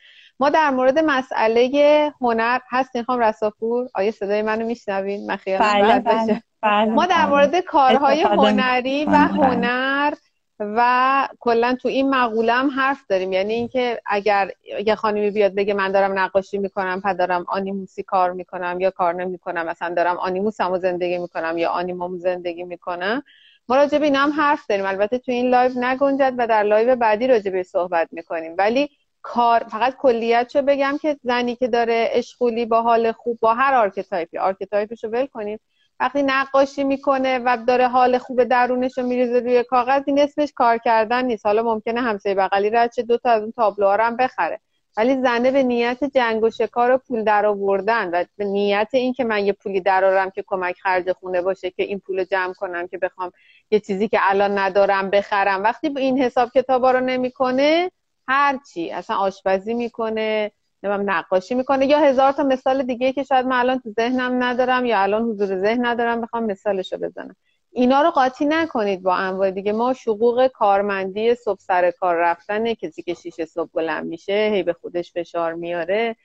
ما 0.42 0.50
در 0.50 0.70
مورد 0.70 1.00
مسئله 1.00 2.14
هنر 2.22 2.60
هستین 2.70 3.04
خانم 3.03 3.20
رساپور 3.20 3.89
آیا 3.94 4.12
صدای 4.12 4.42
منو 4.42 4.66
میشنوید 4.66 5.22
من 5.22 5.38
بله 5.46 6.00
بله 6.00 6.42
بله 6.62 6.86
ما 6.86 7.06
در 7.06 7.26
مورد 7.26 7.60
کارهای 7.60 8.22
هنری 8.22 9.06
و 9.06 9.16
هنر 9.16 10.14
و 10.60 11.28
کلا 11.39 11.76
تو 11.76 11.88
این 11.88 12.10
مقوله 12.10 12.54
هم 12.54 12.70
حرف 12.70 13.06
داریم. 13.10 13.34
یعنی 13.34 13.54
اینکه 13.54 14.02
اگر 14.06 14.52
یه 14.86 14.96
خانمی 14.96 15.32
بیاد 15.32 15.56
بگه 15.56 15.74
من 15.74 15.92
دارم 15.92 16.20
نقاشی 16.20 16.58
می‌کنم 16.58 17.02
پس 17.06 17.18
دارم 17.18 17.46
animus 17.47 17.95
ی 17.95 18.03
کار 18.04 18.32
می‌کنم 18.32 18.78
یا 18.80 18.92
کار 18.92 19.14
نمی‌کنم. 19.14 19.66
مثلا 19.66 19.94
دارم 19.94 20.18
آنیموسمو 20.18 20.78
زندگی 20.78 21.18
می‌کنم 21.18 21.58
یا 21.58 21.70
آنیموم 21.70 22.18
زندگی 22.18 22.64
می‌کنم. 22.64 23.24
ما 23.70 23.76
راجع 23.76 23.98
به 23.98 24.06
اینا 24.06 24.20
هم 24.20 24.32
حرف 24.32 24.68
داریم. 24.70 24.86
البته 24.86 25.18
تو 25.18 25.32
این 25.32 25.50
live 25.49 25.72
نگنجد 25.76 26.34
و 26.38 26.48
در 26.48 26.64
live 26.64 26.95
بعدی 26.96 27.28
راجع 27.28 27.52
به 27.52 27.64
صحبت 27.64 28.08
می‌کنیم. 28.12 28.56
ولی 28.58 28.89
کار 29.22 29.63
فقط 29.63 29.95
کلیتشو 29.97 30.61
بگم 30.61 30.97
که 31.01 31.17
زنی 31.24 31.55
که 31.55 31.67
داره 31.67 32.09
اشغولی 32.11 32.65
با 32.65 32.82
حال 32.82 33.11
خوب 33.11 33.39
با 33.41 33.53
هر 33.53 33.74
archetype 33.74 34.38
ی 34.38 34.43
archetype 34.43 34.91
شو 34.91 35.07
ول 35.07 35.26
کنیم 35.26 35.59
وقتی 35.99 36.24
نقاشی 36.24 36.84
می‌کنه 36.84 37.39
و 37.39 37.57
داره 37.67 37.88
حال 37.88 38.17
خوب 38.17 38.43
درونش 38.43 38.97
رو 38.97 39.03
میریزه 39.03 39.39
روی 39.39 39.63
کاغذ 39.63 40.03
این 40.05 40.19
اسمش 40.19 40.53
کار 40.55 40.78
کردن 40.78 41.26
نیست. 41.26 41.45
حالا 41.45 41.63
ممکنه 41.63 42.01
همسایه 42.01 42.36
بغلی 42.36 42.69
رد 42.69 42.93
شه 42.93 43.03
دو 43.03 43.17
تا 43.17 43.30
از 43.30 43.41
اون 43.41 43.51
تابلوها 43.51 44.05
هم 44.05 44.15
بخره. 44.15 44.59
ولی 44.97 45.22
زنه 45.22 45.51
به 45.51 45.63
نیت 45.63 46.03
جنگ 46.03 46.43
و 46.43 46.49
شکار 46.49 46.91
و 46.91 46.97
پول 46.97 47.24
در 47.24 47.45
آوردن 47.45 48.09
و 48.09 48.26
به 48.38 48.45
نیت 48.45 48.89
این 48.93 49.13
که 49.13 49.24
من 49.24 49.45
یه 49.45 49.53
پولی 49.53 49.82
درارم 49.82 50.30
که 50.30 50.43
کمک 50.47 50.76
خرج 50.84 51.11
خونه 51.11 51.41
باشه 51.41 51.72
که 51.72 51.84
این 51.84 51.99
پول 51.99 52.24
جمع 52.24 52.53
کنم 52.53 52.88
که 52.88 52.97
بخوام 52.97 53.32
یه 53.72 53.80
چیزی 53.80 54.07
که 54.07 54.19
الان 54.22 54.57
ندارم 54.57 55.09
بخرم. 55.09 55.63
وقتی 55.63 55.93
این 55.97 56.22
حساب 56.22 56.49
کتابا 56.55 56.91
رو 56.91 56.99
نمی‌کنه 56.99 57.91
هرچی 58.32 58.91
اصلا 58.91 59.15
آشپزی 59.15 59.73
می‌کنه 59.73 60.51
نقاشی 60.84 61.55
می‌کنه. 61.55 61.86
یا 61.86 61.99
هزار 61.99 62.32
تا 62.32 62.43
مثال 62.43 62.84
دیگه 62.84 63.13
که 63.13 63.23
شاید 63.23 63.45
من 63.45 63.59
الان 63.59 63.79
تو 63.79 63.89
ذهنم 63.89 64.43
ندارم 64.43 64.86
یا 64.86 64.99
الان 65.01 65.21
حضور 65.21 65.47
ذهن 65.47 65.86
ندارم 65.86 66.21
بخوام 66.21 66.45
مثالشو 66.45 66.97
بزنم. 66.97 67.36
اینا 67.71 68.01
رو 68.01 68.09
قاطی 68.09 68.45
نکنید 68.45 69.03
با 69.03 69.15
انواع 69.15 69.51
دیگه. 69.51 69.71
ما 69.71 69.93
شقوق 69.93 70.47
کارمندی 70.47 71.36
صبح 71.36 71.59
سر 71.59 71.91
کار 71.91 72.15
رفتن 72.15 72.73
کسی 72.73 73.03
که 73.03 73.13
شیشه 73.13 73.45
صبح 73.45 73.69
بلند 73.73 74.05
میشه 74.05 74.49
هی 74.53 74.63
به 74.63 74.73
خودش 74.73 75.13
فشار 75.13 75.53
میاره. 75.53 76.15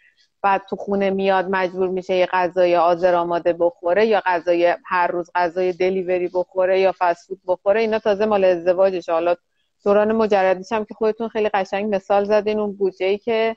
بعد 0.43 0.63
تو 0.71 0.77
خونه 0.77 1.11
میاد 1.11 1.47
مجبور 1.51 1.89
میشه 1.89 2.15
یه 2.15 2.27
غذای 2.27 2.77
آذر 2.77 3.15
آماده 3.15 3.53
بخوره 3.53 4.07
یا 4.07 4.23
غذای 4.27 4.75
هر 4.87 5.07
روز 5.07 5.31
غذای 5.35 5.73
دلیوری 5.73 6.29
بخوره 6.35 6.81
یا 6.81 6.95
فسفود 6.99 7.41
بخوره. 7.47 7.81
اینا 7.81 7.99
تازه 7.99 8.27
مال 8.27 8.45
ازدواجش 8.45 9.09
حالا 9.09 9.37
دوران 9.87 10.13
مجردیش 10.13 10.73
هم 10.73 10.85
که 10.85 10.95
خودتون 10.95 11.29
خیلی 11.29 11.49
قشنگ 11.49 11.95
مثال 11.95 12.25
زدین 12.25 12.59
اون 12.59 12.73
بودجه 12.73 13.19
که 13.19 13.57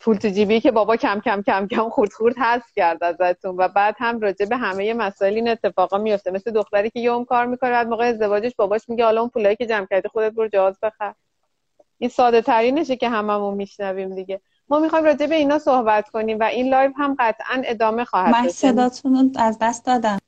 پول 0.00 0.16
تو 0.16 0.28
جیبی 0.28 0.60
که 0.60 0.70
بابا 0.70 0.96
کم 0.96 1.20
کم 1.24 1.42
کم 1.42 1.66
کم 1.66 1.88
خورد 1.88 2.12
خورد 2.12 2.34
هست 2.38 2.74
کرد 2.74 3.04
ازتون 3.04 3.56
و 3.58 3.68
بعد 3.68 3.94
هم 3.98 4.20
راجع 4.20 4.46
به 4.46 4.56
همه 4.56 4.94
مسائل 4.94 5.34
این 5.34 5.48
اتفاقا 5.48 5.98
میفته. 5.98 6.30
مثل 6.30 6.50
دختری 6.50 6.90
که 6.90 7.00
یه 7.00 7.24
کار 7.24 7.46
می‌کنه 7.46 7.70
بعد 7.70 7.88
موقع 7.88 8.04
ازدواجش 8.04 8.52
باباش 8.56 8.88
میگه 8.88 9.04
حالا 9.04 9.20
اون 9.20 9.30
پولایی 9.30 9.56
که 9.56 9.66
جمع 9.66 9.86
کردی 9.90 10.08
خودت 10.08 10.32
برو 10.32 10.48
جهاز 10.48 10.78
بخر. 10.82 11.14
این 11.98 12.10
ساده 12.10 12.42
ترینشه 12.42 12.96
که 12.96 13.08
هممون 13.08 13.54
میشنویم 13.54 14.14
دیگه. 14.14 14.40
ما 14.68 14.78
می‌خوایم 14.78 15.04
راجع 15.04 15.26
به 15.26 15.34
اینا 15.34 15.58
صحبت 15.58 16.10
کنیم 16.10 16.38
و 16.40 16.42
این 16.42 16.68
live 16.68 16.92
هم 16.96 17.16
قطعا 17.18 17.62
ادامه 17.64 18.04
خواهد 18.04 18.34
من 18.34 18.48
صداتون 18.48 19.32
از 19.38 19.58
دست 19.60 19.86
دادم. 19.86 20.18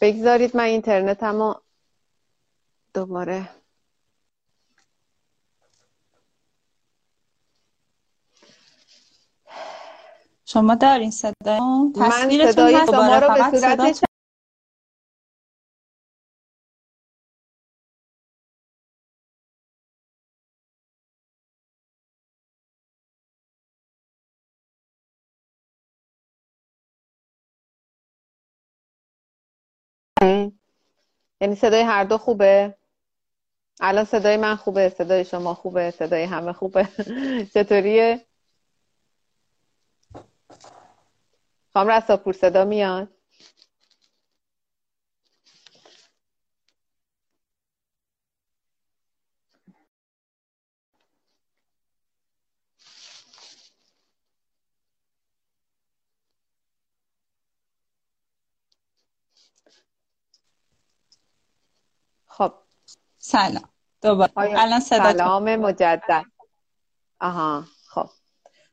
بگذارید 0.00 0.56
من 0.56 0.64
اینترنتمو 0.64 1.54
دوباره. 2.96 3.48
شما 10.44 10.74
دارین 10.74 11.10
صدا 11.10 11.58
من 11.96 12.30
صدای 12.52 12.86
شما 12.86 13.18
رو 13.18 13.34
به 13.34 13.58
صورت 13.58 14.02
یعنی 31.40 31.54
صدای 31.54 31.82
هر 31.82 32.04
دو 32.04 32.18
خوبه؟ 32.18 32.74
الان 33.80 34.04
صدای 34.04 34.36
من 34.36 34.56
خوبه 34.56 34.88
صدای 34.88 35.24
شما 35.24 35.54
خوبه 35.54 35.90
صدای 35.90 36.24
همه 36.24 36.52
خوبه. 36.52 36.88
چطوریه؟ 37.54 38.26
خام 41.74 41.88
رساپور 41.88 42.32
صدا 42.34 42.64
میاد 42.66 43.08
خب 62.26 62.54
سلام. 63.26 63.68
دوباره. 64.02 64.32
الان 64.36 64.80
صدا 64.80 65.12
سلام 65.12 65.56
مجدد. 65.56 66.24
آها 67.20 67.64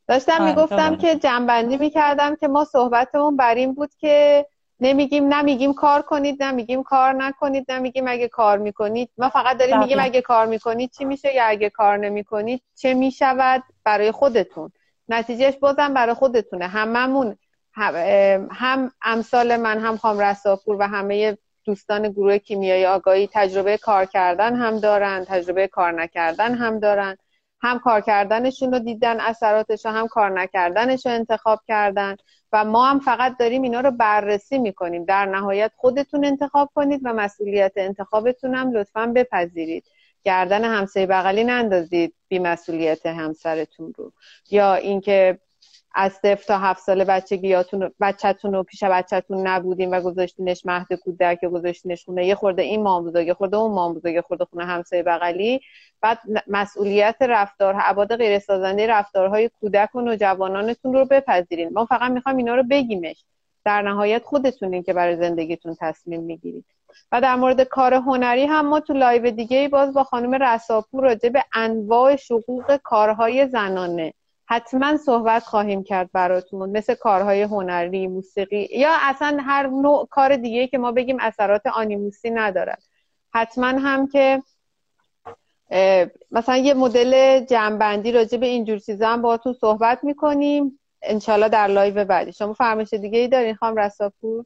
داشتم 0.07 0.41
آره، 0.41 0.45
می‌گفتم 0.45 0.95
که 0.95 1.15
جنبندی 1.15 1.77
می‌کردم 1.77 2.35
که 2.35 2.47
ما 2.47 2.65
صحبتمون 2.65 3.37
بر 3.37 3.55
این 3.55 3.73
بود 3.73 3.95
که 3.97 4.45
نمیگیم 4.79 5.33
نمیگیم 5.33 5.73
کار 5.73 6.01
کنید 6.01 6.43
نمیگیم 6.43 6.83
کار 6.83 7.13
نکنید 7.13 7.71
نمیگیم 7.71 8.07
اگه 8.07 8.27
کار 8.27 8.57
می‌کنید. 8.57 9.09
ما 9.17 9.29
فقط 9.29 9.57
داریم 9.57 9.79
میگیم 9.79 9.97
اگه 9.99 10.21
کار 10.21 10.45
می‌کنید 10.45 10.91
چی 10.91 11.05
میشه 11.05 11.35
یا 11.35 11.45
اگه 11.45 11.69
کار 11.69 11.97
نمی‌کنید 11.97 12.61
چه 12.75 12.93
می‌شود 12.93 13.63
برای 13.83 14.11
خودتون. 14.11 14.71
نتیجهش 15.09 15.57
بازم 15.57 15.93
برای 15.93 16.13
خودتونه. 16.13 16.67
هممون 16.67 17.37
هم 18.51 18.91
امثال 19.01 19.57
من 19.57 19.79
هم 19.79 19.97
خام 19.97 20.19
رساپور 20.19 20.75
و 20.79 20.87
همه 20.87 21.37
دوستان 21.65 22.11
گروه 22.11 22.37
کیمیایی 22.37 22.85
آگاهی 22.85 23.29
تجربه 23.33 23.77
کار 23.77 24.05
کردن 24.05 24.55
هم 24.55 24.79
دارن 24.79 25.25
تجربه 25.25 25.67
کار 25.67 25.91
نکردن 25.91 26.55
هم 26.55 26.79
دارن. 26.79 27.17
هم 27.61 27.79
کار 27.79 28.01
کردنشون 28.01 28.73
رو 28.73 28.79
دیدن 28.79 29.19
اثراتش 29.19 29.85
رو 29.85 29.91
هم 29.91 30.07
کار 30.07 30.41
نکردنش 30.41 31.05
رو 31.05 31.11
انتخاب 31.11 31.59
کردن. 31.67 32.15
و 32.51 32.65
ما 32.65 32.85
هم 32.85 32.99
فقط 32.99 33.37
داریم 33.37 33.61
اینا 33.61 33.79
رو 33.79 33.91
بررسی 33.91 34.57
می‌کنیم. 34.57 35.05
در 35.05 35.25
نهایت 35.25 35.71
خودتون 35.75 36.25
انتخاب 36.25 36.69
کنید 36.75 37.01
و 37.03 37.13
مسئولیت 37.13 37.71
انتخابتون 37.75 38.55
هم 38.55 38.71
لطفا 38.71 39.11
بپذیرید. 39.15 39.85
گردن 40.23 40.63
همسایه 40.63 41.05
بغلی 41.05 41.43
نندازید 41.43 42.15
بی 42.27 42.39
مسئولیت 42.39 43.05
همسرتون 43.05 43.93
رو. 43.97 44.11
یا 44.51 44.73
اینکه 44.73 45.39
از 45.93 46.13
صفر 46.13 46.43
تا 46.47 46.57
هفت 46.57 46.83
سال 46.83 47.03
بچگیاتون 47.03 47.91
بچهتون 48.01 48.53
رو 48.53 48.63
پیش 48.63 48.83
بچهتون 48.83 49.47
نبودیم 49.47 49.91
و 49.91 50.01
گذاشتینش 50.01 50.65
مهد 50.65 50.93
کودک 50.93 51.43
یا 51.43 51.49
گذاشتینش 51.49 52.05
خونه. 52.05 52.25
یه 52.25 52.35
خورده 52.35 52.61
این 52.61 52.83
مام 52.83 53.05
بزرگ 53.05 53.33
خورده 53.33 53.57
اون 53.57 53.71
مام 53.71 53.93
بزرگ 53.93 54.21
خورده 54.21 54.45
خونه 54.45 54.65
همسایه 54.65 55.03
بغلی. 55.03 55.61
بعد 56.01 56.19
مسئولیت 56.47 57.15
رفتار 57.21 57.75
ابعاد 57.75 58.15
غیر 58.15 58.39
سازنده 58.39 58.87
رفتارهای 58.87 59.49
کودک 59.49 59.95
و 59.95 60.01
نوجوانانتون 60.01 60.93
رو 60.93 61.05
بپذیرین. 61.05 61.69
ما 61.73 61.85
فقط 61.85 62.11
می‌خوایم 62.11 62.37
اینا 62.37 62.55
رو 62.55 62.63
بگیمش. 62.63 63.25
در 63.65 63.81
نهایت 63.81 64.23
خودتونین 64.23 64.83
که 64.83 64.93
برای 64.93 65.15
زندگیتون 65.15 65.75
تصمیم 65.79 66.21
می‌گیرید. 66.21 66.65
و 67.11 67.21
در 67.21 67.35
مورد 67.35 67.61
کار 67.61 67.93
هنری 67.93 68.45
هم 68.45 68.67
ما 68.67 68.79
تو 68.79 68.93
live 68.93 69.31
دیگه 69.31 69.69
باز 69.69 69.93
با 69.93 70.03
خانم 70.03 70.43
رساپور 70.43 71.03
راجع 71.03 71.29
به 71.29 71.43
انواع 71.53 72.15
شقوق 72.15 72.75
کارهای 72.83 73.47
زنانه 73.47 74.13
حتما 74.45 74.97
صحبت 74.97 75.43
خواهیم 75.43 75.83
کرد 75.83 76.09
براتون. 76.13 76.69
مثل 76.69 76.93
کارهای 76.93 77.41
هنری 77.41 78.07
موسیقی 78.07 78.67
یا 78.71 78.89
اصلا 79.01 79.37
هر 79.41 79.67
نوع 79.67 80.07
کار 80.11 80.35
دیگه 80.35 80.67
که 80.67 80.77
ما 80.77 80.91
بگیم 80.91 81.17
اثرات 81.19 81.67
animus 81.67 82.20
ی 82.20 82.29
ندارد 82.29 82.83
حتما 83.33 83.67
هم 83.67 84.07
که 84.07 84.43
مثلا 86.31 86.57
یه 86.57 86.73
مدل 86.73 87.39
جمع‌بندی 87.45 88.11
راجع 88.11 88.37
به 88.37 88.45
اینجور 88.45 88.77
چیزا 88.77 89.07
هم 89.07 89.21
باهاتون 89.21 89.53
صحبت 89.53 90.03
می‌کنیم. 90.03 90.79
انشالله 91.01 91.49
در 91.49 91.67
live 91.67 92.05
بعدی. 92.05 92.31
شما 92.33 92.53
فرمایش 92.53 92.93
دیگه 92.93 93.19
ای 93.19 93.27
دارین 93.27 93.55
خواهم 93.55 93.75
رساپور؟ 93.75 94.45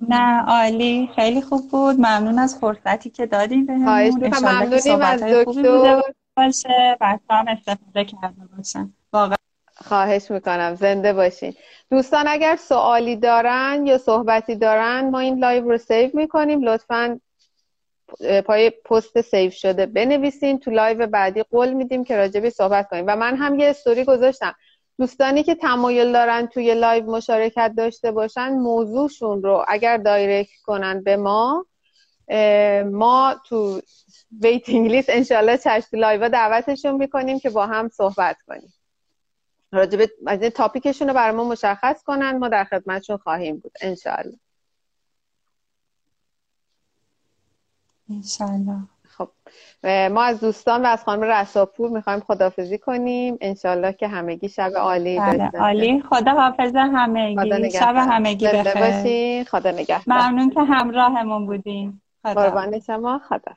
نه 0.00 0.42
عالی. 0.42 1.10
خیلی 1.14 1.42
خوب 1.42 1.70
بود. 1.70 1.96
ممنون 1.96 2.38
از 2.38 2.58
فرصتی 2.58 3.10
که 3.10 3.26
دادین 3.26 3.66
بهمون. 3.66 4.28
ممنونیم 4.42 5.00
از 5.00 5.22
دکتر. 5.22 6.02
باشه 6.36 6.96
هم 7.30 7.48
استفاده 7.48 8.04
کرده 8.04 8.46
باشن. 8.56 8.92
واقعا. 9.12 9.36
خواهش 9.76 10.30
می‌کنم. 10.30 10.74
زنده 10.74 11.12
باشین. 11.12 11.54
دوستان 11.90 12.24
اگر 12.28 12.56
سوالی 12.56 13.16
دارن 13.16 13.86
یا 13.86 13.98
صحبتی 13.98 14.56
دارن 14.56 15.10
ما 15.10 15.18
این 15.18 15.38
live 15.38 15.70
رو 15.70 15.78
save 15.78 16.10
می‌کنیم. 16.14 16.62
لطفا 16.62 17.20
پای 18.46 18.70
پست 18.70 19.20
save 19.20 19.50
شده 19.50 19.86
بنویسین. 19.86 20.58
تو 20.58 20.70
live 20.70 21.06
بعدی 21.06 21.42
قول 21.42 21.72
میدیم 21.72 22.04
که 22.04 22.16
راجبش 22.16 22.50
صحبت 22.50 22.88
کنیم. 22.88 23.04
و 23.08 23.16
من 23.16 23.36
هم 23.36 23.58
یه 23.58 23.70
استوری 23.70 24.04
گذاشتم. 24.04 24.54
دوستانی 24.98 25.42
که 25.42 25.54
تمایل 25.54 26.12
دارن 26.12 26.46
توی 26.46 26.74
live 26.74 27.10
مشارکت 27.10 27.72
داشته 27.76 28.12
باشن 28.12 28.48
موضوعشون 28.48 29.42
رو 29.42 29.64
اگر 29.68 29.96
direct 29.96 30.60
کنن 30.64 31.02
به 31.02 31.16
ما 31.16 31.66
ما 32.84 33.34
تو 33.48 33.80
waiting 34.40 34.90
list 34.90 35.10
انشالله 35.10 35.58
جهت 35.58 35.94
live 35.94 36.28
دعوتشون 36.28 36.92
می‌کنیم 36.92 37.38
که 37.38 37.50
با 37.50 37.66
هم 37.66 37.88
صحبت 37.88 38.36
کنیم. 38.46 38.72
راجب 39.72 40.10
از 40.26 40.42
این 40.42 40.50
topic 40.50 40.82
شون 40.82 41.08
رو 41.08 41.14
برای 41.14 41.36
ما 41.36 41.44
مشخص 41.44 42.02
کنن. 42.02 42.38
ما 42.38 42.48
در 42.48 42.64
خدمتشون 42.64 43.16
خواهیم 43.16 43.56
بود. 43.58 43.72
انشالله 43.80 44.38
انشالله 48.10 48.78
خب. 49.08 49.28
ما 49.84 50.22
از 50.22 50.40
دوستان 50.40 50.82
و 50.82 50.86
از 50.86 51.04
خانم 51.04 51.22
رساپور 51.22 51.90
می‌خوایم 51.90 52.20
خدافزی 52.20 52.78
کنیم. 52.78 53.38
انشالله 53.40 53.92
که 53.92 54.08
همگی 54.08 54.48
شب 54.48 54.72
عالی 54.76 55.18
بله. 55.18 55.50
عالی. 55.50 56.02
خدا 56.02 56.30
حافظ 56.30 56.76
همگی 56.76 57.70
شب 57.70 57.94
همگی 57.96 58.46
بخیر. 58.46 59.44
خدا 59.44 59.70
نگهدار. 59.70 60.18
ممنون 60.18 60.50
که 60.50 60.60
همراهمون 60.60 61.46
بودین. 61.46 62.00
قربان 62.24 62.80
شما. 62.80 63.20
خدا. 63.28 63.52